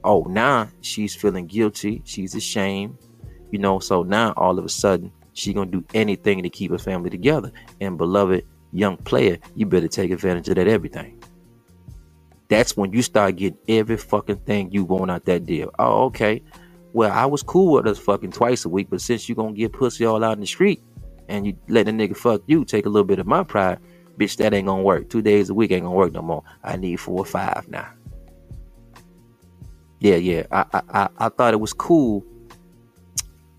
Oh, 0.05 0.23
now 0.23 0.69
she's 0.81 1.15
feeling 1.15 1.47
guilty. 1.47 2.01
She's 2.05 2.35
ashamed. 2.35 2.97
You 3.51 3.59
know, 3.59 3.79
so 3.79 4.03
now 4.03 4.33
all 4.37 4.59
of 4.59 4.65
a 4.65 4.71
sudden 4.71 5.13
she 5.35 5.53
gonna 5.53 5.71
do 5.71 5.85
anything 5.93 6.43
to 6.43 6.49
keep 6.49 6.71
her 6.71 6.79
family 6.79 7.11
together. 7.11 7.53
And 7.81 7.99
beloved 7.99 8.45
young 8.73 8.97
player, 8.97 9.39
you 9.55 9.67
better 9.67 9.89
take 9.89 10.11
advantage 10.11 10.49
of 10.49 10.57
that 10.57 10.67
everything. 10.67 11.23
That's 12.49 12.77
when 12.77 12.93
you 12.93 13.03
start 13.03 13.37
getting 13.37 13.59
every 13.69 13.99
fucking 13.99 14.39
thing 14.39 14.73
you 14.73 14.85
want 14.85 15.11
out 15.11 15.27
that 15.27 15.45
deal. 15.45 15.71
Oh, 15.79 16.05
okay. 16.07 16.43
Well, 16.99 17.13
I 17.13 17.27
was 17.27 17.45
cool 17.45 17.75
with 17.75 17.87
us 17.87 17.97
fucking 17.97 18.33
twice 18.33 18.65
a 18.65 18.69
week, 18.69 18.89
but 18.91 19.01
since 19.01 19.29
you 19.29 19.37
gonna 19.37 19.53
get 19.53 19.73
pussy 19.73 20.05
all 20.05 20.25
out 20.25 20.33
in 20.33 20.41
the 20.41 20.49
street 20.49 20.83
and 21.29 21.47
you 21.47 21.57
let 21.69 21.87
the 21.87 21.93
nigga 21.93 22.17
fuck 22.17 22.43
you, 22.47 22.65
take 22.65 22.87
a 22.87 22.89
little 22.89 23.07
bit 23.07 23.21
of 23.21 23.27
my 23.29 23.45
pride, 23.45 23.79
bitch, 24.19 24.37
that 24.39 24.53
ain't 24.53 24.67
gonna 24.67 24.83
work. 24.83 25.09
Two 25.09 25.23
days 25.23 25.49
a 25.49 25.55
week 25.55 25.71
ain't 25.71 25.85
gonna 25.85 25.95
work 25.95 26.13
no 26.13 26.23
more. 26.23 26.43
I 26.65 26.77
need 26.77 26.97
four 26.97 27.21
or 27.21 27.25
five 27.25 27.69
now. 27.69 27.89
Yeah, 30.01 30.17
yeah. 30.17 30.47
I 30.51 30.65
I 30.73 30.83
I, 30.93 31.09
I 31.19 31.29
thought 31.29 31.55
it 31.55 31.61
was 31.61 31.73
cool 31.73 32.25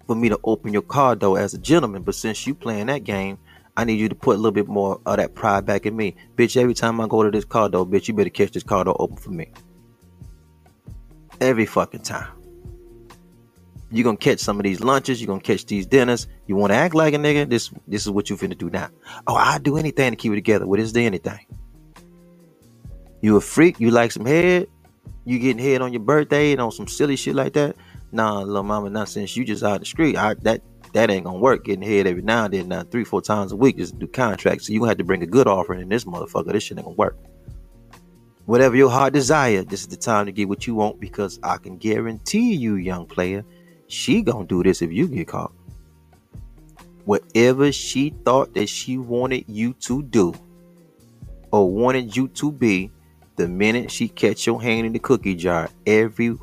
for 0.06 0.18
me 0.18 0.28
to 0.28 0.40
open 0.44 0.74
your 0.74 0.82
car 0.82 1.16
door 1.16 1.40
as 1.40 1.54
a 1.54 1.60
gentleman, 1.60 2.02
but 2.02 2.16
since 2.16 2.46
you 2.46 2.54
playing 2.54 2.88
that 2.88 3.06
game, 3.06 3.38
I 3.78 3.86
need 3.86 4.02
you 4.02 4.10
to 4.10 4.16
put 4.16 4.34
a 4.34 4.38
little 4.38 4.52
bit 4.52 4.68
more 4.68 5.00
of 5.06 5.16
that 5.16 5.34
pride 5.34 5.66
back 5.66 5.86
in 5.86 5.96
me. 5.96 6.18
Bitch, 6.36 6.58
every 6.58 6.74
time 6.74 7.00
I 7.00 7.08
go 7.08 7.24
to 7.24 7.32
this 7.32 7.46
car 7.46 7.70
door, 7.70 7.88
bitch, 7.88 8.10
you 8.10 8.14
better 8.14 8.30
catch 8.30 8.52
this 8.52 8.64
car 8.64 8.84
door 8.84 8.98
open 9.00 9.16
for 9.16 9.32
me. 9.32 9.50
Every 11.40 11.66
fucking 11.66 12.02
time. 12.02 12.34
You're 13.92 14.04
gonna 14.04 14.18
catch 14.18 14.40
some 14.40 14.58
of 14.58 14.64
these 14.64 14.82
lunches, 14.82 15.20
you're 15.22 15.28
gonna 15.28 15.42
catch 15.42 15.66
these 15.66 15.86
dinners. 15.86 16.28
You 16.46 16.56
wanna 16.56 16.76
act 16.76 16.94
like 16.94 17.14
a 17.14 17.18
nigga, 17.18 17.50
this 17.50 17.72
this 17.88 18.04
is 18.04 18.12
what 18.12 18.30
you 18.30 18.38
finna 18.38 18.58
do 18.58 18.70
now. 18.70 18.90
Oh, 19.26 19.36
I'd 19.36 19.64
do 19.64 19.78
anything 19.78 20.12
to 20.12 20.16
keep 20.16 20.32
it 20.32 20.36
together. 20.36 20.68
What 20.68 20.80
is 20.80 20.94
there 20.94 21.06
anything? 21.06 21.46
You 23.22 23.36
a 23.38 23.42
freak, 23.42 23.80
you 23.80 23.92
like 23.92 24.12
some 24.12 24.26
head, 24.26 24.68
you 25.26 25.40
getting 25.40 25.64
head 25.64 25.82
on 25.82 25.92
your 25.92 26.02
birthday 26.02 26.52
and 26.52 26.62
on 26.62 26.72
some 26.72 26.88
silly 26.88 27.16
shit 27.16 27.36
like 27.36 27.54
that. 27.54 27.76
Nah, 28.12 28.42
little 28.42 28.64
mama, 28.64 28.90
not 28.90 29.10
since 29.10 29.36
you 29.36 29.46
just 29.46 29.64
out 29.64 29.80
the 29.80 29.86
street. 29.86 30.16
I 30.16 30.36
that 30.42 30.62
that 30.94 31.10
ain't 31.10 31.26
gonna 31.26 31.40
work. 31.40 31.66
Getting 31.66 31.88
head 31.88 32.08
every 32.08 32.22
now 32.22 32.46
and 32.46 32.54
then, 32.54 32.68
now 32.68 32.84
three, 32.84 33.04
four 33.04 33.22
times 33.22 33.52
a 33.52 33.56
week, 33.56 33.78
just 33.78 33.98
do 34.00 34.08
contracts. 34.08 34.68
So 34.68 34.74
you 34.74 34.80
gonna 34.80 34.92
have 34.92 34.98
to 34.98 35.04
bring 35.04 35.24
a 35.24 35.28
good 35.28 35.48
offering 35.48 35.82
in 35.82 35.90
this 35.90 36.06
motherfucker. 36.06 36.52
This 36.52 36.64
shit 36.64 36.78
ain't 36.78 36.86
gonna 36.86 36.96
work. 36.96 37.18
Whatever 38.46 38.76
your 38.76 38.90
heart 38.90 39.14
desire, 39.14 39.64
this 39.64 39.82
is 39.82 39.88
the 39.88 39.98
time 39.98 40.26
to 40.26 40.32
get 40.32 40.50
what 40.50 40.66
you 40.66 40.74
want 40.74 41.00
because 41.00 41.40
I 41.44 41.58
can 41.58 41.78
guarantee 41.78 42.56
you, 42.56 42.76
young 42.76 43.06
player, 43.06 43.46
she 43.90 44.22
gonna 44.22 44.46
do 44.46 44.64
this 44.64 44.82
if 44.82 44.92
you 44.92 45.08
get 45.08 45.28
caught. 45.28 45.52
Whatever 47.06 47.72
she 47.72 48.12
thought 48.24 48.54
that 48.54 48.68
she 48.70 48.98
wanted 48.98 49.46
you 49.48 49.74
to 49.74 50.04
do 50.04 50.34
or 51.52 51.70
wanted 51.70 52.16
you 52.16 52.28
to 52.30 52.52
be, 52.52 52.92
the 53.36 53.48
minute 53.48 53.90
she 53.90 54.08
catch 54.08 54.46
your 54.46 54.62
hand 54.62 54.86
in 54.86 54.94
the 54.94 55.00
cookie 55.00 55.34
jar, 55.34 55.70
every 55.88 56.38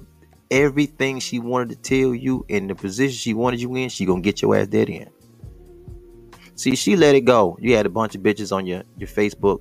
everything 0.50 1.20
she 1.20 1.38
wanted 1.38 1.68
to 1.68 1.76
tell 1.76 2.14
you 2.14 2.44
in 2.48 2.66
the 2.66 2.74
position 2.74 3.16
she 3.16 3.32
wanted 3.32 3.60
you 3.60 3.74
in, 3.76 3.88
she 3.88 4.04
gonna 4.04 4.20
get 4.20 4.42
your 4.42 4.56
ass 4.56 4.66
dead 4.66 4.88
in. 4.88 5.08
See, 6.56 6.74
she 6.74 6.96
let 6.96 7.14
it 7.14 7.20
go. 7.20 7.56
You 7.60 7.76
had 7.76 7.86
a 7.86 7.90
bunch 7.90 8.16
of 8.16 8.22
bitches 8.22 8.50
on 8.50 8.66
your 8.66 8.82
your 8.96 9.08
Facebook 9.08 9.60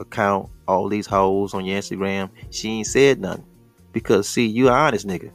account, 0.00 0.48
all 0.66 0.88
these 0.88 1.06
hoes 1.06 1.52
on 1.52 1.66
your 1.66 1.78
Instagram. 1.78 2.30
She 2.50 2.70
ain't 2.70 2.86
said 2.86 3.20
nothing 3.20 3.44
because 3.92 4.26
see, 4.26 4.46
you 4.46 4.70
honest 4.70 5.06
nigga. 5.06 5.32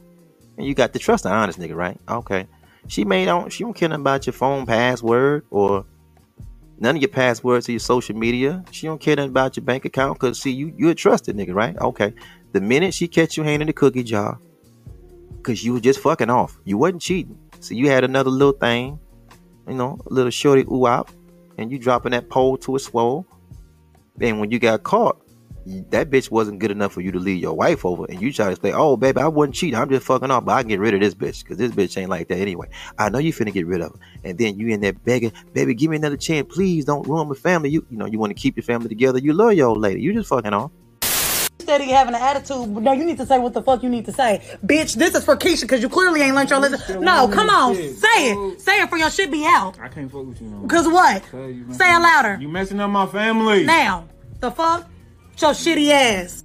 And 0.56 0.66
you 0.66 0.74
got 0.74 0.92
to 0.92 0.98
trust 0.98 1.24
an 1.24 1.32
honest 1.32 1.58
nigga, 1.58 1.74
right? 1.74 1.98
Okay. 2.08 2.46
She 2.88 3.04
may 3.04 3.24
don't 3.24 3.52
she 3.52 3.64
don't 3.64 3.74
care 3.74 3.88
nothing 3.88 4.02
about 4.02 4.26
your 4.26 4.32
phone 4.32 4.66
password 4.66 5.44
or 5.50 5.84
none 6.78 6.96
of 6.96 7.02
your 7.02 7.08
passwords 7.08 7.66
to 7.66 7.72
your 7.72 7.78
social 7.78 8.16
media. 8.16 8.64
She 8.70 8.86
don't 8.86 9.00
care 9.00 9.16
nothing 9.16 9.30
about 9.30 9.56
your 9.56 9.64
bank 9.64 9.84
account 9.84 10.18
because 10.18 10.40
see 10.40 10.50
you 10.50 10.74
you 10.76 10.88
a 10.88 10.94
trusted 10.94 11.36
nigga, 11.36 11.54
right? 11.54 11.78
Okay. 11.78 12.12
The 12.52 12.60
minute 12.60 12.92
she 12.92 13.08
catch 13.08 13.36
you 13.36 13.44
hand 13.44 13.62
in 13.62 13.66
the 13.66 13.72
cookie 13.72 14.02
jar, 14.02 14.38
cause 15.42 15.62
you 15.62 15.74
was 15.74 15.82
just 15.82 16.00
fucking 16.00 16.28
off. 16.28 16.58
You 16.64 16.76
wasn't 16.76 17.02
cheating. 17.02 17.38
So 17.60 17.74
you 17.74 17.88
had 17.88 18.04
another 18.04 18.30
little 18.30 18.52
thing, 18.52 18.98
you 19.68 19.74
know, 19.74 19.98
a 20.10 20.12
little 20.12 20.30
shorty 20.30 20.64
ooh 20.70 20.86
out, 20.86 21.08
and 21.56 21.70
you 21.70 21.78
dropping 21.78 22.12
that 22.12 22.28
pole 22.28 22.58
to 22.58 22.76
a 22.76 22.80
swole. 22.80 23.26
And 24.20 24.40
when 24.40 24.50
you 24.50 24.58
got 24.58 24.82
caught, 24.82 25.21
that 25.90 26.10
bitch 26.10 26.30
wasn't 26.30 26.58
good 26.58 26.70
enough 26.70 26.92
for 26.92 27.00
you 27.00 27.12
to 27.12 27.18
leave 27.18 27.40
your 27.40 27.54
wife 27.54 27.84
over, 27.84 28.04
and 28.08 28.20
you 28.20 28.32
try 28.32 28.54
to 28.54 28.60
say, 28.60 28.72
"Oh, 28.72 28.96
baby, 28.96 29.20
I 29.20 29.28
wasn't 29.28 29.54
cheating. 29.54 29.78
I'm 29.78 29.88
just 29.88 30.06
fucking 30.06 30.30
off, 30.30 30.44
but 30.44 30.52
I 30.52 30.62
can 30.62 30.68
get 30.68 30.80
rid 30.80 30.94
of 30.94 31.00
this 31.00 31.14
bitch 31.14 31.42
because 31.42 31.58
this 31.58 31.70
bitch 31.72 31.96
ain't 32.00 32.10
like 32.10 32.28
that 32.28 32.38
anyway." 32.38 32.68
I 32.98 33.08
know 33.08 33.18
you 33.18 33.32
finna 33.32 33.52
get 33.52 33.66
rid 33.66 33.80
of 33.80 33.92
her, 33.92 33.98
and 34.24 34.38
then 34.38 34.58
you 34.58 34.68
in 34.68 34.80
there 34.80 34.92
begging, 34.92 35.32
"Baby, 35.52 35.74
give 35.74 35.90
me 35.90 35.96
another 35.96 36.16
chance, 36.16 36.46
please. 36.52 36.84
Don't 36.84 37.06
ruin 37.06 37.28
my 37.28 37.34
family." 37.34 37.70
You, 37.70 37.86
you 37.90 37.96
know, 37.96 38.06
you 38.06 38.18
want 38.18 38.30
to 38.30 38.40
keep 38.40 38.56
your 38.56 38.64
family 38.64 38.88
together. 38.88 39.18
You 39.18 39.32
love 39.32 39.52
your 39.54 39.68
old 39.68 39.78
lady. 39.78 40.00
You 40.00 40.12
just 40.12 40.28
fucking 40.28 40.52
off. 40.52 40.70
Steady 41.60 41.84
having 41.90 42.14
an 42.14 42.20
attitude. 42.20 42.68
No, 42.68 42.90
you 42.92 43.04
need 43.04 43.18
to 43.18 43.24
say 43.24 43.38
what 43.38 43.54
the 43.54 43.62
fuck 43.62 43.84
you 43.84 43.88
need 43.88 44.04
to 44.06 44.12
say, 44.12 44.42
bitch. 44.66 44.96
This 44.96 45.14
is 45.14 45.24
for 45.24 45.36
Keisha 45.36 45.62
because 45.62 45.80
you 45.80 45.88
clearly 45.88 46.20
ain't 46.20 46.34
learned 46.34 46.50
your 46.50 46.58
lesson. 46.58 47.00
No, 47.02 47.28
come 47.28 47.48
on, 47.48 47.76
say 47.76 48.32
it, 48.32 48.60
say 48.60 48.80
it 48.82 48.90
for 48.90 48.98
your 48.98 49.08
shit 49.10 49.30
be 49.30 49.44
out. 49.46 49.78
I 49.80 49.86
can't 49.86 50.10
fuck 50.10 50.26
with 50.26 50.40
you 50.42 50.48
no. 50.48 50.66
Cause 50.66 50.88
what? 50.88 51.22
Cause 51.30 51.54
you 51.54 51.62
messing- 51.64 51.74
Say 51.74 51.94
it 51.94 51.98
louder. 52.00 52.36
You 52.40 52.48
messing 52.48 52.80
up 52.80 52.90
my 52.90 53.06
family. 53.06 53.62
Now, 53.64 54.08
the 54.40 54.50
fuck? 54.50 54.88
Your 55.40 55.52
shitty 55.52 55.90
ass. 55.90 56.44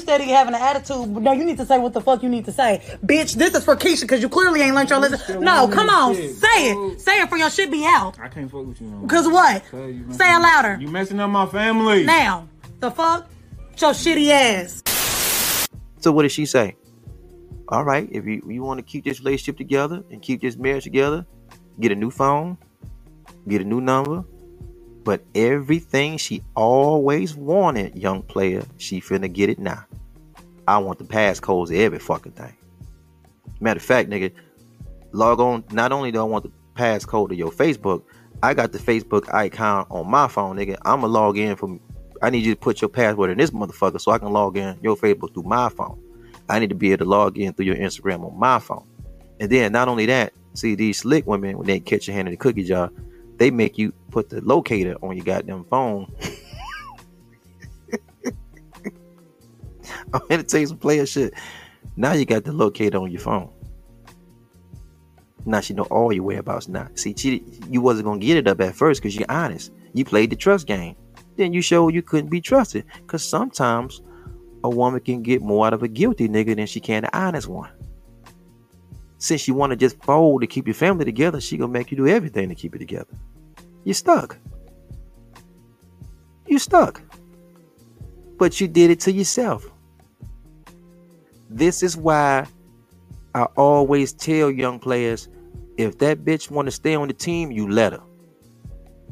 Steady 0.00 0.24
having 0.30 0.54
an 0.54 0.60
attitude. 0.62 1.08
No, 1.08 1.32
you 1.32 1.44
need 1.44 1.58
to 1.58 1.66
say 1.66 1.78
what 1.78 1.92
the 1.92 2.00
fuck 2.00 2.22
you 2.22 2.30
need 2.30 2.46
to 2.46 2.52
say, 2.52 2.80
bitch. 3.04 3.34
This 3.34 3.54
is 3.54 3.62
for 3.64 3.76
Keisha 3.76 4.02
because 4.02 4.22
you 4.22 4.28
clearly 4.30 4.62
ain't 4.62 4.74
learned 4.74 4.88
your 4.88 5.00
lesson. 5.00 5.40
No, 5.42 5.68
come 5.68 5.90
on, 5.90 6.14
Shit, 6.14 6.34
say 6.36 6.72
bro. 6.72 6.90
it, 6.92 7.00
say 7.00 7.20
it 7.20 7.28
for 7.28 7.36
your 7.36 7.50
shit 7.50 7.70
be 7.70 7.84
out. 7.86 8.18
I 8.18 8.28
can't 8.28 8.50
fuck 8.50 8.66
with 8.66 8.80
you 8.80 8.86
no 8.86 8.96
more. 8.98 9.08
Cause 9.08 9.28
what? 9.28 9.62
Cause 9.70 9.92
you 9.92 10.10
Say 10.12 10.34
it 10.34 10.38
louder. 10.38 10.78
You 10.80 10.88
messing 10.88 11.20
up 11.20 11.28
my 11.28 11.44
family. 11.46 12.04
Now, 12.04 12.48
the 12.80 12.90
fuck? 12.90 13.28
Your 13.78 13.90
shitty 13.92 14.30
ass. 14.30 14.82
So 16.00 16.10
what 16.10 16.22
did 16.22 16.32
she 16.32 16.46
say? 16.46 16.74
All 17.68 17.84
right, 17.84 18.08
if 18.10 18.24
you, 18.24 18.42
you 18.48 18.62
want 18.62 18.78
to 18.78 18.82
keep 18.82 19.04
this 19.04 19.20
relationship 19.20 19.58
together 19.58 20.02
and 20.10 20.22
keep 20.22 20.40
this 20.40 20.56
marriage 20.56 20.84
together, 20.84 21.26
get 21.80 21.92
a 21.92 21.94
new 21.94 22.10
phone, 22.10 22.56
get 23.48 23.62
a 23.62 23.64
new 23.64 23.80
number. 23.80 24.24
But 25.04 25.24
everything 25.34 26.18
she 26.18 26.42
always 26.54 27.34
wanted, 27.34 27.96
young 27.96 28.22
player, 28.22 28.62
she 28.76 29.00
finna 29.00 29.32
get 29.32 29.48
it 29.48 29.58
now. 29.58 29.84
I 30.66 30.78
want 30.78 30.98
the 30.98 31.04
passcodes 31.04 31.68
to 31.68 31.78
every 31.78 31.98
fucking 31.98 32.32
thing. 32.32 32.54
Matter 33.60 33.78
of 33.78 33.84
fact, 33.84 34.10
nigga, 34.10 34.32
log 35.12 35.40
on. 35.40 35.64
Not 35.72 35.92
only 35.92 36.12
do 36.12 36.20
I 36.20 36.24
want 36.24 36.44
the 36.44 36.52
passcode 36.74 37.30
to 37.30 37.34
your 37.34 37.50
Facebook, 37.50 38.02
I 38.42 38.54
got 38.54 38.72
the 38.72 38.78
Facebook 38.78 39.32
icon 39.32 39.86
on 39.90 40.10
my 40.10 40.28
phone, 40.28 40.56
nigga. 40.56 40.76
I'ma 40.84 41.06
log 41.06 41.38
in 41.38 41.56
from. 41.56 41.80
I 42.20 42.30
need 42.30 42.44
you 42.44 42.54
to 42.54 42.60
put 42.60 42.80
your 42.80 42.88
password 42.88 43.30
in 43.30 43.38
this 43.38 43.50
motherfucker 43.50 44.00
so 44.00 44.10
I 44.10 44.18
can 44.18 44.32
log 44.32 44.56
in 44.56 44.78
your 44.82 44.96
Facebook 44.96 45.32
through 45.32 45.44
my 45.44 45.68
phone. 45.68 46.02
I 46.48 46.58
need 46.58 46.68
to 46.70 46.74
be 46.74 46.92
able 46.92 47.04
to 47.04 47.10
log 47.10 47.38
in 47.38 47.52
through 47.52 47.66
your 47.66 47.76
Instagram 47.76 48.24
on 48.24 48.38
my 48.38 48.58
phone. 48.58 48.86
And 49.40 49.50
then 49.50 49.72
not 49.72 49.88
only 49.88 50.06
that, 50.06 50.32
see 50.54 50.74
these 50.74 50.98
slick 50.98 51.26
women 51.26 51.56
when 51.56 51.66
they 51.66 51.78
catch 51.78 52.08
your 52.08 52.14
hand 52.16 52.28
in 52.28 52.32
the 52.32 52.38
cookie 52.38 52.64
jar, 52.64 52.90
they 53.38 53.50
make 53.50 53.78
you 53.78 53.92
put 54.10 54.28
the 54.28 54.40
locator 54.40 54.96
on 55.02 55.16
your 55.16 55.24
goddamn 55.24 55.64
phone. 55.64 56.12
I'm 60.12 60.20
gonna 60.28 60.42
tell 60.42 60.60
you 60.60 60.66
some 60.66 60.78
player 60.78 61.06
shit. 61.06 61.34
Now 61.96 62.12
you 62.12 62.24
got 62.24 62.44
the 62.44 62.52
locator 62.52 62.98
on 62.98 63.10
your 63.10 63.20
phone. 63.20 63.50
Now 65.46 65.60
she 65.60 65.72
know 65.74 65.84
all 65.84 66.12
your 66.12 66.24
whereabouts 66.24 66.68
now. 66.68 66.88
See, 66.94 67.14
she, 67.16 67.42
you 67.70 67.80
wasn't 67.80 68.06
gonna 68.06 68.20
get 68.20 68.36
it 68.36 68.48
up 68.48 68.60
at 68.60 68.74
first 68.74 69.00
because 69.00 69.16
you're 69.16 69.30
honest. 69.30 69.72
You 69.94 70.04
played 70.04 70.30
the 70.30 70.36
trust 70.36 70.66
game. 70.66 70.96
Then 71.36 71.52
you 71.52 71.62
showed 71.62 71.94
you 71.94 72.02
couldn't 72.02 72.30
be 72.30 72.40
trusted. 72.40 72.84
Cause 73.06 73.24
sometimes 73.24 74.02
a 74.64 74.70
woman 74.70 75.00
can 75.00 75.22
get 75.22 75.40
more 75.40 75.66
out 75.66 75.72
of 75.72 75.82
a 75.82 75.88
guilty 75.88 76.28
nigga 76.28 76.56
than 76.56 76.66
she 76.66 76.80
can 76.80 77.04
an 77.04 77.10
honest 77.12 77.46
one. 77.46 77.70
Since 79.18 79.48
you 79.48 79.54
want 79.54 79.70
to 79.70 79.76
just 79.76 80.02
fold 80.04 80.40
to 80.42 80.46
keep 80.46 80.66
your 80.66 80.74
family 80.74 81.04
together, 81.04 81.40
she 81.40 81.56
gonna 81.56 81.72
make 81.72 81.90
you 81.90 81.96
do 81.96 82.06
everything 82.06 82.48
to 82.48 82.54
keep 82.54 82.74
it 82.74 82.78
together. 82.78 83.12
You 83.84 83.94
stuck. 83.94 84.38
You 86.46 86.58
stuck. 86.58 87.02
But 88.38 88.60
you 88.60 88.68
did 88.68 88.90
it 88.90 89.00
to 89.00 89.12
yourself. 89.12 89.66
This 91.50 91.82
is 91.82 91.96
why 91.96 92.46
I 93.34 93.44
always 93.56 94.12
tell 94.12 94.50
young 94.50 94.78
players, 94.78 95.28
if 95.76 95.98
that 95.98 96.24
bitch 96.24 96.50
want 96.50 96.66
to 96.66 96.72
stay 96.72 96.94
on 96.94 97.08
the 97.08 97.14
team, 97.14 97.50
you 97.50 97.68
let 97.68 97.92
her. 97.92 98.02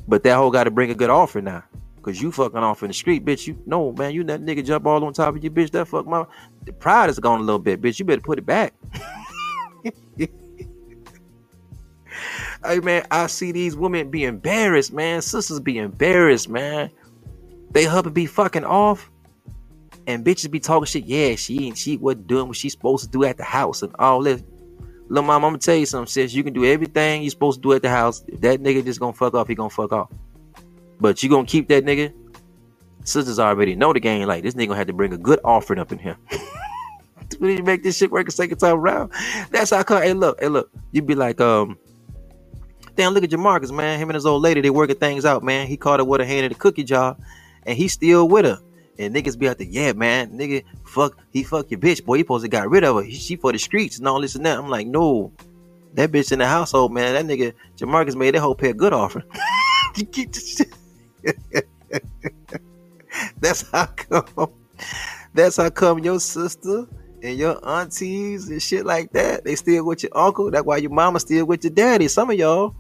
But 0.07 0.23
that 0.23 0.37
whole 0.37 0.51
got 0.51 0.65
to 0.65 0.71
bring 0.71 0.91
a 0.91 0.95
good 0.95 1.11
offer 1.11 1.43
now. 1.43 1.65
Cause 2.03 2.23
you 2.23 2.31
fucking 2.31 2.59
off 2.59 2.85
in 2.85 2.89
the 2.89 2.95
street, 2.95 3.25
bitch. 3.25 3.49
You 3.49 3.61
no 3.67 3.91
man, 3.91 4.15
you 4.15 4.23
that 4.25 4.41
nigga 4.41 4.65
jump 4.65 4.87
all 4.87 5.05
on 5.05 5.13
top 5.13 5.35
of 5.35 5.43
you, 5.43 5.51
bitch. 5.51 5.73
That 5.73 5.89
fuck 5.89 6.07
my 6.07 6.25
the 6.65 6.73
pride 6.73 7.11
is 7.11 7.19
gone 7.19 7.41
a 7.41 7.43
little 7.43 7.59
bit, 7.59 7.81
bitch. 7.83 7.99
You 7.99 8.05
better 8.05 8.21
put 8.21 8.39
it 8.39 8.47
back. 8.47 8.75
Hey 12.65 12.81
man, 12.81 13.07
I 13.11 13.27
see 13.27 13.53
these 13.53 13.77
women 13.77 14.11
be 14.11 14.25
embarrassed, 14.25 14.93
man. 14.93 15.23
Sisters 15.23 15.61
be 15.61 15.79
embarrassed, 15.79 16.49
man. 16.49 16.91
They 17.71 17.85
husband 17.85 18.15
be 18.15 18.27
fucking 18.27 18.65
off, 18.65 19.11
and 20.07 20.25
bitches 20.25 20.51
be 20.51 20.59
talking 20.59 20.87
shit. 20.87 21.05
Yeah, 21.05 21.37
she 21.37 21.67
ain't 21.67 21.79
she 21.79 21.97
wasn't 21.97 22.27
doing 22.27 22.49
what 22.49 22.57
she's 22.57 22.73
supposed 22.73 23.05
to 23.05 23.11
do 23.11 23.25
at 23.25 23.37
the 23.37 23.45
house 23.45 23.83
and 23.83 23.95
all 23.99 24.23
this. 24.23 24.43
Little 25.09 25.27
mom, 25.27 25.45
I'm 25.45 25.51
gonna 25.51 25.59
tell 25.59 25.77
you 25.77 25.87
something, 25.87 26.09
sis. 26.09 26.35
You 26.35 26.43
can 26.43 26.53
do 26.53 26.65
everything 26.65 27.23
you're 27.23 27.31
supposed 27.31 27.59
to 27.59 27.63
do 27.63 27.73
at 27.73 27.83
the 27.83 27.91
house. 27.91 28.25
If 28.27 28.41
that 28.41 28.61
nigga 28.61 28.85
just 28.85 28.99
gonna 28.99 29.13
fuck 29.13 29.35
off, 29.35 29.47
he 29.47 29.55
gonna 29.55 29.71
fuck 29.71 29.93
off. 29.93 30.11
But 30.99 31.23
you 31.23 31.29
gonna 31.29 31.47
keep 31.47 31.69
that 31.69 31.85
nigga. 31.85 32.13
Sisters 33.05 33.39
already 33.39 33.77
know 33.77 33.93
the 33.93 34.01
game. 34.01 34.27
Like 34.27 34.43
this 34.43 34.55
nigga 34.55 34.69
gonna 34.69 34.79
have 34.79 34.89
to 34.89 34.93
bring 34.93 35.13
a 35.13 35.19
good 35.19 35.39
offering 35.45 35.79
up 35.79 35.93
in 35.93 35.99
here. 35.99 36.17
when 37.39 37.57
to 37.57 37.63
make 37.63 37.83
this 37.83 37.97
shit 37.97 38.11
work 38.11 38.29
a 38.29 38.31
second 38.31 38.59
time 38.59 38.77
around, 38.77 39.13
that's 39.51 39.71
how 39.71 39.83
come. 39.83 40.03
Hey, 40.03 40.13
look, 40.13 40.41
hey, 40.41 40.49
look. 40.49 40.71
You'd 40.93 41.07
be 41.07 41.15
like, 41.15 41.41
um, 41.41 41.79
damn, 42.95 43.13
look 43.13 43.25
at 43.25 43.31
Jamarcus, 43.31 43.73
man. 43.73 43.99
Him 43.99 44.11
and 44.11 44.15
his 44.15 44.27
old 44.27 44.43
lady, 44.43 44.61
they 44.61 44.71
working 44.71 44.97
things 44.97 45.25
out, 45.25 45.43
man. 45.43 45.67
He 45.67 45.77
caught 45.77 46.01
her 46.01 46.05
with 46.05 46.21
a 46.21 46.27
hand 46.27 46.47
in 46.47 46.53
the 46.53 46.59
cookie 46.59 46.85
jar, 46.85 47.17
and 47.65 47.77
he 47.77 47.89
still 47.89 48.29
with 48.29 48.45
her. 48.45 48.59
And 48.99 49.15
niggas 49.15 49.39
be 49.39 49.49
out 49.49 49.59
there, 49.59 49.67
yeah, 49.67 49.93
man, 49.93 50.39
nigga, 50.39 50.65
fuck, 50.85 51.19
he 51.31 51.43
fuck 51.43 51.71
your 51.71 51.79
bitch, 51.79 52.05
boy. 52.05 52.17
He 52.17 52.23
supposed 52.23 52.45
to 52.45 52.49
got 52.49 52.71
rid 52.71 52.83
of 52.83 52.97
her. 52.97 53.03
He, 53.03 53.13
she 53.13 53.37
for 53.37 53.53
the 53.53 53.59
streets 53.59 53.99
and 53.99 54.09
all 54.09 54.23
this 54.23 54.35
and 54.35 54.47
that. 54.47 54.59
I'm 54.59 54.71
like, 54.71 54.87
no, 54.87 55.33
that 55.93 56.13
bitch 56.13 56.33
in 56.33 56.39
the 56.39 56.47
household, 56.47 56.93
man. 56.93 57.13
That 57.13 57.27
nigga 57.27 57.53
Jamarcus 57.77 58.17
made 58.17 58.35
that 58.35 58.41
whole 58.41 58.55
pair 58.55 58.73
good 58.73 58.95
offer. 58.95 59.23
That's 63.41 63.69
how 63.71 63.87
come. 63.87 64.53
That's 65.35 65.57
how 65.57 65.71
come 65.71 65.99
your 65.99 66.21
sister 66.21 66.87
and 67.23 67.39
your 67.39 67.59
aunties 67.67 68.49
and 68.49 68.63
shit 68.63 68.85
like 68.85 69.13
that, 69.13 69.45
they 69.45 69.55
still 69.55 69.85
with 69.85 70.03
your 70.03 70.17
uncle. 70.17 70.51
That's 70.51 70.65
why 70.65 70.79
your 70.79 70.91
mama 70.91 71.21
still 71.21 71.47
with 71.47 71.65
your 71.65 71.73
daddy. 71.73 72.09
Some 72.09 72.31
of 72.31 72.39
y'all, 72.39 72.75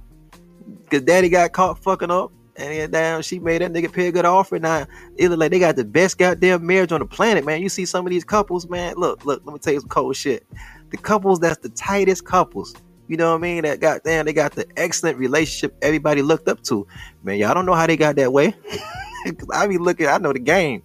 because 0.82 1.02
daddy 1.02 1.28
got 1.28 1.52
caught 1.52 1.82
fucking 1.82 2.10
up. 2.10 2.32
And 2.58 2.72
then 2.72 2.90
damn, 2.90 3.22
she 3.22 3.38
made 3.38 3.60
that 3.60 3.72
nigga 3.72 3.92
pay 3.92 4.08
a 4.08 4.12
good 4.12 4.24
offer. 4.24 4.58
Now 4.58 4.86
it 5.16 5.28
look 5.28 5.38
like 5.38 5.50
they 5.50 5.58
got 5.58 5.76
the 5.76 5.84
best 5.84 6.16
goddamn 6.16 6.66
marriage 6.66 6.92
on 6.92 7.00
the 7.00 7.06
planet, 7.06 7.44
man. 7.44 7.60
You 7.60 7.68
see 7.68 7.84
some 7.84 8.06
of 8.06 8.10
these 8.10 8.24
couples, 8.24 8.68
man. 8.68 8.94
Look, 8.96 9.26
look, 9.26 9.42
let 9.44 9.52
me 9.52 9.58
tell 9.58 9.74
you 9.74 9.80
some 9.80 9.90
cold 9.90 10.16
shit. 10.16 10.46
The 10.90 10.96
couples 10.96 11.38
that's 11.40 11.58
the 11.58 11.68
tightest 11.70 12.24
couples. 12.24 12.74
You 13.08 13.16
know 13.16 13.30
what 13.30 13.38
I 13.38 13.42
mean? 13.42 13.62
That 13.62 13.80
goddamn, 13.80 14.24
they 14.24 14.32
got 14.32 14.52
the 14.52 14.66
excellent 14.76 15.18
relationship 15.18 15.76
everybody 15.82 16.22
looked 16.22 16.48
up 16.48 16.62
to. 16.64 16.86
Man, 17.22 17.38
y'all 17.38 17.54
don't 17.54 17.66
know 17.66 17.74
how 17.74 17.86
they 17.86 17.96
got 17.96 18.16
that 18.16 18.32
way. 18.32 18.54
Cause 19.34 19.48
I 19.54 19.66
be 19.66 19.78
looking, 19.78 20.06
I 20.06 20.18
know 20.18 20.32
the 20.32 20.38
game. 20.38 20.82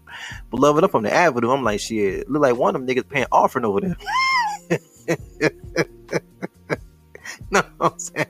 Beloved 0.50 0.84
up 0.84 0.96
on 0.96 1.04
the 1.04 1.14
avenue. 1.14 1.52
I'm 1.52 1.64
like, 1.64 1.80
shit, 1.80 2.30
look 2.30 2.42
like 2.42 2.56
one 2.56 2.76
of 2.76 2.86
them 2.86 2.96
niggas 2.96 3.08
paying 3.08 3.28
offering 3.32 3.66
over 3.66 3.82
there. 3.82 3.98
no, 7.52 7.62
I'm 7.80 8.00
saying. 8.00 8.28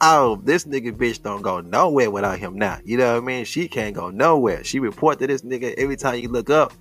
Oh, 0.00 0.40
this 0.44 0.64
nigga 0.64 0.92
bitch 0.92 1.22
don't 1.22 1.42
go 1.42 1.60
nowhere 1.60 2.10
without 2.10 2.38
him 2.38 2.56
now. 2.56 2.78
You 2.84 2.98
know 2.98 3.14
what 3.14 3.22
I 3.22 3.26
mean? 3.26 3.44
She 3.44 3.66
can't 3.66 3.94
go 3.94 4.10
nowhere. 4.10 4.62
She 4.62 4.78
report 4.78 5.18
to 5.18 5.26
this 5.26 5.42
nigga 5.42 5.74
every 5.76 5.96
time 5.96 6.20
you 6.20 6.28
look 6.28 6.50
up. 6.50 6.72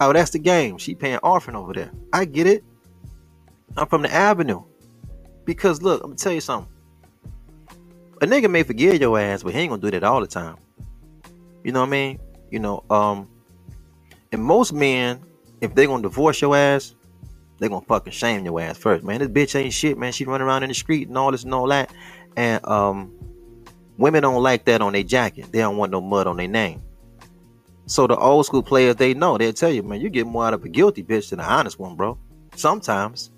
Oh, 0.00 0.12
that's 0.12 0.30
the 0.30 0.38
game. 0.38 0.78
She 0.78 0.94
paying 0.94 1.20
offering 1.22 1.56
over 1.56 1.72
there. 1.72 1.90
I 2.12 2.24
get 2.26 2.46
it. 2.46 2.64
I'm 3.76 3.86
from 3.86 4.02
the 4.02 4.12
avenue. 4.12 4.62
Because 5.44 5.80
look, 5.80 6.02
I'm 6.02 6.10
gonna 6.10 6.16
tell 6.16 6.32
you 6.32 6.40
something. 6.40 6.71
A 8.22 8.24
nigga 8.24 8.48
may 8.48 8.62
forgive 8.62 9.00
your 9.00 9.18
ass, 9.18 9.42
but 9.42 9.52
he 9.52 9.58
ain't 9.58 9.70
gonna 9.70 9.82
do 9.82 9.90
that 9.90 10.04
all 10.04 10.20
the 10.20 10.28
time. 10.28 10.56
You 11.64 11.72
know 11.72 11.80
what 11.80 11.88
I 11.88 11.90
mean? 11.90 12.20
You 12.52 12.60
know, 12.60 12.84
um, 12.88 13.28
and 14.30 14.40
most 14.40 14.72
men, 14.72 15.20
if 15.60 15.74
they 15.74 15.86
gonna 15.86 16.02
divorce 16.02 16.40
your 16.40 16.56
ass, 16.56 16.94
they 17.58 17.68
gonna 17.68 17.84
fucking 17.84 18.12
shame 18.12 18.44
your 18.44 18.60
ass 18.60 18.78
first, 18.78 19.02
man. 19.04 19.18
This 19.18 19.28
bitch 19.28 19.56
ain't 19.58 19.74
shit, 19.74 19.98
man. 19.98 20.12
She 20.12 20.24
running 20.24 20.46
around 20.46 20.62
in 20.62 20.68
the 20.68 20.74
street 20.74 21.08
and 21.08 21.18
all 21.18 21.32
this 21.32 21.42
and 21.42 21.52
all 21.52 21.66
that. 21.66 21.92
And 22.36 22.64
um, 22.64 23.12
women 23.98 24.22
don't 24.22 24.40
like 24.40 24.66
that 24.66 24.82
on 24.82 24.92
their 24.92 25.02
jacket. 25.02 25.46
They 25.50 25.58
don't 25.58 25.76
want 25.76 25.90
no 25.90 26.00
mud 26.00 26.28
on 26.28 26.36
their 26.36 26.46
name. 26.46 26.80
So 27.86 28.06
the 28.06 28.16
old 28.16 28.46
school 28.46 28.62
players, 28.62 28.94
they 28.96 29.14
know. 29.14 29.36
They'll 29.36 29.52
tell 29.52 29.72
you, 29.72 29.82
man, 29.82 30.00
you 30.00 30.08
get 30.10 30.28
more 30.28 30.46
out 30.46 30.54
of 30.54 30.64
a 30.64 30.68
guilty 30.68 31.02
bitch 31.02 31.30
than 31.30 31.40
an 31.40 31.46
honest 31.46 31.80
one, 31.80 31.96
bro. 31.96 32.16
Sometimes, 32.54 33.32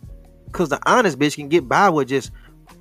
cause 0.53 0.68
the 0.68 0.78
honest 0.85 1.18
bitch 1.18 1.37
can 1.37 1.49
get 1.49 1.66
by 1.66 1.89
with 1.89 2.09
just, 2.09 2.30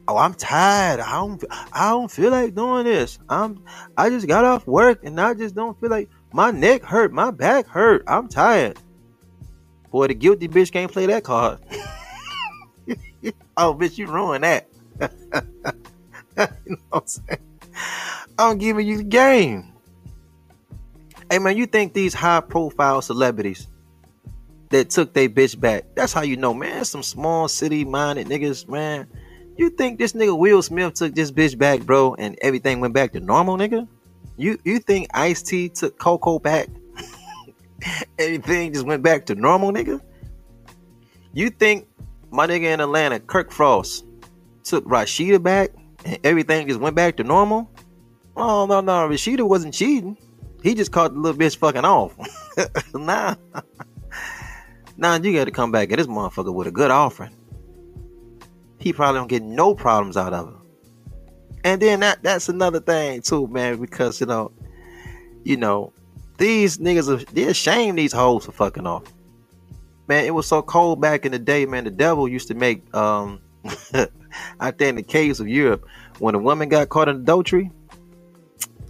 oh, 0.07 0.17
I'm 0.17 0.34
tired. 0.34 0.99
I 0.99 1.13
don't, 1.13 1.43
I 1.71 1.89
don't 1.89 2.11
feel 2.11 2.31
like 2.31 2.55
doing 2.55 2.86
this. 2.86 3.19
I'm, 3.29 3.63
I 3.97 4.09
just 4.09 4.27
got 4.27 4.45
off 4.45 4.67
work 4.67 5.03
and 5.03 5.19
I 5.19 5.34
just 5.34 5.55
don't 5.55 5.79
feel 5.79 5.89
like 5.89 6.09
my 6.31 6.51
neck 6.51 6.84
hurt, 6.84 7.11
my 7.13 7.31
back 7.31 7.67
hurt. 7.67 8.03
I'm 8.07 8.27
tired. 8.27 8.79
Boy, 9.91 10.07
the 10.07 10.15
guilty 10.15 10.47
bitch 10.47 10.71
can't 10.71 10.91
play 10.91 11.05
that 11.05 11.23
card. 11.23 11.59
oh, 13.57 13.73
bitch, 13.73 13.97
you 13.97 14.07
ruined 14.07 14.43
that. 14.43 14.67
you 16.38 16.45
know 16.67 16.77
what 16.89 17.01
I'm 17.01 17.07
saying? 17.07 17.39
I'm 18.38 18.57
giving 18.57 18.88
you 18.88 18.97
the 18.97 19.03
game. 19.03 19.73
Hey 21.29 21.39
man, 21.39 21.57
you 21.57 21.65
think 21.65 21.93
these 21.93 22.13
high 22.13 22.41
profile 22.41 23.01
celebrities 23.01 23.67
that 24.69 24.89
took 24.89 25.13
their 25.13 25.29
bitch 25.29 25.59
back, 25.59 25.86
that's 25.95 26.13
how 26.13 26.21
you 26.21 26.38
know, 26.38 26.53
man, 26.53 26.86
some 26.86 27.03
small 27.03 27.47
city 27.47 27.86
minded 27.86 28.27
niggas, 28.27 28.67
man. 28.67 29.07
You 29.55 29.69
think 29.69 29.99
this 29.99 30.13
nigga 30.13 30.37
Will 30.37 30.61
Smith 30.61 30.95
took 30.95 31.13
this 31.13 31.31
bitch 31.31 31.57
back, 31.57 31.81
bro, 31.81 32.15
and 32.15 32.37
everything 32.41 32.79
went 32.79 32.93
back 32.93 33.13
to 33.13 33.19
normal, 33.19 33.57
nigga? 33.57 33.87
You 34.37 34.57
you 34.63 34.79
think 34.79 35.09
Ice 35.13 35.43
T 35.43 35.69
took 35.69 35.99
Coco 35.99 36.39
back 36.39 36.69
everything 38.19 38.73
just 38.73 38.85
went 38.85 39.03
back 39.03 39.25
to 39.27 39.35
normal, 39.35 39.71
nigga? 39.71 40.01
You 41.33 41.49
think 41.49 41.87
my 42.31 42.47
nigga 42.47 42.73
in 42.73 42.79
Atlanta, 42.79 43.19
Kirk 43.19 43.51
Frost, 43.51 44.05
took 44.63 44.85
Rasheeda 44.85 45.41
back 45.41 45.71
and 46.05 46.19
everything 46.23 46.67
just 46.67 46.79
went 46.79 46.95
back 46.95 47.17
to 47.17 47.23
normal? 47.23 47.69
Oh 48.35 48.65
no, 48.65 48.81
no, 48.81 49.07
Rasheeda 49.07 49.47
wasn't 49.47 49.73
cheating. 49.73 50.17
He 50.61 50.75
just 50.75 50.91
caught 50.91 51.13
the 51.13 51.19
little 51.19 51.39
bitch 51.39 51.57
fucking 51.57 51.85
off. 51.85 52.15
nah. 52.93 53.35
Nah, 54.95 55.17
you 55.17 55.33
gotta 55.33 55.49
come 55.49 55.71
back 55.71 55.91
at 55.91 55.97
this 55.97 56.05
motherfucker 56.05 56.53
with 56.53 56.67
a 56.67 56.71
good 56.71 56.91
offering. 56.91 57.35
He 58.84 58.91
probably 58.91 59.19
don't 59.19 59.29
get 59.29 59.43
no 59.43 59.75
problems 59.75 60.17
out 60.17 60.34
of 60.34 60.49
him. 60.49 60.61
And 61.63 61.81
then 61.81 62.01
that 62.01 62.21
that's 62.21 62.49
another 62.49 62.81
thing 62.81 63.21
too, 63.21 63.47
man, 63.47 63.79
because 63.79 64.19
you 64.19 64.27
know, 64.27 64.51
you 65.45 65.55
know, 65.55 65.93
these 66.38 66.79
niggas 66.79 67.07
are 67.07 67.23
they 67.31 67.43
ashamed 67.43 67.97
these 67.97 68.11
hoes 68.11 68.43
for 68.43 68.51
fucking 68.51 68.86
off. 68.86 69.03
Man, 70.09 70.25
it 70.25 70.34
was 70.34 70.47
so 70.47 70.61
cold 70.61 70.99
back 70.99 71.25
in 71.25 71.31
the 71.31 71.39
day, 71.39 71.65
man. 71.65 71.86
The 71.86 71.91
devil 71.91 72.27
used 72.27 72.49
to 72.49 72.55
make 72.55 72.93
um 72.93 73.39
out 74.59 74.77
there 74.79 74.89
in 74.89 74.95
the 74.95 75.03
caves 75.03 75.39
of 75.39 75.47
Europe 75.47 75.88
when 76.19 76.36
a 76.36 76.39
woman 76.39 76.67
got 76.67 76.89
caught 76.89 77.07
in 77.07 77.15
adultery. 77.15 77.71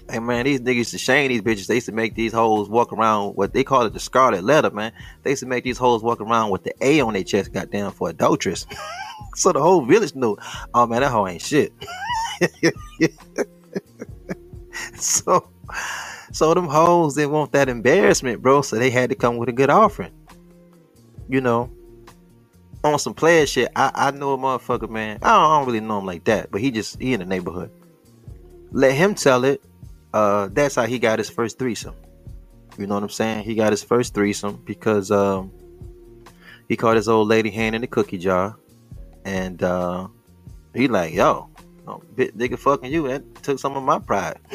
Hey 0.09 0.17
man, 0.17 0.45
these 0.45 0.61
niggas 0.61 0.89
to 0.89 0.97
shame 0.97 1.29
these 1.29 1.43
bitches. 1.43 1.67
They 1.67 1.75
used 1.75 1.85
to 1.85 1.91
make 1.91 2.15
these 2.15 2.33
hoes 2.33 2.67
walk 2.67 2.93
around 2.93 3.35
what 3.35 3.53
they 3.53 3.63
call 3.63 3.83
it 3.83 3.93
the 3.93 3.99
scarlet 3.99 4.43
letter, 4.43 4.71
man. 4.71 4.91
They 5.21 5.29
used 5.29 5.41
to 5.41 5.47
make 5.47 5.63
these 5.63 5.77
hoes 5.77 6.01
walk 6.01 6.19
around 6.19 6.49
with 6.49 6.63
the 6.63 6.73
A 6.81 6.99
on 7.01 7.13
their 7.13 7.23
chest, 7.23 7.53
goddamn, 7.53 7.91
for 7.91 8.09
adulteress. 8.09 8.65
so 9.35 9.51
the 9.51 9.61
whole 9.61 9.85
village 9.85 10.15
knew, 10.15 10.37
oh 10.73 10.87
man, 10.87 11.01
that 11.01 11.11
hoe 11.11 11.27
ain't 11.27 11.41
shit. 11.41 11.73
so 14.95 15.49
so 16.31 16.53
them 16.53 16.67
hoes 16.67 17.15
didn't 17.15 17.31
want 17.31 17.51
that 17.51 17.69
embarrassment, 17.69 18.41
bro. 18.41 18.61
So 18.61 18.77
they 18.77 18.89
had 18.89 19.09
to 19.11 19.15
come 19.15 19.37
with 19.37 19.49
a 19.49 19.53
good 19.53 19.69
offering. 19.69 20.11
You 21.29 21.41
know, 21.41 21.71
on 22.83 22.99
some 22.99 23.13
player 23.13 23.45
shit. 23.45 23.71
I, 23.75 23.91
I 23.93 24.11
know 24.11 24.33
a 24.33 24.37
motherfucker, 24.37 24.89
man. 24.89 25.19
I 25.21 25.29
don't, 25.29 25.51
I 25.51 25.57
don't 25.57 25.67
really 25.67 25.79
know 25.79 25.99
him 25.99 26.05
like 26.05 26.25
that, 26.25 26.51
but 26.51 26.61
he 26.61 26.71
just 26.71 27.01
he 27.01 27.13
in 27.13 27.19
the 27.19 27.25
neighborhood. 27.25 27.71
Let 28.71 28.93
him 28.93 29.15
tell 29.15 29.45
it. 29.45 29.61
Uh, 30.13 30.49
that's 30.51 30.75
how 30.75 30.85
he 30.85 30.99
got 30.99 31.19
his 31.19 31.29
first 31.29 31.57
threesome. 31.57 31.95
You 32.77 32.87
know 32.87 32.95
what 32.95 33.03
I'm 33.03 33.09
saying? 33.09 33.43
He 33.43 33.55
got 33.55 33.71
his 33.71 33.83
first 33.83 34.13
threesome 34.13 34.61
because 34.65 35.11
um, 35.11 35.51
he 36.67 36.75
caught 36.75 36.95
his 36.95 37.07
old 37.07 37.27
lady 37.27 37.51
hand 37.51 37.75
in 37.75 37.81
the 37.81 37.87
cookie 37.87 38.17
jar, 38.17 38.57
and 39.25 39.61
uh, 39.63 40.07
he 40.73 40.87
like, 40.87 41.13
yo, 41.13 41.49
oh, 41.87 42.01
bit 42.15 42.37
nigga 42.37 42.57
fucking 42.57 42.91
you. 42.91 43.07
That 43.07 43.43
took 43.43 43.59
some 43.59 43.75
of 43.75 43.83
my 43.83 43.99
pride. 43.99 44.39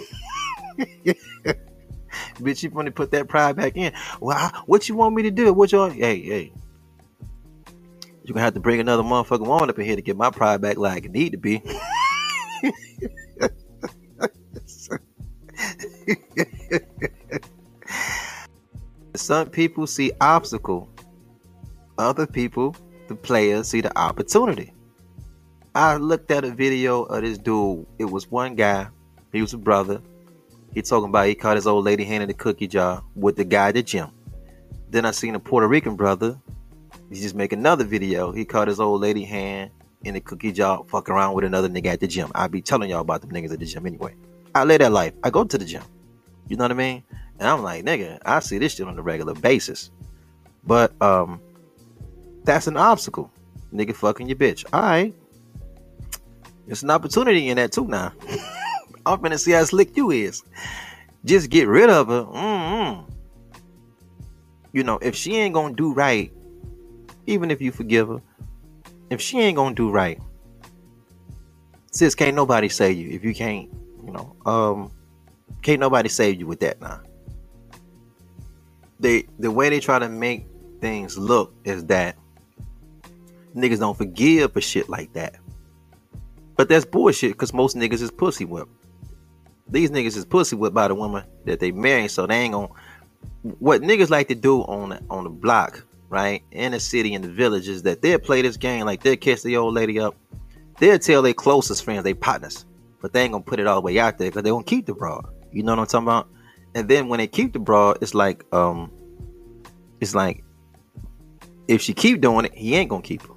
Bitch, 2.37 2.63
you 2.63 2.71
want 2.71 2.87
to 2.87 2.93
put 2.93 3.11
that 3.13 3.29
pride 3.29 3.57
back 3.57 3.77
in. 3.77 3.93
Well, 4.21 4.37
I, 4.37 4.63
what 4.67 4.89
you 4.89 4.95
want 4.95 5.15
me 5.15 5.23
to 5.25 5.31
do? 5.31 5.53
What 5.53 5.73
you? 5.73 5.85
Hey, 5.87 6.21
hey. 6.23 6.53
You're 8.25 8.35
gonna 8.35 8.45
have 8.45 8.55
to 8.55 8.61
bring 8.61 8.81
another 8.81 9.03
motherfucking 9.03 9.47
woman 9.47 9.71
up 9.71 9.79
in 9.79 9.87
here 9.87 9.97
to 9.97 10.03
get 10.03 10.17
my 10.17 10.31
pride 10.31 10.61
back 10.61 10.77
like 10.77 11.07
it 11.07 11.13
need 11.13 11.33
to 11.33 11.39
be. 11.39 11.63
Some 19.15 19.49
people 19.49 19.87
see 19.87 20.13
obstacle. 20.21 20.91
Other 21.97 22.27
people, 22.27 22.77
the 23.09 23.15
players, 23.15 23.69
see 23.69 23.81
the 23.81 23.97
opportunity. 23.99 24.73
I 25.75 25.97
looked 25.97 26.31
at 26.31 26.45
a 26.45 26.51
video 26.51 27.03
of 27.05 27.23
this 27.23 27.39
dude. 27.39 27.87
It 27.99 28.07
was 28.07 28.31
one 28.31 28.55
guy. 28.55 28.89
He 29.33 29.41
was 29.41 29.55
a 29.55 29.59
brother. 29.59 30.01
He 30.75 30.83
talking 30.83 31.09
about 31.09 31.27
he 31.27 31.35
caught 31.35 31.57
his 31.57 31.67
old 31.67 31.85
lady 31.85 32.05
hand 32.05 32.23
in 32.23 32.29
the 32.29 32.35
cookie 32.35 32.67
jar 32.67 33.03
with 33.15 33.37
the 33.37 33.45
guy 33.45 33.69
at 33.69 33.75
the 33.75 33.83
gym. 33.83 34.11
Then 34.91 35.05
I 35.05 35.11
seen 35.11 35.35
a 35.35 35.41
Puerto 35.41 35.69
Rican 35.69 35.97
brother. 35.97 36.39
He 37.11 37.17
just 37.17 37.35
make 37.35 37.53
another 37.53 37.85
video. 37.85 38.33
He 38.33 38.45
caught 38.45 38.69
his 38.69 38.81
old 38.81 39.01
lady 39.01 39.25
hand 39.25 39.71
in 40.05 40.15
the 40.15 40.21
cookie 40.21 40.53
jar, 40.53 40.85
fuck 40.89 41.09
around 41.09 41.35
with 41.35 41.45
another 41.45 41.69
nigga 41.69 41.87
at 41.87 42.01
the 42.01 42.07
gym. 42.07 42.31
I 42.35 42.47
be 42.49 42.61
telling 42.61 42.91
y'all 42.91 43.01
about 43.01 43.21
them 43.21 43.31
niggas 43.31 43.53
at 43.53 43.61
the 43.61 43.67
gym 43.67 43.87
anyway. 43.87 44.15
I 44.55 44.65
live 44.65 44.81
that 44.81 44.93
life. 44.93 45.13
I 45.23 45.31
go 45.31 45.45
to 45.45 45.59
the 45.59 45.65
gym. 45.65 45.83
You 46.49 46.57
know 46.57 46.65
what 46.65 46.71
I 46.71 46.75
mean? 46.75 47.03
And 47.39 47.49
I'm 47.49 47.63
like, 47.63 47.85
nigga, 47.85 48.19
I 48.25 48.41
see 48.41 48.59
this 48.59 48.75
shit 48.75 48.87
on 48.87 48.99
a 48.99 49.03
regular 49.03 49.35
basis. 49.35 49.91
But 50.65 51.01
um, 51.03 51.41
that's 52.49 52.67
an 52.67 52.79
obstacle. 52.79 53.31
Nigga 53.75 53.95
fucking 53.95 54.27
your 54.27 54.37
bitch. 54.37 54.65
All 54.73 54.81
right. 54.81 55.15
There's 56.67 56.83
an 56.83 56.91
opportunity 56.91 57.51
in 57.51 57.59
that 57.59 57.73
too 57.73 57.87
now. 57.87 58.13
I'm 59.07 59.19
finna 59.19 59.39
see 59.39 59.53
how 59.53 59.63
slick 59.65 59.95
you 59.97 60.11
is. 60.11 60.43
Just 61.27 61.51
get 61.51 61.69
rid 61.69 61.91
of 61.91 62.09
her. 62.09 62.25
Mm-hmm. 62.25 63.13
You 64.73 64.83
know, 64.83 64.99
if 65.03 65.15
she 65.15 65.37
ain't 65.37 65.53
gonna 65.53 65.75
do 65.75 65.93
right, 65.93 66.33
even 67.27 67.51
if 67.51 67.61
you 67.61 67.71
forgive 67.71 68.09
her, 68.09 68.23
if 69.11 69.21
she 69.21 69.39
ain't 69.41 69.57
gonna 69.57 69.75
do 69.75 69.91
right, 69.91 70.19
sis, 71.91 72.15
can't 72.15 72.35
nobody 72.35 72.71
save 72.71 72.97
you 72.97 73.11
if 73.11 73.25
you 73.25 73.35
can't, 73.35 73.69
you 74.07 74.11
know, 74.11 74.35
um, 74.47 74.91
can't 75.61 75.81
nobody 75.81 76.09
save 76.09 76.41
you 76.41 76.47
with 76.47 76.61
that 76.61 76.81
now. 76.81 77.03
They 79.01 79.27
the 79.39 79.51
way 79.51 79.69
they 79.69 79.81
try 79.81 79.99
to 79.99 80.09
make 80.09 80.47
things 80.81 81.19
look 81.19 81.55
is 81.65 81.85
that 81.87 82.17
niggas 83.59 83.81
don't 83.81 83.97
forgive 83.97 84.53
for 84.53 84.61
shit 84.61 84.89
like 84.89 85.13
that. 85.15 85.37
But 86.57 86.69
that's 86.69 86.85
bullshit 86.85 87.33
because 87.33 87.55
most 87.55 87.77
niggas 87.77 88.03
is 88.03 88.11
pussy 88.11 88.45
whipped. 88.45 88.71
These 89.71 89.91
niggas 89.91 90.17
is 90.17 90.25
pussy 90.25 90.57
whipped 90.57 90.75
by 90.75 90.89
the 90.89 90.95
woman 90.95 91.25
that 91.45 91.61
they 91.61 91.71
marry, 91.71 92.09
so 92.09 92.27
they 92.27 92.35
ain't 92.35 92.55
gonna. 92.55 92.69
What 93.43 93.83
niggas 93.83 94.11
like 94.11 94.29
to 94.29 94.35
do 94.35 94.63
on 94.63 94.91
the, 94.91 95.03
on 95.11 95.25
the 95.25 95.31
block, 95.31 95.85
right, 96.09 96.43
in 96.51 96.73
the 96.73 96.81
city, 96.81 97.15
in 97.15 97.23
the 97.23 97.29
villages, 97.29 97.83
that 97.83 98.03
they'll 98.03 98.19
play 98.19 98.43
this 98.43 98.57
game 98.57 98.87
like 98.87 99.03
they'll 99.03 99.17
catch 99.17 99.43
the 99.43 99.57
old 99.57 99.75
lady 99.75 100.01
up. 100.01 100.17
They'll 100.79 100.99
tell 100.99 101.23
their 101.23 101.35
closest 101.35 101.85
friends, 101.85 102.05
they 102.05 102.15
partners, 102.15 102.65
but 103.01 103.13
they 103.13 103.23
ain't 103.23 103.33
gonna 103.33 103.45
put 103.45 103.61
it 103.61 103.67
all 103.67 103.77
the 103.77 103.81
way 103.83 103.99
out 103.99 104.19
there 104.19 104.31
because 104.31 104.43
they 104.43 104.51
gonna 104.51 104.65
keep 104.65 104.87
the 104.87 104.95
broad. 104.95 105.27
You 105.53 105.63
know 105.63 105.73
what 105.73 105.81
I'm 105.81 105.87
talking 105.87 106.09
about? 106.09 106.29
And 106.75 106.89
then 106.89 107.09
when 107.09 107.19
they 107.19 107.27
keep 107.27 107.53
the 107.53 107.59
broad, 107.59 107.99
it's 108.01 108.15
like 108.15 108.45
um, 108.53 108.91
it's 110.01 110.15
like 110.15 110.45
if 111.69 111.83
she 111.83 111.95
keep 111.95 112.21
doing 112.21 112.47
it, 112.47 112.55
he 112.55 112.75
ain't 112.75 112.91
gonna 112.91 113.03
keep 113.03 113.23
her. 113.23 113.35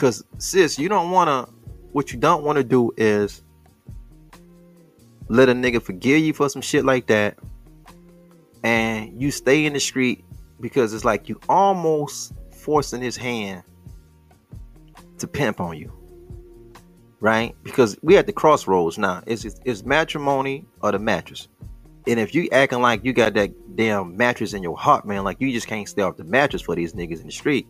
Cause 0.00 0.24
sis, 0.38 0.78
you 0.78 0.88
don't 0.88 1.10
wanna. 1.10 1.46
What 1.92 2.10
you 2.10 2.18
don't 2.18 2.42
want 2.42 2.56
to 2.56 2.64
do 2.64 2.90
is 2.96 3.42
let 5.28 5.50
a 5.50 5.52
nigga 5.52 5.82
forgive 5.82 6.20
you 6.20 6.32
for 6.32 6.48
some 6.48 6.62
shit 6.62 6.86
like 6.86 7.08
that, 7.08 7.38
and 8.64 9.20
you 9.20 9.30
stay 9.30 9.66
in 9.66 9.74
the 9.74 9.78
street 9.78 10.24
because 10.58 10.94
it's 10.94 11.04
like 11.04 11.28
you 11.28 11.38
almost 11.50 12.32
forcing 12.50 13.02
his 13.02 13.14
hand 13.14 13.62
to 15.18 15.26
pimp 15.26 15.60
on 15.60 15.76
you, 15.76 15.92
right? 17.20 17.54
Because 17.62 17.98
we 18.00 18.16
at 18.16 18.24
the 18.24 18.32
crossroads 18.32 18.96
now. 18.96 19.22
It's 19.26 19.44
it's 19.66 19.84
matrimony 19.84 20.64
or 20.80 20.92
the 20.92 20.98
mattress. 20.98 21.46
And 22.06 22.18
if 22.18 22.34
you 22.34 22.48
acting 22.52 22.80
like 22.80 23.04
you 23.04 23.12
got 23.12 23.34
that 23.34 23.76
damn 23.76 24.16
mattress 24.16 24.54
in 24.54 24.62
your 24.62 24.78
heart, 24.78 25.04
man, 25.04 25.24
like 25.24 25.42
you 25.42 25.52
just 25.52 25.66
can't 25.66 25.86
stay 25.86 26.00
off 26.00 26.16
the 26.16 26.24
mattress 26.24 26.62
for 26.62 26.74
these 26.74 26.94
niggas 26.94 27.20
in 27.20 27.26
the 27.26 27.32
street, 27.32 27.68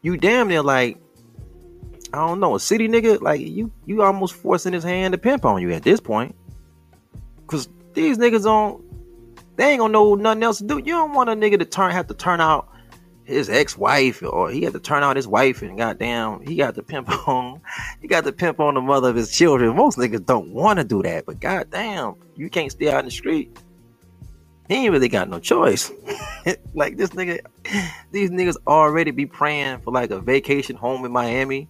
you 0.00 0.16
damn 0.16 0.46
near 0.46 0.62
like 0.62 1.00
I 2.14 2.26
don't 2.28 2.38
know, 2.38 2.54
a 2.54 2.60
city 2.60 2.86
nigga, 2.86 3.20
like 3.20 3.40
you 3.40 3.72
you 3.86 4.02
almost 4.02 4.34
forcing 4.34 4.72
his 4.72 4.84
hand 4.84 5.12
to 5.12 5.18
pimp 5.18 5.44
on 5.44 5.60
you 5.60 5.72
at 5.72 5.82
this 5.82 6.00
point. 6.00 6.34
Cause 7.48 7.68
these 7.92 8.18
niggas 8.18 8.44
don't 8.44 8.84
they 9.56 9.70
ain't 9.70 9.80
gonna 9.80 9.92
know 9.92 10.14
nothing 10.14 10.44
else 10.44 10.58
to 10.58 10.64
do. 10.64 10.78
You 10.78 10.92
don't 10.92 11.12
want 11.12 11.28
a 11.28 11.32
nigga 11.32 11.58
to 11.58 11.64
turn 11.64 11.90
have 11.90 12.06
to 12.06 12.14
turn 12.14 12.40
out 12.40 12.68
his 13.24 13.50
ex-wife 13.50 14.22
or 14.22 14.50
he 14.50 14.62
had 14.62 14.74
to 14.74 14.78
turn 14.78 15.02
out 15.02 15.16
his 15.16 15.26
wife 15.26 15.62
and 15.62 15.76
goddamn 15.76 16.40
he 16.46 16.54
got 16.54 16.76
to 16.76 16.82
pimp 16.82 17.08
on 17.28 17.60
he 18.00 18.06
got 18.06 18.22
to 18.24 18.32
pimp 18.32 18.60
on 18.60 18.74
the 18.74 18.80
mother 18.80 19.08
of 19.08 19.16
his 19.16 19.36
children. 19.36 19.74
Most 19.74 19.98
niggas 19.98 20.24
don't 20.24 20.52
want 20.52 20.78
to 20.78 20.84
do 20.84 21.02
that, 21.02 21.26
but 21.26 21.40
goddamn, 21.40 22.14
you 22.36 22.48
can't 22.48 22.70
stay 22.70 22.92
out 22.92 23.00
in 23.00 23.06
the 23.06 23.10
street. 23.10 23.58
He 24.68 24.74
ain't 24.76 24.92
really 24.92 25.08
got 25.08 25.28
no 25.28 25.40
choice. 25.40 25.90
like 26.74 26.96
this 26.96 27.10
nigga, 27.10 27.40
these 28.12 28.30
niggas 28.30 28.56
already 28.68 29.10
be 29.10 29.26
praying 29.26 29.80
for 29.80 29.92
like 29.92 30.12
a 30.12 30.20
vacation 30.20 30.76
home 30.76 31.04
in 31.04 31.10
Miami 31.10 31.68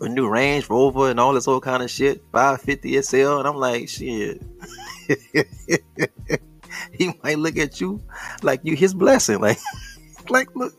a 0.00 0.08
new 0.08 0.28
Range 0.28 0.68
Rover 0.68 1.10
and 1.10 1.18
all 1.18 1.32
this 1.32 1.44
whole 1.44 1.60
kind 1.60 1.82
of 1.82 1.90
shit, 1.90 2.22
550 2.32 3.02
SL, 3.02 3.38
and 3.38 3.48
I'm 3.48 3.56
like, 3.56 3.88
shit. 3.88 4.42
he 6.92 7.12
might 7.22 7.38
look 7.38 7.56
at 7.56 7.80
you 7.80 8.02
like 8.42 8.60
you 8.64 8.76
his 8.76 8.94
blessing, 8.94 9.40
like, 9.40 9.58
like 10.28 10.54
look, 10.54 10.74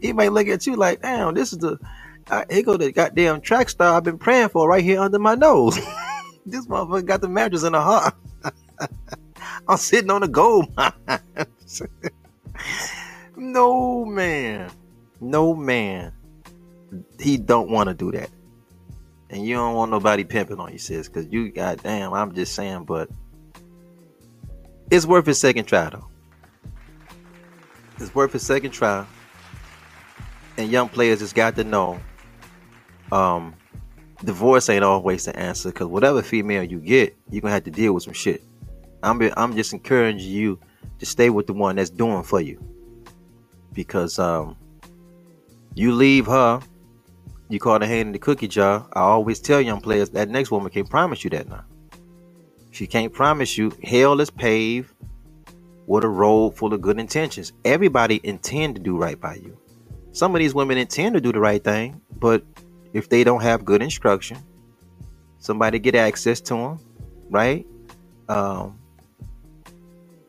he 0.00 0.12
might 0.12 0.32
look 0.32 0.48
at 0.48 0.66
you 0.66 0.76
like, 0.76 1.02
damn, 1.02 1.34
this 1.34 1.52
is 1.52 1.58
the, 1.58 1.78
uh, 2.30 2.44
here 2.50 2.62
go 2.62 2.76
the 2.76 2.92
goddamn 2.92 3.40
track 3.40 3.68
star 3.68 3.96
I've 3.96 4.04
been 4.04 4.18
praying 4.18 4.48
for 4.48 4.68
right 4.68 4.82
here 4.82 5.00
under 5.00 5.18
my 5.18 5.34
nose. 5.34 5.76
this 6.46 6.66
motherfucker 6.66 7.04
got 7.04 7.20
the 7.20 7.28
mattress 7.28 7.64
in 7.64 7.72
the 7.72 7.80
heart. 7.80 8.14
I'm 9.68 9.76
sitting 9.76 10.10
on 10.10 10.22
the 10.22 10.28
gold 10.28 10.74
no 13.36 14.04
man, 14.04 14.70
no 15.20 15.54
man, 15.54 16.12
he 17.18 17.36
don't 17.36 17.70
want 17.70 17.88
to 17.88 17.94
do 17.94 18.10
that 18.12 18.30
and 19.30 19.46
you 19.46 19.54
don't 19.54 19.74
want 19.74 19.90
nobody 19.90 20.24
pimping 20.24 20.58
on 20.58 20.72
you, 20.72 20.78
sis, 20.78 21.08
because 21.08 21.26
you 21.30 21.50
goddamn, 21.50 22.12
I'm 22.12 22.34
just 22.34 22.54
saying, 22.54 22.84
but 22.84 23.08
it's 24.90 25.06
worth 25.06 25.28
a 25.28 25.34
second 25.34 25.66
try 25.66 25.88
though. 25.88 26.08
It's 27.98 28.14
worth 28.14 28.34
a 28.34 28.38
second 28.38 28.72
try. 28.72 29.06
And 30.56 30.70
young 30.70 30.88
players 30.88 31.20
just 31.20 31.34
got 31.34 31.54
to 31.56 31.64
know 31.64 32.00
um 33.12 33.54
divorce 34.24 34.68
ain't 34.68 34.84
always 34.84 35.24
the 35.24 35.36
answer 35.38 35.70
because 35.70 35.86
whatever 35.86 36.22
female 36.22 36.64
you 36.64 36.80
get, 36.80 37.16
you're 37.30 37.40
gonna 37.40 37.54
have 37.54 37.64
to 37.64 37.70
deal 37.70 37.92
with 37.92 38.02
some 38.02 38.12
shit. 38.12 38.42
I'm 39.02 39.18
be, 39.18 39.32
I'm 39.36 39.54
just 39.54 39.72
encouraging 39.72 40.28
you 40.28 40.58
to 40.98 41.06
stay 41.06 41.30
with 41.30 41.46
the 41.46 41.52
one 41.52 41.76
that's 41.76 41.90
doing 41.90 42.24
for 42.24 42.40
you. 42.40 42.62
Because 43.72 44.18
um 44.18 44.56
you 45.74 45.92
leave 45.92 46.26
her 46.26 46.60
you 47.50 47.58
caught 47.58 47.82
a 47.82 47.86
hand 47.86 48.06
in 48.06 48.12
the 48.12 48.18
cookie 48.18 48.46
jar. 48.46 48.86
I 48.92 49.00
always 49.00 49.40
tell 49.40 49.60
young 49.60 49.80
players 49.80 50.10
that 50.10 50.28
next 50.28 50.52
woman 50.52 50.70
can't 50.70 50.88
promise 50.88 51.24
you 51.24 51.30
that 51.30 51.48
now. 51.48 51.64
She 52.70 52.86
can't 52.86 53.12
promise 53.12 53.58
you 53.58 53.72
hell 53.82 54.20
is 54.20 54.30
paved 54.30 54.94
with 55.86 56.04
a 56.04 56.08
road 56.08 56.56
full 56.56 56.72
of 56.72 56.80
good 56.80 57.00
intentions. 57.00 57.52
Everybody 57.64 58.20
intend 58.22 58.76
to 58.76 58.80
do 58.80 58.96
right 58.96 59.20
by 59.20 59.34
you. 59.34 59.58
Some 60.12 60.34
of 60.34 60.38
these 60.38 60.54
women 60.54 60.78
intend 60.78 61.14
to 61.14 61.20
do 61.20 61.32
the 61.32 61.40
right 61.40 61.62
thing, 61.62 62.00
but 62.20 62.44
if 62.92 63.08
they 63.08 63.24
don't 63.24 63.42
have 63.42 63.64
good 63.64 63.82
instruction, 63.82 64.38
somebody 65.38 65.80
get 65.80 65.96
access 65.96 66.40
to 66.42 66.54
them, 66.54 66.80
right? 67.30 67.66
Um, 68.28 68.78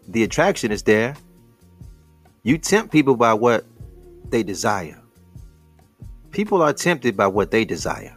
the 0.08 0.24
attraction 0.24 0.72
is 0.72 0.82
there. 0.82 1.16
You 2.42 2.58
tempt 2.58 2.92
people 2.92 3.16
by 3.16 3.36
what 3.36 3.66
they 4.30 4.42
desire 4.42 5.01
people 6.32 6.62
are 6.62 6.74
tempted 6.74 7.16
by 7.16 7.28
what 7.28 7.52
they 7.52 7.66
desire 7.66 8.16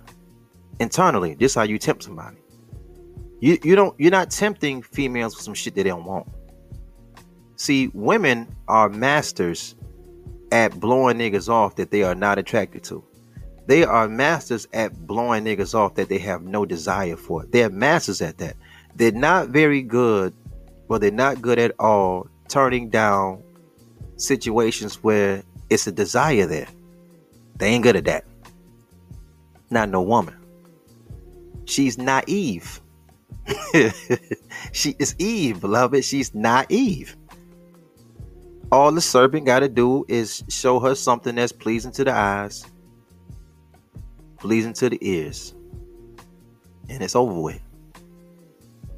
internally. 0.81 1.35
This 1.35 1.53
is 1.53 1.57
how 1.57 1.63
you 1.63 1.79
tempt 1.79 2.05
somebody. 2.05 2.37
You 3.41 3.59
you 3.63 3.77
don't 3.77 3.99
you're 3.99 4.11
not 4.11 4.31
tempting 4.31 4.83
females 4.83 5.37
with 5.37 5.45
some 5.45 5.55
shit 5.55 5.75
that 5.75 5.83
they 5.83 5.91
don't 5.91 6.05
want. 6.05 6.29
See, 7.57 7.91
women 7.93 8.55
are 8.69 8.89
masters 8.89 9.75
at 10.51 10.79
blowing 10.81 11.19
niggas 11.19 11.49
off 11.49 11.77
that 11.77 11.91
they 11.91 12.03
are 12.03 12.15
not 12.15 12.39
attracted 12.39 12.85
to. 12.85 13.05
They 13.67 13.85
are 13.85 14.09
masters 14.09 14.67
at 14.73 15.07
blowing 15.07 15.45
niggas 15.45 15.75
off 15.75 15.95
that 15.95 16.09
they 16.09 16.19
have 16.19 16.43
no 16.43 16.65
desire 16.65 17.17
for. 17.17 17.47
They're 17.47 17.71
masters 17.71 18.21
at 18.21 18.39
that. 18.39 18.57
They're 18.95 19.13
not 19.13 19.49
very 19.49 19.83
good, 19.83 20.35
but 20.89 21.01
they're 21.01 21.11
not 21.11 21.41
good 21.41 21.59
at 21.59 21.73
all 21.79 22.29
turning 22.49 22.91
down 22.91 23.43
situations 24.17 25.03
where 25.03 25.43
it's 25.71 25.87
a 25.87 25.93
desire 25.93 26.47
there. 26.47 26.69
They 27.65 27.71
ain't 27.71 27.83
good 27.83 27.97
at 27.97 28.05
that. 28.05 28.27
Not 29.71 29.89
no 29.89 30.03
woman. 30.03 30.37
She's 31.65 31.97
naive. 31.97 32.83
she 34.73 34.95
is 34.99 35.15
Eve, 35.19 35.63
beloved. 35.63 36.05
She's 36.05 36.35
naive. 36.35 37.17
All 38.71 38.93
the 38.93 39.01
serpent 39.01 39.47
got 39.47 39.61
to 39.61 39.71
do 39.71 40.05
is 40.09 40.45
show 40.51 40.79
her 40.79 40.95
something 40.95 41.37
that's 41.37 41.53
pleasing 41.53 41.91
to 41.93 42.05
the 42.05 42.13
eyes, 42.13 42.67
pleasing 44.39 44.75
to 44.75 44.91
the 44.91 44.99
ears, 45.01 45.55
and 46.91 47.03
it's 47.03 47.17
over 47.17 47.41
with. 47.41 47.63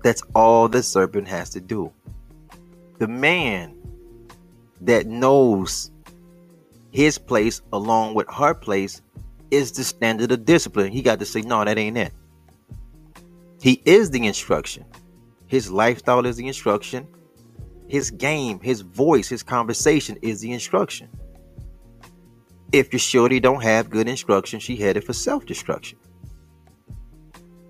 That's 0.02 0.24
all 0.34 0.68
the 0.68 0.82
serpent 0.82 1.28
has 1.28 1.50
to 1.50 1.60
do. 1.60 1.92
The 2.98 3.06
man 3.06 3.76
that 4.80 5.06
knows 5.06 5.92
his 6.96 7.18
place 7.18 7.60
along 7.74 8.14
with 8.14 8.26
her 8.32 8.54
place 8.54 9.02
is 9.50 9.70
the 9.70 9.84
standard 9.84 10.32
of 10.32 10.46
discipline. 10.46 10.90
He 10.90 11.02
got 11.02 11.18
to 11.18 11.26
say, 11.26 11.42
no, 11.42 11.62
that 11.62 11.76
ain't 11.76 11.98
it. 11.98 12.10
He 13.60 13.82
is 13.84 14.08
the 14.08 14.26
instruction. 14.26 14.86
His 15.46 15.70
lifestyle 15.70 16.24
is 16.24 16.36
the 16.36 16.46
instruction. 16.46 17.06
His 17.86 18.10
game, 18.10 18.60
his 18.60 18.80
voice, 18.80 19.28
his 19.28 19.42
conversation 19.42 20.16
is 20.22 20.40
the 20.40 20.52
instruction. 20.52 21.10
If 22.72 22.94
your 22.94 23.00
shorty 23.00 23.40
don't 23.40 23.62
have 23.62 23.90
good 23.90 24.08
instruction, 24.08 24.58
she 24.58 24.74
headed 24.74 25.04
for 25.04 25.12
self-destruction. 25.12 25.98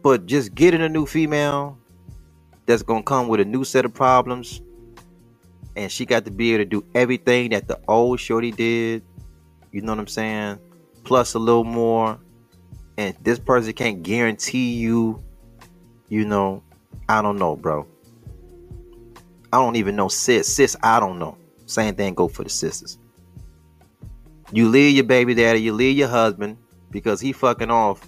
But 0.03 0.27
just 0.27 0.55
getting 0.55 0.83
a 0.83 0.89
new 0.89 1.05
female 1.05 1.77
that's 2.65 2.85
gonna 2.85 3.03
come 3.03 3.27
with 3.27 3.41
a 3.41 3.45
new 3.45 3.65
set 3.65 3.85
of 3.85 3.93
problems, 3.93 4.63
and 5.75 5.91
she 5.91 6.07
got 6.07 6.25
to 6.27 6.31
be 6.31 6.55
able 6.55 6.63
to 6.63 6.71
do 6.71 6.85
everything 6.95 7.51
that 7.51 7.67
the 7.67 7.81
old 7.89 8.21
shorty 8.21 8.53
did. 8.53 9.03
You 9.77 9.83
know 9.83 9.93
what 9.93 9.99
I'm 9.99 10.07
saying? 10.07 10.59
Plus 11.05 11.35
a 11.35 11.39
little 11.39 11.63
more. 11.63 12.19
And 12.97 13.15
this 13.21 13.39
person 13.39 13.75
can't 13.75 14.03
guarantee 14.03 14.73
you, 14.73 15.23
you 16.09 16.25
know, 16.25 16.63
I 17.11 17.21
don't 17.21 17.37
know, 17.37 17.57
bro. 17.57 17.87
I 19.53 19.59
don't 19.59 19.77
even 19.77 19.95
know 19.95 20.09
sis. 20.09 20.49
Sis, 20.49 20.77
I 20.83 20.99
don't 20.99 21.19
know. 21.19 21.37
Same 21.67 21.95
thing 21.95 22.15
go 22.15 22.27
for 22.27 22.43
the 22.43 22.49
sisters. 22.49 22.97
You 24.51 24.71
leave 24.71 24.95
your 24.95 25.05
baby 25.05 25.35
daddy, 25.35 25.61
you 25.61 25.75
leave 25.75 25.99
your 25.99 26.09
husband 26.09 26.57
because 26.91 27.21
he 27.21 27.33
fucking 27.35 27.71
off, 27.71 28.01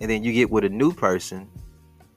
and 0.00 0.08
then 0.08 0.22
you 0.22 0.32
get 0.32 0.52
with 0.52 0.62
a 0.62 0.68
new 0.68 0.92
person. 0.92 1.50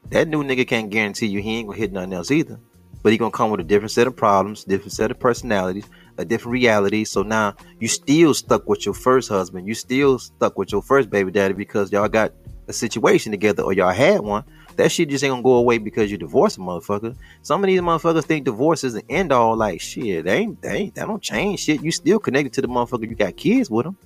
That 0.09 0.27
new 0.27 0.43
nigga 0.43 0.67
can't 0.67 0.91
guarantee 0.91 1.25
you 1.25 1.41
he 1.41 1.57
ain't 1.57 1.69
gonna 1.69 1.79
hit 1.79 1.91
nothing 1.91 2.13
else 2.13 2.29
either. 2.29 2.59
But 3.01 3.13
he 3.13 3.17
gonna 3.17 3.31
come 3.31 3.49
with 3.49 3.61
a 3.61 3.63
different 3.63 3.89
set 3.89 4.05
of 4.05 4.15
problems, 4.15 4.63
different 4.63 4.91
set 4.91 5.09
of 5.09 5.19
personalities, 5.19 5.89
a 6.19 6.25
different 6.25 6.51
reality. 6.51 7.05
So 7.05 7.23
now 7.23 7.55
you 7.79 7.87
still 7.87 8.33
stuck 8.33 8.67
with 8.67 8.85
your 8.85 8.93
first 8.93 9.29
husband. 9.29 9.67
You 9.67 9.73
still 9.73 10.19
stuck 10.19 10.57
with 10.57 10.71
your 10.71 10.81
first 10.81 11.09
baby 11.09 11.31
daddy 11.31 11.53
because 11.53 11.91
y'all 11.91 12.09
got 12.09 12.33
a 12.67 12.73
situation 12.73 13.31
together 13.31 13.63
or 13.63 13.73
y'all 13.73 13.91
had 13.91 14.19
one. 14.19 14.43
That 14.75 14.91
shit 14.91 15.09
just 15.09 15.23
ain't 15.23 15.31
gonna 15.31 15.41
go 15.41 15.53
away 15.53 15.77
because 15.77 16.11
you 16.11 16.17
divorced 16.17 16.57
a 16.57 16.61
motherfucker. 16.61 17.15
Some 17.41 17.63
of 17.63 17.67
these 17.67 17.79
motherfuckers 17.79 18.25
think 18.25 18.45
divorce 18.45 18.83
is 18.83 18.93
the 18.93 19.03
end 19.09 19.31
all. 19.31 19.55
Like 19.55 19.79
shit, 19.79 20.25
they 20.25 20.37
ain't, 20.37 20.61
they 20.61 20.75
ain't, 20.75 20.95
that 20.95 21.07
don't 21.07 21.23
change 21.23 21.61
shit. 21.61 21.81
You 21.81 21.91
still 21.91 22.19
connected 22.19 22.53
to 22.53 22.61
the 22.61 22.67
motherfucker. 22.67 23.09
You 23.09 23.15
got 23.15 23.37
kids 23.37 23.69
with 23.69 23.85
them. 23.85 23.97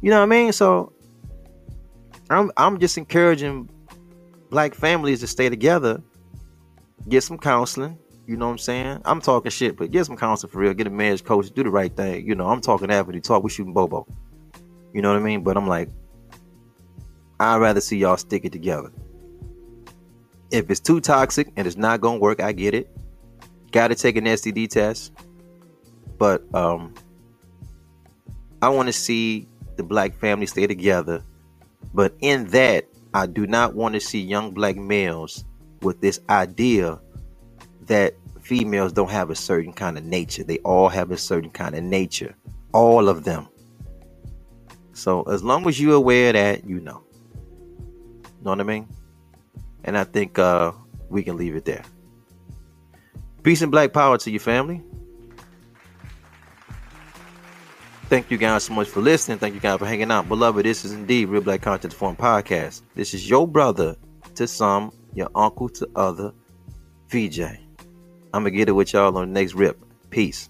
You 0.00 0.10
know 0.10 0.18
what 0.18 0.24
I 0.24 0.26
mean? 0.26 0.52
So 0.52 0.92
I'm, 2.30 2.50
I'm 2.56 2.80
just 2.80 2.98
encouraging 2.98 3.68
black 4.50 4.74
families 4.74 5.20
to 5.20 5.28
stay 5.28 5.48
together, 5.48 6.02
get 7.08 7.22
some 7.22 7.38
counseling. 7.38 7.96
You 8.26 8.36
know 8.36 8.46
what 8.46 8.52
I'm 8.52 8.58
saying? 8.58 9.02
I'm 9.04 9.20
talking 9.20 9.50
shit, 9.50 9.76
but 9.76 9.90
get 9.90 10.06
some 10.06 10.16
counseling 10.16 10.52
for 10.52 10.58
real. 10.58 10.74
Get 10.74 10.86
a 10.86 10.90
marriage 10.90 11.24
coach, 11.24 11.50
do 11.50 11.64
the 11.64 11.70
right 11.70 11.94
thing. 11.94 12.26
You 12.26 12.34
know, 12.34 12.48
I'm 12.48 12.60
talking 12.60 12.90
after 12.90 13.12
the 13.12 13.20
talk. 13.20 13.42
We 13.42 13.50
shooting 13.50 13.72
Bobo. 13.72 14.06
You 14.92 15.02
know 15.02 15.12
what 15.12 15.20
I 15.20 15.24
mean? 15.24 15.42
But 15.42 15.56
I'm 15.56 15.66
like, 15.66 15.88
I'd 17.40 17.56
rather 17.56 17.80
see 17.80 17.98
y'all 17.98 18.16
stick 18.16 18.44
it 18.44 18.52
together. 18.52 18.92
If 20.52 20.70
it's 20.70 20.80
too 20.80 21.00
toxic 21.00 21.52
and 21.56 21.66
it's 21.66 21.76
not 21.76 22.00
gonna 22.00 22.18
work, 22.18 22.40
I 22.40 22.52
get 22.52 22.74
it. 22.74 22.94
Got 23.72 23.88
to 23.88 23.94
take 23.94 24.16
an 24.16 24.24
STD 24.24 24.68
test, 24.68 25.12
but 26.18 26.42
um, 26.54 26.92
I 28.60 28.68
want 28.68 28.86
to 28.88 28.92
see 28.92 29.48
the 29.76 29.82
black 29.82 30.14
family 30.14 30.46
stay 30.46 30.66
together. 30.66 31.24
But 31.94 32.14
in 32.20 32.46
that, 32.48 32.86
I 33.14 33.26
do 33.26 33.46
not 33.46 33.74
want 33.74 33.94
to 33.94 34.00
see 34.00 34.20
young 34.20 34.52
black 34.52 34.76
males 34.76 35.44
with 35.80 36.00
this 36.00 36.20
idea 36.28 37.00
that 37.86 38.14
females 38.40 38.92
don't 38.92 39.10
have 39.10 39.30
a 39.30 39.34
certain 39.34 39.72
kind 39.72 39.96
of 39.96 40.04
nature. 40.04 40.44
They 40.44 40.58
all 40.58 40.88
have 40.88 41.10
a 41.10 41.16
certain 41.16 41.50
kind 41.50 41.74
of 41.74 41.82
nature. 41.82 42.34
All 42.72 43.08
of 43.08 43.24
them. 43.24 43.48
So 44.92 45.22
as 45.22 45.42
long 45.42 45.66
as 45.68 45.80
you're 45.80 45.94
aware 45.94 46.28
of 46.28 46.34
that, 46.34 46.64
you 46.64 46.80
know. 46.80 47.02
Know 48.42 48.50
what 48.50 48.60
I 48.60 48.64
mean? 48.64 48.88
And 49.84 49.96
I 49.96 50.04
think 50.04 50.38
uh, 50.38 50.72
we 51.08 51.22
can 51.22 51.36
leave 51.36 51.56
it 51.56 51.64
there. 51.64 51.82
Peace 53.42 53.62
and 53.62 53.72
black 53.72 53.92
power 53.92 54.18
to 54.18 54.30
your 54.30 54.40
family. 54.40 54.82
Thank 58.08 58.30
you 58.30 58.36
guys 58.36 58.64
so 58.64 58.74
much 58.74 58.88
for 58.88 59.00
listening. 59.00 59.38
Thank 59.38 59.54
you 59.54 59.60
guys 59.60 59.78
for 59.78 59.86
hanging 59.86 60.10
out. 60.10 60.28
Beloved, 60.28 60.66
this 60.66 60.84
is 60.84 60.92
indeed 60.92 61.28
Real 61.28 61.40
Black 61.40 61.62
Content 61.62 61.94
Forum 61.94 62.14
Podcast. 62.14 62.82
This 62.94 63.14
is 63.14 63.28
your 63.28 63.48
brother 63.48 63.96
to 64.34 64.46
some, 64.46 64.92
your 65.14 65.30
uncle 65.34 65.68
to 65.70 65.88
other, 65.96 66.32
VJ. 67.08 67.40
I'm 68.34 68.42
going 68.44 68.52
to 68.52 68.56
get 68.56 68.68
it 68.68 68.72
with 68.72 68.92
y'all 68.92 69.16
on 69.18 69.32
the 69.32 69.40
next 69.40 69.54
rip. 69.54 69.82
Peace. 70.10 70.48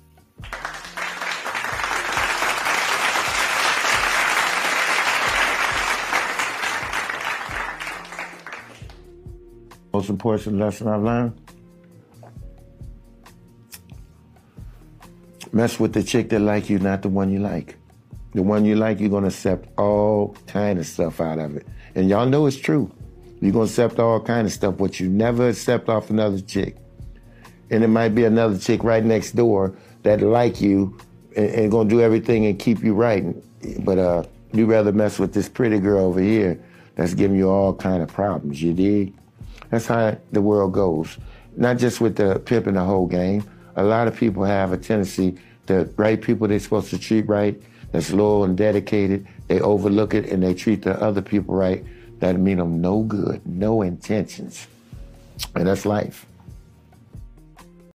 Most 9.92 10.08
important 10.08 10.58
lesson 10.58 10.88
I've 10.88 11.02
learned. 11.02 11.38
Mess 15.52 15.78
with 15.78 15.92
the 15.92 16.02
chick 16.02 16.30
that 16.30 16.38
like 16.38 16.70
you, 16.70 16.78
not 16.78 17.02
the 17.02 17.10
one 17.10 17.30
you 17.30 17.38
like. 17.38 17.76
The 18.32 18.42
one 18.42 18.64
you 18.64 18.74
like, 18.74 19.00
you're 19.00 19.10
gonna 19.10 19.26
accept 19.26 19.68
all 19.78 20.34
kind 20.46 20.78
of 20.78 20.86
stuff 20.86 21.20
out 21.20 21.38
of 21.38 21.56
it. 21.56 21.66
And 21.94 22.08
y'all 22.08 22.24
know 22.26 22.46
it's 22.46 22.56
true. 22.56 22.90
You're 23.40 23.52
gonna 23.52 23.64
accept 23.64 23.98
all 23.98 24.18
kind 24.18 24.46
of 24.46 24.52
stuff, 24.52 24.76
what 24.76 24.98
you 24.98 25.10
never 25.10 25.48
accept 25.48 25.90
off 25.90 26.08
another 26.08 26.40
chick. 26.40 26.76
And 27.72 27.82
it 27.82 27.88
might 27.88 28.14
be 28.14 28.24
another 28.24 28.58
chick 28.58 28.84
right 28.84 29.04
next 29.04 29.32
door 29.32 29.74
that 30.04 30.20
like 30.20 30.60
you 30.60 30.96
and, 31.34 31.50
and 31.50 31.70
gonna 31.70 31.88
do 31.88 32.00
everything 32.00 32.46
and 32.46 32.58
keep 32.58 32.84
you 32.84 32.94
right. 32.94 33.24
But 33.80 33.98
uh, 33.98 34.24
you 34.52 34.66
rather 34.66 34.92
mess 34.92 35.18
with 35.18 35.32
this 35.32 35.48
pretty 35.48 35.80
girl 35.80 36.04
over 36.04 36.20
here 36.20 36.62
that's 36.94 37.14
giving 37.14 37.36
you 37.36 37.48
all 37.48 37.74
kind 37.74 38.02
of 38.02 38.08
problems. 38.12 38.62
You 38.62 38.74
dig? 38.74 39.14
That's 39.70 39.86
how 39.86 40.16
the 40.30 40.42
world 40.42 40.72
goes. 40.72 41.18
Not 41.56 41.78
just 41.78 42.00
with 42.00 42.16
the 42.16 42.38
pimp 42.38 42.66
and 42.68 42.76
the 42.76 42.84
whole 42.84 43.06
game. 43.06 43.44
A 43.76 43.82
lot 43.82 44.06
of 44.06 44.14
people 44.14 44.44
have 44.44 44.72
a 44.72 44.76
tendency 44.76 45.38
the 45.66 45.92
right 45.96 46.20
people 46.20 46.48
they're 46.48 46.58
supposed 46.58 46.90
to 46.90 46.98
treat 46.98 47.26
right, 47.28 47.60
that's 47.92 48.12
loyal 48.12 48.44
and 48.44 48.56
dedicated, 48.56 49.26
they 49.48 49.60
overlook 49.60 50.14
it 50.14 50.26
and 50.26 50.42
they 50.42 50.54
treat 50.54 50.82
the 50.82 51.00
other 51.00 51.22
people 51.22 51.54
right. 51.54 51.84
That 52.20 52.38
mean 52.38 52.58
them 52.58 52.80
no 52.80 53.02
good, 53.02 53.44
no 53.46 53.82
intentions. 53.82 54.66
And 55.54 55.66
that's 55.66 55.84
life. 55.84 56.26